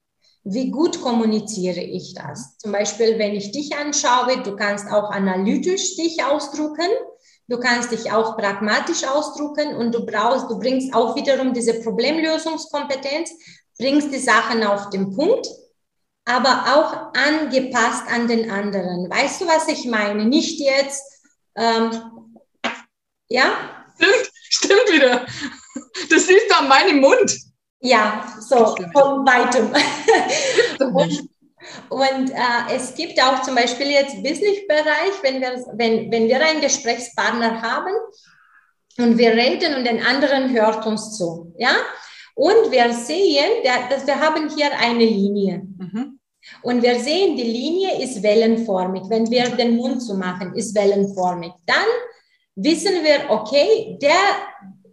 Wie 0.46 0.72
gut 0.72 1.02
kommuniziere 1.02 1.80
ich 1.80 2.14
das? 2.14 2.58
Zum 2.58 2.74
Beispiel, 2.74 3.18
wenn 3.18 3.34
ich 3.34 3.52
dich 3.52 3.76
anschaue, 3.76 4.44
du 4.44 4.56
kannst 4.56 4.91
auch 4.91 5.10
analytisch 5.10 5.96
dich 5.96 6.24
ausdrucken. 6.24 6.89
Du 7.48 7.60
kannst 7.60 7.91
dich 7.91 8.12
auch 8.12 8.38
pragmatisch 8.38 9.04
ausdrucken 9.06 9.76
und 9.76 9.94
du 9.94 10.06
brauchst, 10.06 10.50
du 10.50 10.58
bringst 10.58 10.94
auch 10.94 11.16
wiederum 11.16 11.54
diese 11.54 11.82
Problemlösungskompetenz, 11.82 13.32
bringst 13.78 14.14
die 14.14 14.20
Sachen 14.20 14.64
auf 14.64 14.89
den 14.89 15.14
Punkt, 15.14 15.48
aber 16.26 16.64
auch 16.74 17.14
angepasst 17.18 18.04
an 18.10 18.28
den 18.28 18.50
anderen. 18.50 19.10
Weißt 19.10 19.41
du, 19.41 19.48
was 19.48 19.68
ich 19.68 19.86
meine? 19.86 20.26
Nicht 20.26 20.60
jetzt, 20.60 21.04
ähm, 21.56 21.91
ja? 23.28 23.86
Stimmt, 23.98 24.32
stimmt 24.50 24.91
wieder. 24.91 25.26
Das 26.10 26.28
siehst 26.28 26.50
du 26.50 26.56
an 26.56 26.68
meinem 26.70 27.02
Mund. 27.02 27.38
Ja, 27.84 28.25
so 28.39 28.75
von 28.93 29.25
weitem. 29.25 29.67
und, 30.95 31.29
und 31.89 32.29
äh, 32.31 32.75
es 32.75 32.95
gibt 32.95 33.21
auch 33.21 33.41
zum 33.41 33.55
Beispiel 33.55 33.91
jetzt 33.91 34.15
Business-Bereich, 34.23 35.21
wenn 35.21 35.41
wir, 35.41 35.65
wenn, 35.73 36.09
wenn 36.09 36.27
wir 36.29 36.39
einen 36.39 36.61
Gesprächspartner 36.61 37.61
haben 37.61 37.93
und 38.99 39.17
wir 39.17 39.31
reden 39.31 39.75
und 39.75 39.86
den 39.86 40.01
anderen 40.01 40.53
hört 40.53 40.86
uns 40.86 41.17
zu, 41.17 41.53
ja. 41.57 41.75
Und 42.36 42.71
wir 42.71 42.91
sehen, 42.93 43.63
dass 43.89 44.07
wir 44.07 44.19
haben 44.19 44.49
hier 44.55 44.71
eine 44.79 45.05
Linie. 45.05 45.67
Mhm. 45.77 46.19
Und 46.61 46.81
wir 46.81 46.99
sehen, 46.99 47.36
die 47.36 47.43
Linie 47.43 48.01
ist 48.01 48.23
wellenformig. 48.23 49.03
Wenn 49.07 49.29
wir 49.29 49.49
den 49.49 49.75
Mund 49.75 50.01
zu 50.01 50.15
machen, 50.15 50.55
ist 50.55 50.73
wellenformig. 50.73 51.51
Dann 51.65 51.86
wissen 52.55 53.03
wir, 53.03 53.29
okay, 53.29 53.97
der, 54.01 54.15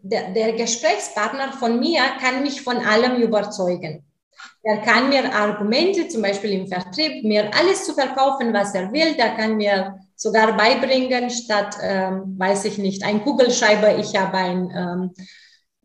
der, 0.03 0.31
der 0.33 0.53
Gesprächspartner 0.53 1.53
von 1.53 1.79
mir 1.79 2.03
kann 2.21 2.43
mich 2.43 2.63
von 2.63 2.79
allem 2.79 3.17
überzeugen. 3.23 4.05
Er 4.63 4.79
kann 4.79 5.09
mir 5.09 5.35
Argumente, 5.35 6.09
zum 6.09 6.23
Beispiel 6.23 6.53
im 6.53 6.69
Vertrieb, 6.69 7.25
mir 7.25 7.51
alles 7.55 7.85
zu 7.85 7.95
verkaufen, 7.95 8.53
was 8.53 8.75
er 8.75 8.93
will. 8.93 9.15
Der 9.15 9.31
kann 9.35 9.57
mir 9.57 9.95
sogar 10.17 10.57
beibringen, 10.57 11.31
statt, 11.31 11.77
ähm, 11.83 12.35
weiß 12.39 12.67
ich 12.67 12.79
nicht, 12.79 13.03
ein 13.05 13.23
Kugelschreiber, 13.23 13.99
ich 13.99 14.15
habe 14.17 14.37
ein, 14.37 14.71
ähm, 14.77 15.13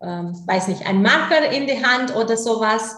ähm, 0.02 0.44
weiß 0.46 0.68
nicht, 0.68 0.86
ein 0.86 1.02
Marker 1.02 1.50
in 1.52 1.68
die 1.68 1.86
Hand 1.86 2.14
oder 2.16 2.36
sowas. 2.36 2.98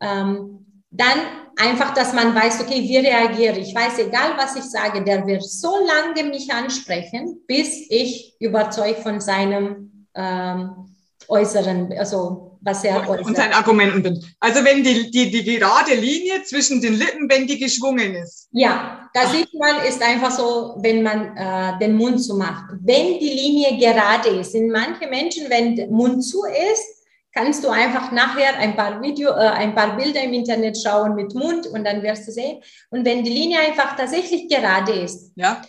Ähm, 0.00 0.84
dann 0.90 1.18
einfach, 1.56 1.92
dass 1.92 2.14
man 2.14 2.34
weiß, 2.34 2.62
okay, 2.62 2.82
wie 2.82 2.96
reagiere? 2.96 3.58
Ich 3.58 3.74
weiß, 3.74 3.98
egal 3.98 4.32
was 4.38 4.56
ich 4.56 4.64
sage, 4.64 5.04
der 5.04 5.26
wird 5.26 5.42
so 5.42 5.76
lange 5.86 6.30
mich 6.30 6.50
ansprechen, 6.50 7.42
bis 7.46 7.90
ich 7.90 8.34
überzeugt 8.40 9.00
von 9.00 9.20
seinem 9.20 9.97
ähm, 10.18 10.88
äußeren, 11.28 11.92
also 11.98 12.58
was 12.60 12.84
er 12.84 13.08
äußert. 13.08 13.26
Und 13.26 13.36
seinen 13.36 13.52
Argumenten 13.52 14.02
bin. 14.02 14.24
Also 14.40 14.64
wenn 14.64 14.82
die, 14.82 15.10
die, 15.10 15.30
die 15.30 15.44
gerade 15.44 15.94
Linie 15.94 16.42
zwischen 16.42 16.80
den 16.80 16.94
Lippen, 16.94 17.28
wenn 17.30 17.46
die 17.46 17.58
geschwungen 17.58 18.14
ist. 18.14 18.48
Ja, 18.52 19.08
da 19.14 19.28
sieht 19.28 19.52
man, 19.54 19.84
ist 19.86 20.02
einfach 20.02 20.30
so, 20.30 20.76
wenn 20.78 21.02
man 21.02 21.36
äh, 21.36 21.78
den 21.78 21.94
Mund 21.94 22.22
zu 22.22 22.36
macht. 22.36 22.74
Wenn 22.80 23.18
die 23.18 23.30
Linie 23.30 23.78
gerade 23.78 24.40
ist, 24.40 24.52
sind 24.52 24.70
manche 24.70 25.08
Menschen, 25.08 25.48
wenn 25.48 25.76
der 25.76 25.88
Mund 25.88 26.24
zu 26.24 26.42
ist, 26.44 26.98
kannst 27.32 27.62
du 27.62 27.68
einfach 27.68 28.10
nachher 28.10 28.56
ein 28.58 28.74
paar 28.74 29.00
Video, 29.00 29.30
äh, 29.30 29.48
ein 29.48 29.74
paar 29.74 29.96
Bilder 29.96 30.22
im 30.22 30.32
Internet 30.32 30.80
schauen 30.82 31.14
mit 31.14 31.34
Mund 31.34 31.66
und 31.66 31.84
dann 31.84 32.02
wirst 32.02 32.26
du 32.26 32.32
sehen. 32.32 32.62
Und 32.90 33.04
wenn 33.04 33.22
die 33.22 33.30
Linie 33.30 33.60
einfach 33.60 33.96
tatsächlich 33.96 34.48
gerade 34.48 34.92
ist, 34.92 35.32
ja. 35.36 35.62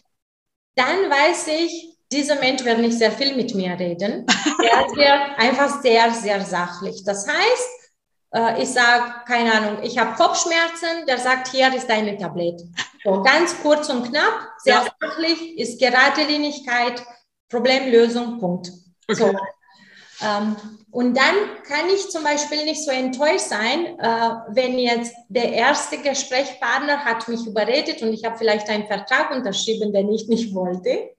dann 0.75 1.09
weiß 1.09 1.47
ich, 1.47 1.98
dieser 2.11 2.35
Mensch 2.35 2.63
wird 2.63 2.79
nicht 2.79 2.97
sehr 2.97 3.11
viel 3.11 3.35
mit 3.35 3.53
mir 3.55 3.77
reden. 3.77 4.25
Er 4.61 4.85
wird 4.95 5.39
einfach 5.39 5.81
sehr, 5.81 6.11
sehr 6.11 6.41
sachlich. 6.41 7.03
Das 7.03 7.27
heißt, 7.27 7.69
äh, 8.33 8.61
ich 8.61 8.69
sage, 8.69 9.13
keine 9.27 9.53
Ahnung, 9.53 9.83
ich 9.83 9.97
habe 9.97 10.15
Kopfschmerzen, 10.15 11.05
der 11.07 11.17
sagt, 11.17 11.49
hier 11.49 11.73
ist 11.73 11.89
deine 11.89 12.17
Tablette. 12.17 12.67
So, 13.03 13.23
ganz 13.23 13.55
kurz 13.61 13.89
und 13.89 14.09
knapp, 14.09 14.49
sehr 14.57 14.75
ja. 14.75 14.85
sachlich, 14.99 15.57
ist 15.57 15.79
Geradlinigkeit, 15.79 17.01
Problemlösung, 17.49 18.39
Punkt. 18.39 18.71
Okay. 19.07 19.15
So. 19.15 19.33
Ähm, 20.21 20.55
und 20.91 21.15
dann 21.15 21.63
kann 21.63 21.87
ich 21.93 22.09
zum 22.09 22.23
Beispiel 22.23 22.65
nicht 22.65 22.83
so 22.83 22.91
enttäuscht 22.91 23.47
sein, 23.47 23.97
äh, 23.99 24.29
wenn 24.49 24.77
jetzt 24.77 25.15
der 25.29 25.53
erste 25.53 25.97
Gesprächspartner 25.97 27.05
hat 27.05 27.27
mich 27.27 27.45
überredet 27.45 28.01
und 28.01 28.11
ich 28.13 28.25
habe 28.25 28.37
vielleicht 28.37 28.67
einen 28.69 28.87
Vertrag 28.87 29.31
unterschrieben, 29.31 29.93
den 29.93 30.11
ich 30.11 30.27
nicht 30.27 30.53
wollte. 30.53 31.11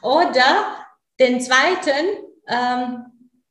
Oder 0.00 0.86
den 1.20 1.40
zweiten 1.40 2.06
ähm, 2.48 3.04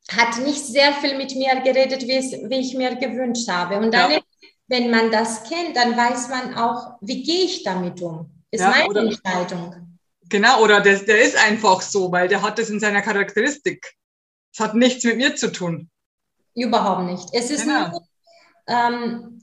hat 0.09 0.37
nicht 0.43 0.65
sehr 0.65 0.93
viel 0.93 1.17
mit 1.17 1.35
mir 1.35 1.61
geredet, 1.61 2.01
wie 2.07 2.59
ich 2.59 2.73
mir 2.75 2.95
gewünscht 2.95 3.47
habe. 3.47 3.77
Und 3.77 3.93
dann, 3.93 4.11
ja. 4.11 4.19
wenn 4.67 4.89
man 4.89 5.11
das 5.11 5.43
kennt, 5.43 5.75
dann 5.75 5.95
weiß 5.95 6.29
man 6.29 6.55
auch, 6.55 6.97
wie 7.01 7.23
gehe 7.23 7.45
ich 7.45 7.63
damit 7.63 8.01
um. 8.01 8.29
Ist 8.51 8.61
ja, 8.61 8.69
meine 8.69 8.87
oder, 8.89 9.01
Entscheidung. 9.03 9.99
Genau, 10.27 10.61
oder 10.61 10.81
der, 10.81 10.99
der 10.99 11.21
ist 11.21 11.37
einfach 11.37 11.81
so, 11.81 12.11
weil 12.11 12.27
der 12.27 12.41
hat 12.41 12.59
das 12.59 12.69
in 12.69 12.79
seiner 12.79 13.01
Charakteristik. 13.01 13.93
Es 14.53 14.59
hat 14.59 14.75
nichts 14.75 15.03
mit 15.03 15.17
mir 15.17 15.35
zu 15.35 15.51
tun. 15.51 15.89
Überhaupt 16.55 17.03
nicht. 17.03 17.29
Es 17.31 17.49
ist 17.49 17.63
genau. 17.63 17.89
nur, 17.89 18.07
ähm, 18.67 19.41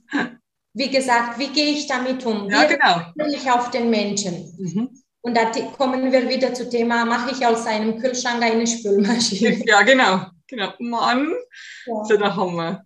wie 0.75 0.91
gesagt, 0.91 1.39
wie 1.39 1.49
gehe 1.49 1.73
ich 1.73 1.87
damit 1.87 2.25
um? 2.27 2.51
Ja, 2.51 2.63
wie 2.63 2.75
genau. 2.75 3.29
ich 3.35 3.51
auf 3.51 3.71
den 3.71 3.89
Menschen? 3.91 4.55
Mhm. 4.59 5.03
Und 5.21 5.37
da 5.37 5.51
kommen 5.77 6.13
wir 6.13 6.29
wieder 6.29 6.55
zum 6.55 6.71
Thema, 6.71 7.05
mache 7.05 7.33
ich 7.33 7.45
aus 7.45 7.67
einem 7.67 8.01
Kühlschrank 8.01 8.43
eine 8.43 8.67
Spülmaschine? 8.67 9.63
Ja, 9.67 9.83
genau. 9.83 10.27
genau. 10.47 10.73
Mann, 10.79 11.33
ja. 11.87 11.95
das 11.99 12.11
ist 12.11 12.21
der 12.21 12.37
Hammer. 12.37 12.85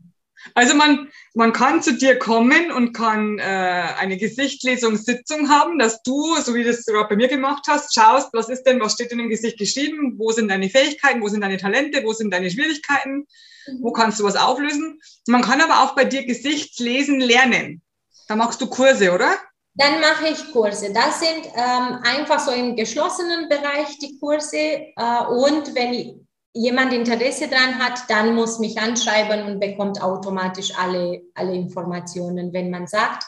Also 0.54 0.74
man, 0.74 1.08
man 1.34 1.52
kann 1.52 1.82
zu 1.82 1.94
dir 1.94 2.18
kommen 2.18 2.72
und 2.72 2.92
kann 2.92 3.38
äh, 3.38 3.42
eine 3.42 4.16
Gesichtslesungssitzung 4.16 5.48
haben, 5.48 5.78
dass 5.78 6.02
du, 6.02 6.34
so 6.36 6.54
wie 6.54 6.64
du 6.64 6.70
es 6.70 6.84
gerade 6.84 7.08
bei 7.08 7.16
mir 7.16 7.28
gemacht 7.28 7.64
hast, 7.68 7.94
schaust, 7.94 8.30
was 8.32 8.48
ist 8.48 8.64
denn, 8.64 8.80
was 8.80 8.94
steht 8.94 9.12
in 9.12 9.18
dem 9.18 9.28
Gesicht 9.28 9.58
geschrieben, 9.58 10.14
wo 10.18 10.32
sind 10.32 10.48
deine 10.48 10.68
Fähigkeiten, 10.68 11.22
wo 11.22 11.28
sind 11.28 11.42
deine 11.42 11.58
Talente, 11.58 12.02
wo 12.04 12.12
sind 12.12 12.32
deine 12.32 12.50
Schwierigkeiten, 12.50 13.26
mhm. 13.66 13.78
wo 13.82 13.92
kannst 13.92 14.18
du 14.18 14.24
was 14.24 14.36
auflösen. 14.36 15.00
Man 15.28 15.42
kann 15.42 15.60
aber 15.60 15.82
auch 15.82 15.94
bei 15.94 16.04
dir 16.04 16.24
Gesichtslesen 16.24 17.20
lernen. 17.20 17.82
Da 18.26 18.34
machst 18.34 18.60
du 18.60 18.66
Kurse, 18.66 19.12
oder? 19.12 19.36
Dann 19.74 20.00
mache 20.00 20.28
ich 20.28 20.52
Kurse. 20.52 20.92
Das 20.92 21.20
sind 21.20 21.46
ähm, 21.54 21.98
einfach 22.02 22.38
so 22.38 22.50
im 22.52 22.76
geschlossenen 22.76 23.48
Bereich 23.48 23.98
die 23.98 24.18
Kurse. 24.18 24.56
Äh, 24.56 25.26
und 25.28 25.74
wenn 25.74 26.26
jemand 26.54 26.92
Interesse 26.92 27.48
daran 27.48 27.78
hat, 27.78 28.00
dann 28.08 28.34
muss 28.34 28.58
mich 28.58 28.78
anschreiben 28.78 29.46
und 29.46 29.60
bekommt 29.60 30.02
automatisch 30.02 30.72
alle, 30.78 31.22
alle 31.34 31.54
Informationen, 31.54 32.52
wenn 32.52 32.70
man 32.70 32.86
sagt, 32.86 33.24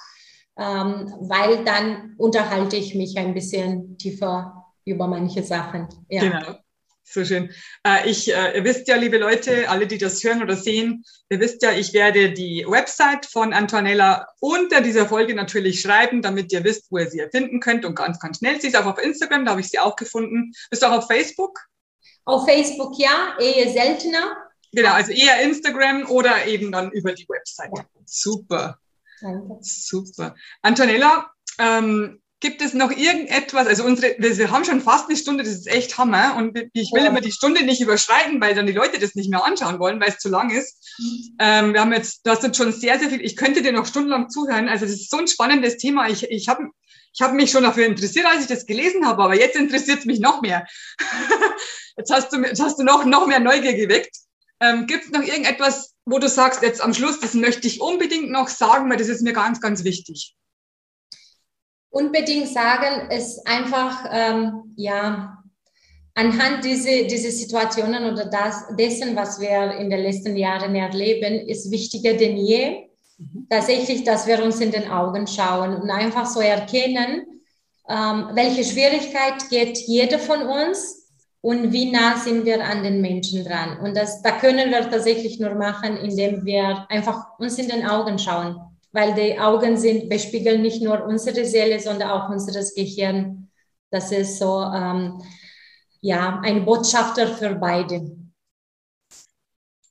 ähm, 0.59 1.12
weil 1.20 1.64
dann 1.64 2.14
unterhalte 2.18 2.76
ich 2.76 2.95
mich 2.95 3.16
ein 3.16 3.32
bisschen 3.34 3.97
tiefer 3.97 4.66
über 4.84 5.07
manche 5.07 5.42
Sachen. 5.42 5.88
Ja. 6.09 6.22
Genau. 6.22 6.59
So 7.07 7.24
schön. 7.24 7.52
Äh, 7.86 8.09
ich, 8.09 8.34
äh, 8.34 8.57
ihr 8.57 8.64
wisst 8.64 8.88
ja, 8.88 8.96
liebe 8.96 9.18
Leute, 9.18 9.68
alle, 9.68 9.86
die 9.86 9.98
das 9.98 10.24
hören 10.24 10.42
oder 10.42 10.57
sehen, 10.57 11.05
ihr 11.28 11.38
wisst 11.38 11.62
ja, 11.62 11.70
ich 11.72 11.92
werde 11.92 12.32
die 12.32 12.64
Website 12.66 13.26
von 13.26 13.52
Antonella 13.52 14.26
unter 14.40 14.80
dieser 14.80 15.07
Folge 15.07 15.34
natürlich 15.34 15.82
schreiben, 15.82 16.22
damit 16.22 16.50
ihr 16.52 16.64
wisst, 16.64 16.90
wo 16.90 16.98
ihr 16.98 17.11
sie 17.11 17.22
finden 17.30 17.61
könnt 17.61 17.84
und 17.84 17.94
ganz, 17.94 18.18
ganz 18.18 18.38
schnell. 18.38 18.61
Sie 18.61 18.68
ist 18.68 18.76
auch 18.76 18.86
auf 18.86 18.98
Instagram, 18.98 19.44
da 19.44 19.52
habe 19.52 19.61
ich 19.61 19.68
sie 19.68 19.78
auch 19.78 19.96
gefunden. 19.96 20.52
Bist 20.70 20.82
du 20.82 20.86
auch 20.86 20.98
auf 20.98 21.07
Facebook? 21.07 21.61
Auf 22.24 22.46
Facebook 22.46 22.98
ja, 22.98 23.36
eher 23.38 23.70
seltener. 23.70 24.36
Genau, 24.72 24.92
also 24.92 25.12
eher 25.12 25.40
Instagram 25.42 26.11
oder 26.11 26.46
eben 26.46 26.72
dann 26.72 26.90
über 26.90 27.12
die 27.12 27.26
Website. 27.28 27.70
Ja. 27.76 27.84
Super. 28.07 28.78
Danke. 29.20 29.59
Super. 29.61 30.34
Antonella, 30.62 31.30
ähm, 31.59 32.20
gibt 32.45 32.61
es 32.61 32.74
noch 32.74 32.90
irgendetwas, 32.90 33.66
also 33.66 33.84
unsere, 33.84 34.16
wir 34.18 34.51
haben 34.51 34.66
schon 34.66 34.82
fast 34.82 35.09
eine 35.09 35.16
Stunde, 35.16 35.45
das 35.45 35.55
ist 35.55 35.66
echt 35.66 35.97
Hammer 35.97 36.36
und 36.36 36.59
ich 36.74 36.92
will 36.92 37.03
ja. 37.03 37.09
immer 37.09 37.22
die 37.22 37.32
Stunde 37.32 37.64
nicht 37.64 37.80
überschreiten, 37.80 38.38
weil 38.38 38.55
dann 38.55 38.66
die 38.66 38.74
Leute 38.74 38.99
das 38.99 39.14
nicht 39.14 39.30
mehr 39.30 39.47
anschauen 39.47 39.78
wollen, 39.78 39.99
weil 39.99 40.11
es 40.11 40.18
zu 40.18 40.28
lang 40.28 40.51
ist. 40.51 40.76
Mhm. 40.99 41.36
Ähm, 41.38 41.72
wir 41.72 41.80
haben 41.80 41.95
jetzt, 41.95 42.20
du 42.26 42.30
hast 42.30 42.42
jetzt 42.42 42.59
schon 42.59 42.70
sehr, 42.70 42.99
sehr 42.99 43.09
viel, 43.09 43.22
ich 43.22 43.36
könnte 43.36 43.62
dir 43.62 43.72
noch 43.72 43.86
stundenlang 43.86 44.28
zuhören, 44.28 44.68
also 44.68 44.84
das 44.84 44.92
ist 44.92 45.11
so 45.11 45.16
ein 45.16 45.26
spannendes 45.26 45.78
Thema. 45.78 46.11
Ich, 46.11 46.30
ich 46.30 46.47
habe 46.51 46.68
ich 47.14 47.22
hab 47.22 47.32
mich 47.32 47.51
schon 47.51 47.62
dafür 47.62 47.86
interessiert, 47.86 48.26
als 48.26 48.42
ich 48.42 48.49
das 48.49 48.66
gelesen 48.66 49.07
habe, 49.07 49.22
aber 49.22 49.34
jetzt 49.34 49.57
interessiert 49.57 50.01
es 50.01 50.05
mich 50.05 50.20
noch 50.20 50.42
mehr. 50.42 50.66
Jetzt 51.97 52.12
hast 52.12 52.32
du, 52.32 52.38
jetzt 52.38 52.61
hast 52.61 52.76
du 52.76 52.82
noch, 52.82 53.05
noch 53.05 53.28
mehr 53.28 53.38
Neugier 53.38 53.72
geweckt. 53.72 54.16
Ähm, 54.59 54.88
Gibt 54.88 55.05
es 55.05 55.11
noch 55.12 55.22
irgendetwas, 55.22 55.95
wo 56.05 56.18
du 56.18 56.28
sagst, 56.28 56.61
jetzt 56.62 56.80
am 56.80 56.92
Schluss, 56.92 57.20
das 57.20 57.34
möchte 57.34 57.68
ich 57.68 57.80
unbedingt 57.80 58.32
noch 58.32 58.49
sagen, 58.49 58.90
weil 58.90 58.97
das 58.97 59.07
ist 59.07 59.22
mir 59.22 59.32
ganz, 59.32 59.61
ganz 59.61 59.84
wichtig? 59.84 60.34
Unbedingt 61.95 62.49
sagen, 62.49 63.09
ist 63.12 63.47
einfach, 63.47 64.05
ähm, 64.11 64.74
ja, 64.74 65.38
anhand 66.14 66.64
dieser 66.64 67.05
diese 67.05 67.30
Situationen 67.30 68.12
oder 68.12 68.24
das, 68.26 68.64
dessen, 68.76 69.14
was 69.14 69.40
wir 69.40 69.76
in 69.78 69.90
den 69.90 70.01
letzten 70.01 70.36
Jahren 70.36 70.74
erleben, 70.74 71.47
ist 71.47 71.70
wichtiger 71.70 72.14
denn 72.14 72.36
je, 72.36 72.88
mhm. 73.18 73.47
tatsächlich, 73.49 74.03
dass 74.03 74.26
wir 74.26 74.42
uns 74.42 74.61
in 74.61 74.72
den 74.72 74.90
Augen 74.90 75.28
schauen 75.28 75.76
und 75.76 75.88
einfach 75.88 76.26
so 76.26 76.40
erkennen, 76.40 77.26
ähm, 77.88 78.30
welche 78.32 78.64
Schwierigkeit 78.64 79.49
geht 79.49 79.78
jeder 79.86 80.18
von 80.18 80.42
uns 80.42 81.12
und 81.42 81.72
wie 81.72 81.92
nah 81.92 82.16
sind 82.16 82.45
wir 82.45 82.64
an 82.64 82.82
den 82.82 83.03
Menschen 83.03 83.45
dran. 83.45 83.78
Und 83.78 83.97
das, 83.97 84.20
da 84.20 84.32
können 84.32 84.72
wir 84.72 84.90
tatsächlich 84.90 85.38
nur 85.38 85.55
machen, 85.55 85.97
indem 85.99 86.45
wir 86.45 86.86
einfach 86.88 87.38
uns 87.38 87.57
in 87.57 87.68
den 87.68 87.86
Augen 87.86 88.18
schauen, 88.18 88.74
weil 88.95 89.14
die 89.14 89.38
Augen 89.38 89.76
sind, 89.76 90.09
bespiegeln 90.09 90.62
nicht 90.62 90.80
nur 90.82 91.05
unsere 91.05 91.45
Seele, 91.45 91.80
sondern 91.80 92.11
auch 92.11 92.30
unser 92.30 92.53
Gehirn. 92.74 93.51
Das 93.90 94.12
ist 94.12 94.38
so, 94.38 94.62
ähm, 94.62 95.20
ja, 96.01 96.40
ein 96.42 96.64
Botschafter 96.64 97.26
für 97.28 97.55
beide. 97.57 98.16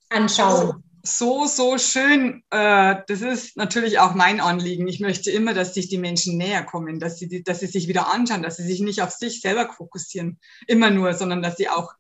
Anschauen 0.10 0.83
so, 1.06 1.46
so 1.46 1.78
schön. 1.78 2.44
Äh, 2.50 2.96
das 3.08 3.22
ist 3.22 3.58
natürlich 3.58 4.00
auch 4.00 4.16
mein 4.16 4.40
Anliegen. 4.40 4.88
Ich 4.88 5.02
möchte 5.02 5.32
immer, 5.32 5.54
dass 5.54 5.74
sich 5.74 5.90
die 5.90 5.98
Menschen 5.98 6.38
näher 6.38 6.64
kommen, 6.64 7.00
dass 7.00 7.20
sie, 7.20 7.44
dass 7.44 7.60
sie 7.60 7.68
sich 7.68 7.90
wieder 7.90 8.12
anschauen, 8.14 8.42
dass 8.42 8.56
sie 8.56 8.64
sich 8.64 8.80
nicht 8.80 9.02
auf 9.02 9.12
sich 9.12 9.42
selber 9.42 9.70
fokussieren, 9.72 10.40
immer 10.66 10.90
nur, 10.90 11.14
sondern 11.14 11.42
dass 11.42 11.58
sie 11.58 11.68
auch 11.68 11.92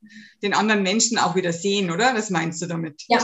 den 0.41 0.54
anderen 0.54 0.84
Menschen 0.84 1.18
auch 1.18 1.36
wieder 1.36 1.51
sehen, 1.51 1.91
oder? 1.91 2.16
Was 2.16 2.30
meinst 2.30 2.62
du 2.62 2.66
damit? 2.66 3.04
Ja. 3.10 3.20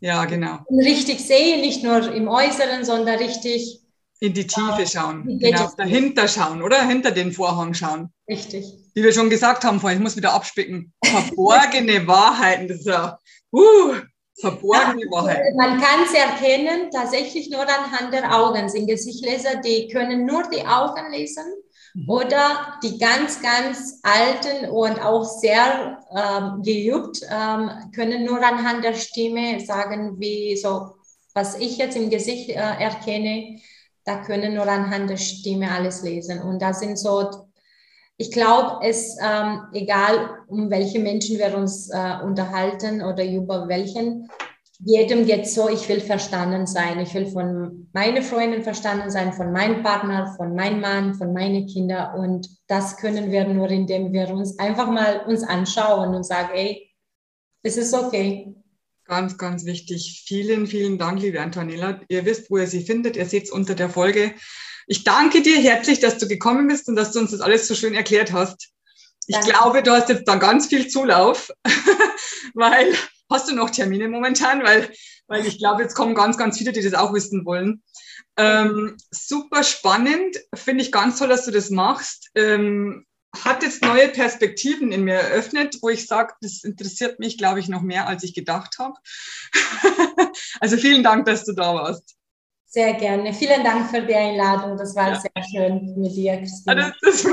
Ja, 0.00 0.24
genau. 0.26 0.58
richtig 0.70 1.20
sehen, 1.20 1.62
nicht 1.62 1.82
nur 1.82 2.12
im 2.12 2.28
Äußeren, 2.28 2.84
sondern 2.84 3.16
richtig 3.18 3.80
in 4.20 4.32
die 4.32 4.46
Tiefe 4.46 4.86
schauen, 4.86 5.38
genau, 5.38 5.70
dahinter 5.76 6.28
schauen, 6.28 6.62
oder? 6.62 6.86
Hinter 6.86 7.10
den 7.10 7.32
Vorhang 7.32 7.74
schauen. 7.74 8.10
Richtig. 8.28 8.64
Wie 8.94 9.02
wir 9.02 9.12
schon 9.12 9.28
gesagt 9.28 9.64
haben 9.64 9.80
vorhin, 9.80 9.98
ich 9.98 10.02
muss 10.02 10.16
wieder 10.16 10.32
abspicken. 10.32 10.92
Verborgene 11.04 12.06
Wahrheiten, 12.06 12.68
das 12.68 12.78
ist 12.78 12.86
ja, 12.86 13.18
uh, 13.52 13.94
verborgene 14.40 15.10
Wahrheit. 15.10 15.54
Man 15.54 15.80
kann 15.80 16.04
es 16.04 16.12
erkennen, 16.12 16.90
tatsächlich 16.90 17.50
nur 17.50 17.62
anhand 17.62 18.12
der 18.12 18.36
Augen. 18.36 18.68
Sind 18.68 18.88
Gesichtleser, 18.88 19.56
die 19.56 19.88
können 19.88 20.26
nur 20.26 20.42
die 20.50 20.66
Augen 20.66 21.10
lesen 21.12 21.44
mhm. 21.94 22.10
oder 22.10 22.78
die 22.82 22.98
ganz, 22.98 23.40
ganz 23.40 24.00
alten 24.02 24.70
und 24.70 25.00
auch 25.00 25.24
sehr 25.24 25.98
ähm, 26.10 26.62
geübt 26.62 27.20
ähm, 27.30 27.70
können 27.94 28.24
nur 28.24 28.44
anhand 28.44 28.84
der 28.84 28.94
Stimme 28.94 29.60
sagen, 29.60 30.18
wie 30.18 30.56
so, 30.56 30.96
was 31.32 31.58
ich 31.58 31.78
jetzt 31.78 31.96
im 31.96 32.10
Gesicht 32.10 32.50
äh, 32.50 32.54
erkenne, 32.54 33.60
da 34.04 34.22
können 34.22 34.54
nur 34.54 34.66
anhand 34.66 35.10
der 35.10 35.16
Stimme 35.16 35.70
alles 35.70 36.02
lesen. 36.02 36.42
Und 36.42 36.60
da 36.60 36.74
sind 36.74 36.98
so 36.98 37.48
ich 38.16 38.30
glaube, 38.30 38.84
es 38.86 39.16
ähm, 39.20 39.62
egal, 39.72 40.38
um 40.46 40.70
welche 40.70 41.00
Menschen 41.00 41.38
wir 41.38 41.56
uns 41.56 41.90
äh, 41.90 42.16
unterhalten 42.22 43.02
oder 43.02 43.24
über 43.24 43.68
welchen, 43.68 44.28
jedem 44.80 45.24
geht 45.24 45.48
so, 45.48 45.68
ich 45.68 45.88
will 45.88 46.00
verstanden 46.00 46.66
sein. 46.66 46.98
Ich 47.00 47.14
will 47.14 47.26
von 47.26 47.88
meinen 47.92 48.22
Freunden 48.22 48.62
verstanden 48.62 49.10
sein, 49.10 49.32
von 49.32 49.52
meinem 49.52 49.82
Partner, 49.82 50.34
von 50.36 50.54
meinem 50.54 50.80
Mann, 50.80 51.14
von 51.14 51.32
meinen 51.32 51.66
Kindern. 51.66 52.18
Und 52.18 52.48
das 52.66 52.96
können 52.96 53.30
wir 53.30 53.46
nur, 53.46 53.70
indem 53.70 54.12
wir 54.12 54.28
uns 54.30 54.58
einfach 54.58 54.90
mal 54.90 55.24
uns 55.26 55.42
anschauen 55.42 56.14
und 56.14 56.24
sagen, 56.24 56.50
ey, 56.54 56.90
es 57.62 57.76
ist 57.76 57.94
okay. 57.94 58.54
Ganz, 59.06 59.38
ganz 59.38 59.64
wichtig. 59.64 60.24
Vielen, 60.26 60.66
vielen 60.66 60.98
Dank, 60.98 61.20
liebe 61.20 61.40
Antonella. 61.40 62.00
Ihr 62.08 62.24
wisst, 62.24 62.50
wo 62.50 62.58
ihr 62.58 62.66
sie 62.66 62.84
findet. 62.84 63.16
Ihr 63.16 63.26
seht 63.26 63.44
es 63.44 63.50
unter 63.50 63.74
der 63.74 63.88
Folge. 63.88 64.34
Ich 64.86 65.04
danke 65.04 65.42
dir 65.42 65.58
herzlich, 65.58 66.00
dass 66.00 66.18
du 66.18 66.28
gekommen 66.28 66.68
bist 66.68 66.88
und 66.88 66.96
dass 66.96 67.12
du 67.12 67.20
uns 67.20 67.30
das 67.30 67.40
alles 67.40 67.66
so 67.68 67.74
schön 67.74 67.94
erklärt 67.94 68.32
hast. 68.32 68.70
Ich 69.26 69.36
danke. 69.36 69.50
glaube, 69.50 69.82
du 69.82 69.92
hast 69.92 70.08
jetzt 70.08 70.28
dann 70.28 70.40
ganz 70.40 70.66
viel 70.66 70.88
Zulauf, 70.88 71.50
weil 72.54 72.94
hast 73.30 73.48
du 73.48 73.54
noch 73.54 73.70
Termine 73.70 74.08
momentan, 74.08 74.62
weil, 74.62 74.92
weil 75.26 75.46
ich 75.46 75.58
glaube, 75.58 75.82
jetzt 75.82 75.94
kommen 75.94 76.14
ganz, 76.14 76.36
ganz 76.36 76.58
viele, 76.58 76.72
die 76.72 76.82
das 76.82 76.94
auch 76.94 77.12
wissen 77.14 77.44
wollen. 77.46 77.82
Ähm, 78.36 78.96
super 79.10 79.62
spannend, 79.62 80.36
finde 80.54 80.82
ich 80.82 80.92
ganz 80.92 81.18
toll, 81.18 81.28
dass 81.28 81.44
du 81.44 81.50
das 81.50 81.70
machst. 81.70 82.30
Ähm, 82.34 83.06
hat 83.42 83.62
jetzt 83.62 83.82
neue 83.82 84.08
Perspektiven 84.08 84.92
in 84.92 85.04
mir 85.04 85.14
eröffnet, 85.14 85.78
wo 85.80 85.88
ich 85.88 86.06
sage, 86.06 86.34
das 86.40 86.62
interessiert 86.62 87.18
mich, 87.18 87.38
glaube 87.38 87.60
ich, 87.60 87.68
noch 87.68 87.82
mehr, 87.82 88.06
als 88.06 88.22
ich 88.22 88.34
gedacht 88.34 88.78
habe. 88.78 88.94
also 90.60 90.76
vielen 90.76 91.02
Dank, 91.02 91.26
dass 91.26 91.44
du 91.44 91.52
da 91.52 91.74
warst. 91.74 92.16
Sehr 92.74 92.94
gerne. 92.94 93.32
Vielen 93.32 93.62
Dank 93.62 93.88
für 93.88 94.02
die 94.02 94.16
Einladung. 94.16 94.76
Das 94.76 94.96
war 94.96 95.10
ja. 95.10 95.20
sehr 95.20 95.44
schön 95.44 95.94
mit 95.96 96.10
dir, 96.16 96.38
Christina. 96.38 96.74
Das, 96.74 97.22
das, 97.22 97.24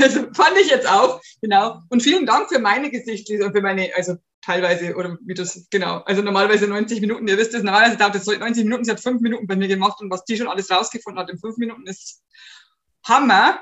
also 0.00 0.20
fand 0.32 0.56
ich 0.62 0.70
jetzt 0.70 0.88
auch, 0.88 1.20
genau. 1.42 1.80
Und 1.88 2.04
vielen 2.04 2.24
Dank 2.24 2.48
für 2.48 2.60
meine 2.60 2.88
Gesichtslesung, 2.88 3.50
für 3.50 3.62
meine, 3.62 3.90
also 3.96 4.14
teilweise, 4.42 4.94
oder 4.94 5.18
wie 5.26 5.34
das, 5.34 5.66
genau. 5.70 6.02
Also 6.04 6.22
normalerweise 6.22 6.68
90 6.68 7.00
Minuten, 7.00 7.26
ihr 7.26 7.36
wisst 7.36 7.52
es, 7.52 7.64
normalerweise 7.64 7.96
dauert 7.96 8.14
es 8.14 8.26
90 8.26 8.62
Minuten, 8.62 8.84
sie 8.84 8.92
hat 8.92 9.00
fünf 9.00 9.20
Minuten 9.20 9.48
bei 9.48 9.56
mir 9.56 9.66
gemacht 9.66 10.00
und 10.00 10.08
was 10.08 10.24
die 10.24 10.36
schon 10.36 10.46
alles 10.46 10.70
rausgefunden 10.70 11.20
hat 11.20 11.30
in 11.30 11.38
fünf 11.40 11.56
Minuten 11.56 11.84
ist 11.88 12.22
Hammer. 13.10 13.60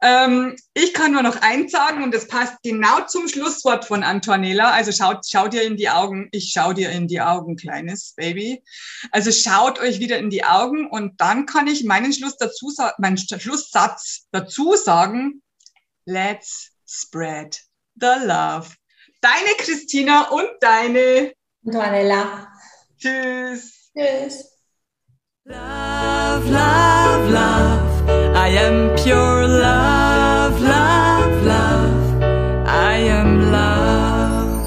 Ähm, 0.00 0.54
ich 0.74 0.94
kann 0.94 1.12
nur 1.12 1.22
noch 1.22 1.40
eins 1.40 1.72
sagen 1.72 2.04
und 2.04 2.14
das 2.14 2.28
passt 2.28 2.56
genau 2.62 3.00
zum 3.06 3.26
Schlusswort 3.28 3.84
von 3.84 4.02
Antonella. 4.02 4.70
Also 4.70 4.92
schaut, 4.92 5.24
schau 5.26 5.48
dir 5.48 5.62
in 5.62 5.76
die 5.76 5.88
Augen. 5.88 6.28
Ich 6.32 6.52
schau 6.52 6.72
dir 6.72 6.90
in 6.90 7.08
die 7.08 7.20
Augen, 7.20 7.56
kleines 7.56 8.12
Baby. 8.14 8.62
Also 9.10 9.32
schaut 9.32 9.80
euch 9.80 9.98
wieder 9.98 10.18
in 10.18 10.30
die 10.30 10.44
Augen 10.44 10.88
und 10.88 11.20
dann 11.20 11.46
kann 11.46 11.66
ich 11.66 11.84
meinen 11.84 12.12
Schluss 12.12 12.36
dazu, 12.36 12.72
meinen 12.98 13.18
Schlusssatz 13.18 14.26
dazu 14.30 14.76
sagen. 14.76 15.42
Let's 16.04 16.70
spread 16.86 17.60
the 17.96 18.24
love. 18.24 18.68
Deine 19.20 19.54
Christina 19.58 20.28
und 20.28 20.48
deine 20.60 21.32
Antonella. 21.66 22.48
Tschüss. 22.98 23.90
Tschüss. 23.96 24.44
Love, 25.44 26.50
love, 26.50 27.30
love. 27.30 27.87
I 28.40 28.56
am 28.56 28.94
pure 28.94 29.48
love, 29.48 30.60
love, 30.60 31.44
love. 31.44 32.22
I 32.68 33.10
am 33.10 33.50
love. 33.50 34.58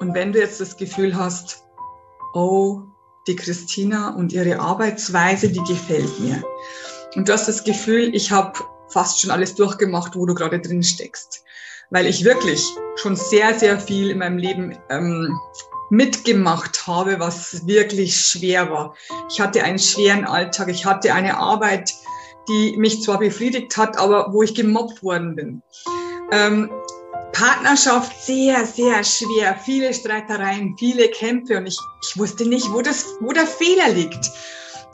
Und 0.00 0.14
wenn 0.14 0.32
du 0.32 0.40
jetzt 0.40 0.60
das 0.60 0.76
Gefühl 0.76 1.16
hast, 1.16 1.62
oh, 2.34 2.80
die 3.28 3.36
Christina 3.36 4.16
und 4.16 4.32
ihre 4.32 4.58
Arbeitsweise, 4.58 5.48
die 5.48 5.62
gefällt 5.62 6.18
mir. 6.18 6.42
Und 7.14 7.28
du 7.28 7.32
hast 7.32 7.46
das 7.46 7.62
Gefühl, 7.62 8.12
ich 8.12 8.32
habe 8.32 8.58
fast 8.88 9.20
schon 9.20 9.30
alles 9.30 9.54
durchgemacht, 9.54 10.16
wo 10.16 10.26
du 10.26 10.34
gerade 10.34 10.58
drin 10.58 10.82
steckst. 10.82 11.44
Weil 11.90 12.06
ich 12.06 12.24
wirklich 12.24 12.66
schon 12.96 13.14
sehr, 13.14 13.56
sehr 13.56 13.78
viel 13.78 14.10
in 14.10 14.18
meinem 14.18 14.38
Leben 14.38 14.76
ähm, 14.90 15.38
mitgemacht 15.90 16.86
habe, 16.86 17.18
was 17.20 17.66
wirklich 17.66 18.16
schwer 18.16 18.70
war. 18.70 18.94
Ich 19.28 19.40
hatte 19.40 19.62
einen 19.62 19.78
schweren 19.78 20.24
Alltag, 20.24 20.68
ich 20.68 20.86
hatte 20.86 21.12
eine 21.12 21.36
Arbeit, 21.36 21.92
die 22.48 22.76
mich 22.76 23.02
zwar 23.02 23.18
befriedigt 23.18 23.76
hat, 23.76 23.98
aber 23.98 24.32
wo 24.32 24.42
ich 24.42 24.54
gemobbt 24.54 25.02
worden 25.02 25.36
bin. 25.36 25.62
Ähm, 26.32 26.70
Partnerschaft 27.32 28.12
sehr, 28.22 28.64
sehr 28.64 29.04
schwer, 29.04 29.58
viele 29.64 29.94
Streitereien, 29.94 30.76
viele 30.78 31.08
Kämpfe 31.08 31.58
und 31.58 31.66
ich, 31.66 31.78
ich 32.02 32.18
wusste 32.18 32.48
nicht, 32.48 32.72
wo, 32.72 32.82
das, 32.82 33.06
wo 33.20 33.32
der 33.32 33.46
Fehler 33.46 33.88
liegt. 33.88 34.30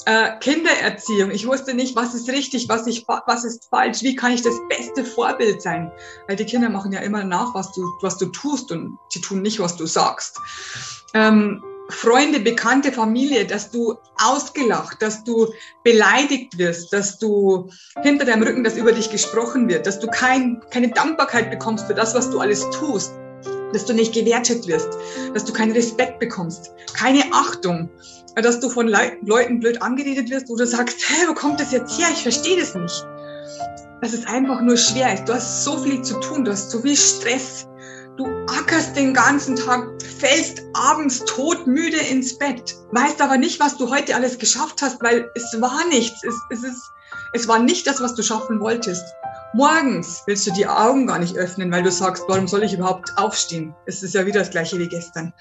Äh, 0.06 0.38
Kindererziehung, 0.38 1.32
ich 1.32 1.48
wusste 1.48 1.74
nicht, 1.74 1.96
was 1.96 2.14
ist 2.14 2.28
richtig, 2.28 2.68
was, 2.68 2.86
ich, 2.86 3.04
was 3.08 3.44
ist 3.44 3.68
falsch, 3.70 4.02
wie 4.02 4.14
kann 4.14 4.30
ich 4.30 4.40
das 4.40 4.54
beste 4.68 5.04
Vorbild 5.04 5.60
sein? 5.60 5.90
Weil 6.28 6.36
die 6.36 6.44
Kinder 6.44 6.68
machen 6.68 6.92
ja 6.92 7.00
immer 7.00 7.24
nach, 7.24 7.54
was 7.56 7.72
du, 7.72 7.82
was 8.02 8.16
du 8.16 8.26
tust 8.26 8.70
und 8.70 8.98
sie 9.08 9.20
tun 9.20 9.42
nicht, 9.42 9.58
was 9.58 9.76
du 9.76 9.84
sagst. 9.84 10.38
Ähm, 11.12 11.60
Freunde, 11.88 12.38
Bekannte, 12.38 12.92
Familie, 12.92 13.46
dass 13.46 13.72
du 13.72 13.96
ausgelacht, 14.22 15.02
dass 15.02 15.24
du 15.24 15.52
beleidigt 15.82 16.56
wirst, 16.56 16.92
dass 16.92 17.18
du 17.18 17.68
hinter 18.02 18.24
deinem 18.24 18.44
Rücken, 18.44 18.62
dass 18.62 18.76
über 18.76 18.92
dich 18.92 19.10
gesprochen 19.10 19.68
wird, 19.68 19.88
dass 19.88 19.98
du 19.98 20.06
kein, 20.06 20.62
keine 20.70 20.90
Dankbarkeit 20.90 21.50
bekommst 21.50 21.86
für 21.86 21.94
das, 21.94 22.14
was 22.14 22.30
du 22.30 22.38
alles 22.38 22.68
tust, 22.70 23.12
dass 23.72 23.84
du 23.84 23.92
nicht 23.92 24.14
gewertet 24.14 24.66
wirst, 24.66 24.88
dass 25.34 25.44
du 25.44 25.52
keinen 25.52 25.72
Respekt 25.72 26.18
bekommst, 26.18 26.72
keine 26.94 27.22
Achtung, 27.32 27.88
dass 28.34 28.60
du 28.60 28.68
von 28.68 28.88
Le 28.88 29.12
Leuten 29.22 29.60
blöd 29.60 29.80
angeredet 29.80 30.30
wirst, 30.30 30.48
du 30.48 30.56
sagst, 30.64 30.98
hä, 31.08 31.26
wo 31.28 31.34
kommt 31.34 31.60
das 31.60 31.72
jetzt 31.72 31.98
her? 31.98 32.08
Ich 32.12 32.22
verstehe 32.22 32.58
das 32.58 32.74
nicht. 32.74 33.06
Dass 34.02 34.12
es 34.12 34.26
einfach 34.26 34.60
nur 34.60 34.76
schwer 34.76 35.14
ist. 35.14 35.26
Du 35.26 35.32
hast 35.32 35.64
so 35.64 35.78
viel 35.78 36.02
zu 36.02 36.20
tun, 36.20 36.44
du 36.44 36.52
hast 36.52 36.70
so 36.70 36.80
viel 36.80 36.96
Stress 36.96 37.66
Du 38.16 38.26
ackerst 38.46 38.96
den 38.96 39.12
ganzen 39.12 39.56
Tag, 39.56 39.86
fällst 40.02 40.62
abends 40.72 41.22
todmüde 41.26 41.98
ins 41.98 42.38
Bett, 42.38 42.74
weißt 42.92 43.20
aber 43.20 43.36
nicht, 43.36 43.60
was 43.60 43.76
du 43.76 43.90
heute 43.90 44.14
alles 44.14 44.38
geschafft 44.38 44.80
hast, 44.80 45.02
weil 45.02 45.30
es 45.34 45.60
war 45.60 45.86
nichts. 45.88 46.24
Es, 46.24 46.34
es, 46.48 46.64
ist, 46.64 46.90
es 47.34 47.46
war 47.46 47.58
nicht 47.58 47.86
das, 47.86 48.00
was 48.00 48.14
du 48.14 48.22
schaffen 48.22 48.58
wolltest. 48.58 49.04
Morgens 49.56 50.22
willst 50.26 50.46
du 50.46 50.52
die 50.52 50.66
Augen 50.66 51.06
gar 51.06 51.18
nicht 51.18 51.34
öffnen, 51.34 51.72
weil 51.72 51.82
du 51.82 51.90
sagst, 51.90 52.24
warum 52.28 52.46
soll 52.46 52.62
ich 52.62 52.74
überhaupt 52.74 53.16
aufstehen? 53.16 53.74
Es 53.86 54.02
ist 54.02 54.12
ja 54.12 54.26
wieder 54.26 54.40
das 54.40 54.50
gleiche 54.50 54.78
wie 54.78 54.86
gestern. 54.86 55.32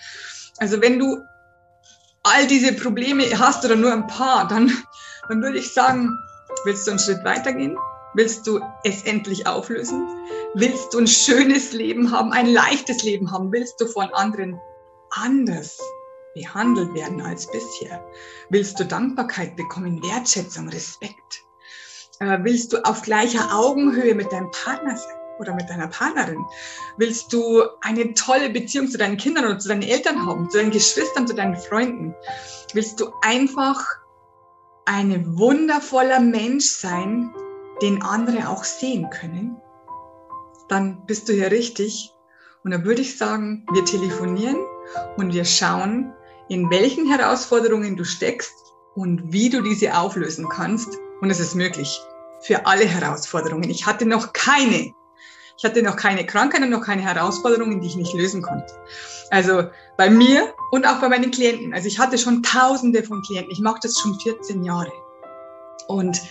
Also 0.57 0.81
wenn 0.81 0.99
du 0.99 1.21
all 2.23 2.47
diese 2.47 2.71
Probleme 2.71 3.25
hast 3.37 3.65
oder 3.65 3.75
nur 3.75 3.91
ein 3.91 4.07
paar, 4.07 4.47
dann, 4.47 4.71
dann 5.27 5.41
würde 5.41 5.57
ich 5.57 5.73
sagen, 5.73 6.17
willst 6.63 6.87
du 6.87 6.91
einen 6.91 6.99
Schritt 6.99 7.25
weitergehen? 7.25 7.75
Willst 8.13 8.47
du 8.47 8.61
es 8.85 9.03
endlich 9.03 9.47
auflösen? 9.47 10.07
Willst 10.53 10.93
du 10.93 10.99
ein 10.99 11.07
schönes 11.07 11.73
Leben 11.73 12.09
haben, 12.09 12.31
ein 12.31 12.47
leichtes 12.47 13.03
Leben 13.03 13.33
haben? 13.33 13.51
Willst 13.51 13.81
du 13.81 13.85
von 13.85 14.13
anderen 14.13 14.57
anders 15.09 15.77
behandelt 16.35 16.93
werden 16.93 17.19
als 17.19 17.51
bisher? 17.51 18.01
Willst 18.49 18.79
du 18.79 18.85
Dankbarkeit 18.85 19.57
bekommen, 19.57 20.01
Wertschätzung, 20.01 20.69
Respekt? 20.69 21.43
Äh, 22.19 22.39
willst 22.43 22.73
du 22.73 22.77
auf 22.85 23.01
gleicher 23.01 23.53
Augenhöhe 23.53 24.15
mit 24.15 24.31
deinem 24.31 24.51
Partner 24.51 24.95
sein 24.95 25.15
oder 25.39 25.53
mit 25.53 25.69
deiner 25.69 25.87
Partnerin? 25.87 26.45
Willst 26.97 27.33
du 27.33 27.63
eine 27.81 28.13
tolle 28.13 28.49
Beziehung 28.49 28.87
zu 28.87 28.97
deinen 28.97 29.17
Kindern 29.17 29.45
oder 29.45 29.59
zu 29.59 29.67
deinen 29.67 29.83
Eltern 29.83 30.25
haben, 30.25 30.49
zu 30.49 30.57
deinen 30.57 30.71
Geschwistern, 30.71 31.27
zu 31.27 31.35
deinen 31.35 31.57
Freunden? 31.57 32.15
Willst 32.73 32.99
du 32.99 33.11
einfach 33.21 33.83
ein 34.85 35.37
wundervoller 35.37 36.19
Mensch 36.19 36.65
sein, 36.65 37.33
den 37.81 38.01
andere 38.03 38.47
auch 38.49 38.63
sehen 38.63 39.09
können, 39.09 39.57
dann 40.69 41.05
bist 41.05 41.27
du 41.27 41.33
hier 41.33 41.51
richtig. 41.51 42.11
Und 42.63 42.71
da 42.71 42.83
würde 42.83 43.01
ich 43.01 43.17
sagen, 43.17 43.65
wir 43.73 43.85
telefonieren 43.85 44.57
und 45.17 45.33
wir 45.33 45.45
schauen, 45.45 46.13
in 46.49 46.69
welchen 46.69 47.07
Herausforderungen 47.07 47.95
du 47.95 48.03
steckst 48.03 48.53
und 48.95 49.33
wie 49.33 49.49
du 49.49 49.61
diese 49.61 49.97
auflösen 49.97 50.47
kannst. 50.49 50.97
Und 51.25 51.31
es 51.31 51.39
ist 51.39 51.55
möglich 51.55 51.99
für 52.39 52.67
alle 52.67 52.85
Herausforderungen. 52.85 53.67
Ich 53.71 53.87
hatte 53.87 54.05
noch 54.05 54.31
keine. 54.31 54.93
Ich 55.57 55.65
hatte 55.65 55.81
noch 55.81 55.95
keine 55.95 56.23
Krankheit 56.23 56.61
und 56.61 56.69
noch 56.69 56.85
keine 56.85 57.01
Herausforderungen, 57.01 57.81
die 57.81 57.87
ich 57.87 57.95
nicht 57.95 58.13
lösen 58.13 58.43
konnte. 58.43 58.71
Also 59.31 59.63
bei 59.97 60.07
mir 60.07 60.53
und 60.69 60.85
auch 60.85 60.99
bei 60.99 61.09
meinen 61.09 61.31
Klienten. 61.31 61.73
Also 61.73 61.87
ich 61.87 61.97
hatte 61.97 62.19
schon 62.19 62.43
tausende 62.43 63.01
von 63.01 63.23
Klienten. 63.23 63.51
Ich 63.51 63.59
mache 63.59 63.79
das 63.81 63.99
schon 63.99 64.19
14 64.19 64.63
Jahre. 64.63 64.91
Und 65.87 66.21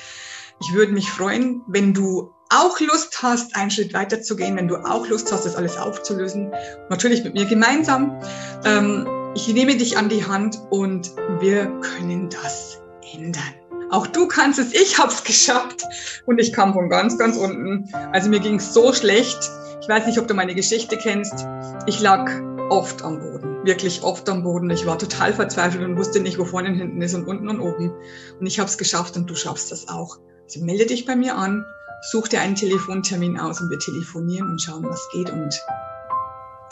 ich 0.61 0.73
würde 0.73 0.93
mich 0.93 1.11
freuen, 1.11 1.63
wenn 1.67 1.93
du 1.93 2.33
auch 2.51 2.79
Lust 2.79 3.21
hast, 3.21 3.57
einen 3.57 3.73
Schritt 3.73 3.95
weiter 3.95 4.23
zu 4.23 4.37
gehen, 4.37 4.57
wenn 4.57 4.69
du 4.69 4.77
auch 4.77 5.09
Lust 5.09 5.33
hast, 5.33 5.45
das 5.45 5.57
alles 5.57 5.77
aufzulösen. 5.77 6.53
Natürlich 6.89 7.25
mit 7.25 7.35
mir 7.35 7.47
gemeinsam. 7.47 8.17
Ähm, 8.65 9.09
ich 9.35 9.53
nehme 9.53 9.77
dich 9.77 9.99
an 9.99 10.09
die 10.09 10.25
Hand 10.25 10.57
und 10.71 11.11
wir 11.41 11.67
können 11.81 12.29
das 12.31 12.81
ändern. 13.13 13.64
Auch 13.91 14.07
du 14.07 14.27
kannst 14.27 14.59
es, 14.59 14.73
ich 14.73 14.99
habe 14.99 15.13
es 15.13 15.25
geschafft 15.25 15.83
und 16.27 16.39
ich 16.39 16.53
kam 16.53 16.73
von 16.73 16.89
ganz, 16.89 17.19
ganz 17.19 17.37
unten. 17.37 17.89
Also 18.13 18.29
mir 18.29 18.41
ging 18.41 18.57
es 18.57 18.75
so 18.75 18.93
schlecht. 18.93 19.39
Ich 19.81 19.89
weiß 19.89 20.07
nicht, 20.07 20.19
ob 20.19 20.27
du 20.27 20.35
meine 20.35 20.55
Geschichte 20.55 20.97
kennst. 20.97 21.47
Ich 21.87 22.01
lag 22.01 22.31
oft 22.71 23.03
am 23.03 23.21
Boden, 23.21 23.65
wirklich 23.65 24.03
oft 24.03 24.29
am 24.29 24.43
Boden. 24.43 24.71
Ich 24.71 24.87
war 24.87 24.99
total 24.99 25.33
verzweifelt 25.33 25.85
und 25.85 25.97
wusste 25.97 26.21
nicht, 26.21 26.39
wo 26.39 26.45
vorne 26.45 26.69
und 26.69 26.77
hinten 26.77 27.03
ist 27.03 27.15
und 27.15 27.27
unten 27.27 27.49
und 27.49 27.61
oben. 27.61 27.93
Und 28.41 28.47
ich 28.47 28.59
habe 28.59 28.69
es 28.69 28.79
geschafft 28.79 29.17
und 29.17 29.29
du 29.29 29.35
schaffst 29.35 29.71
das 29.71 29.89
auch. 29.89 30.19
Also 30.45 30.65
melde 30.65 30.87
dich 30.87 31.05
bei 31.05 31.17
mir 31.17 31.37
an, 31.37 31.65
such 32.11 32.29
dir 32.29 32.41
einen 32.41 32.55
Telefontermin 32.55 33.39
aus 33.39 33.61
und 33.61 33.71
wir 33.71 33.79
telefonieren 33.79 34.51
und 34.51 34.61
schauen, 34.61 34.85
was 34.85 35.09
geht 35.13 35.31
und 35.31 35.55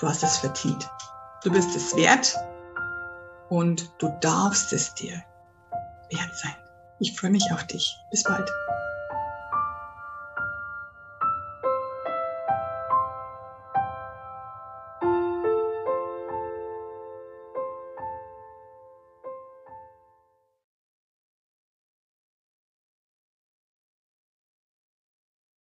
du 0.01 0.09
hast 0.09 0.23
es 0.23 0.39
verdient. 0.39 0.89
Du 1.45 1.51
bist 1.51 1.75
es 1.77 1.95
wert 1.97 2.37
und 3.49 3.93
du 3.99 4.13
darfst 4.21 4.73
es 4.73 4.95
dir 4.95 5.23
wert 6.11 6.37
sein. 6.37 6.62
Ich 7.03 7.19
freue 7.19 7.33
mich 7.33 7.51
auf 7.53 7.67
dich. 7.67 7.99
Bis 8.13 8.23
bald. 8.23 8.49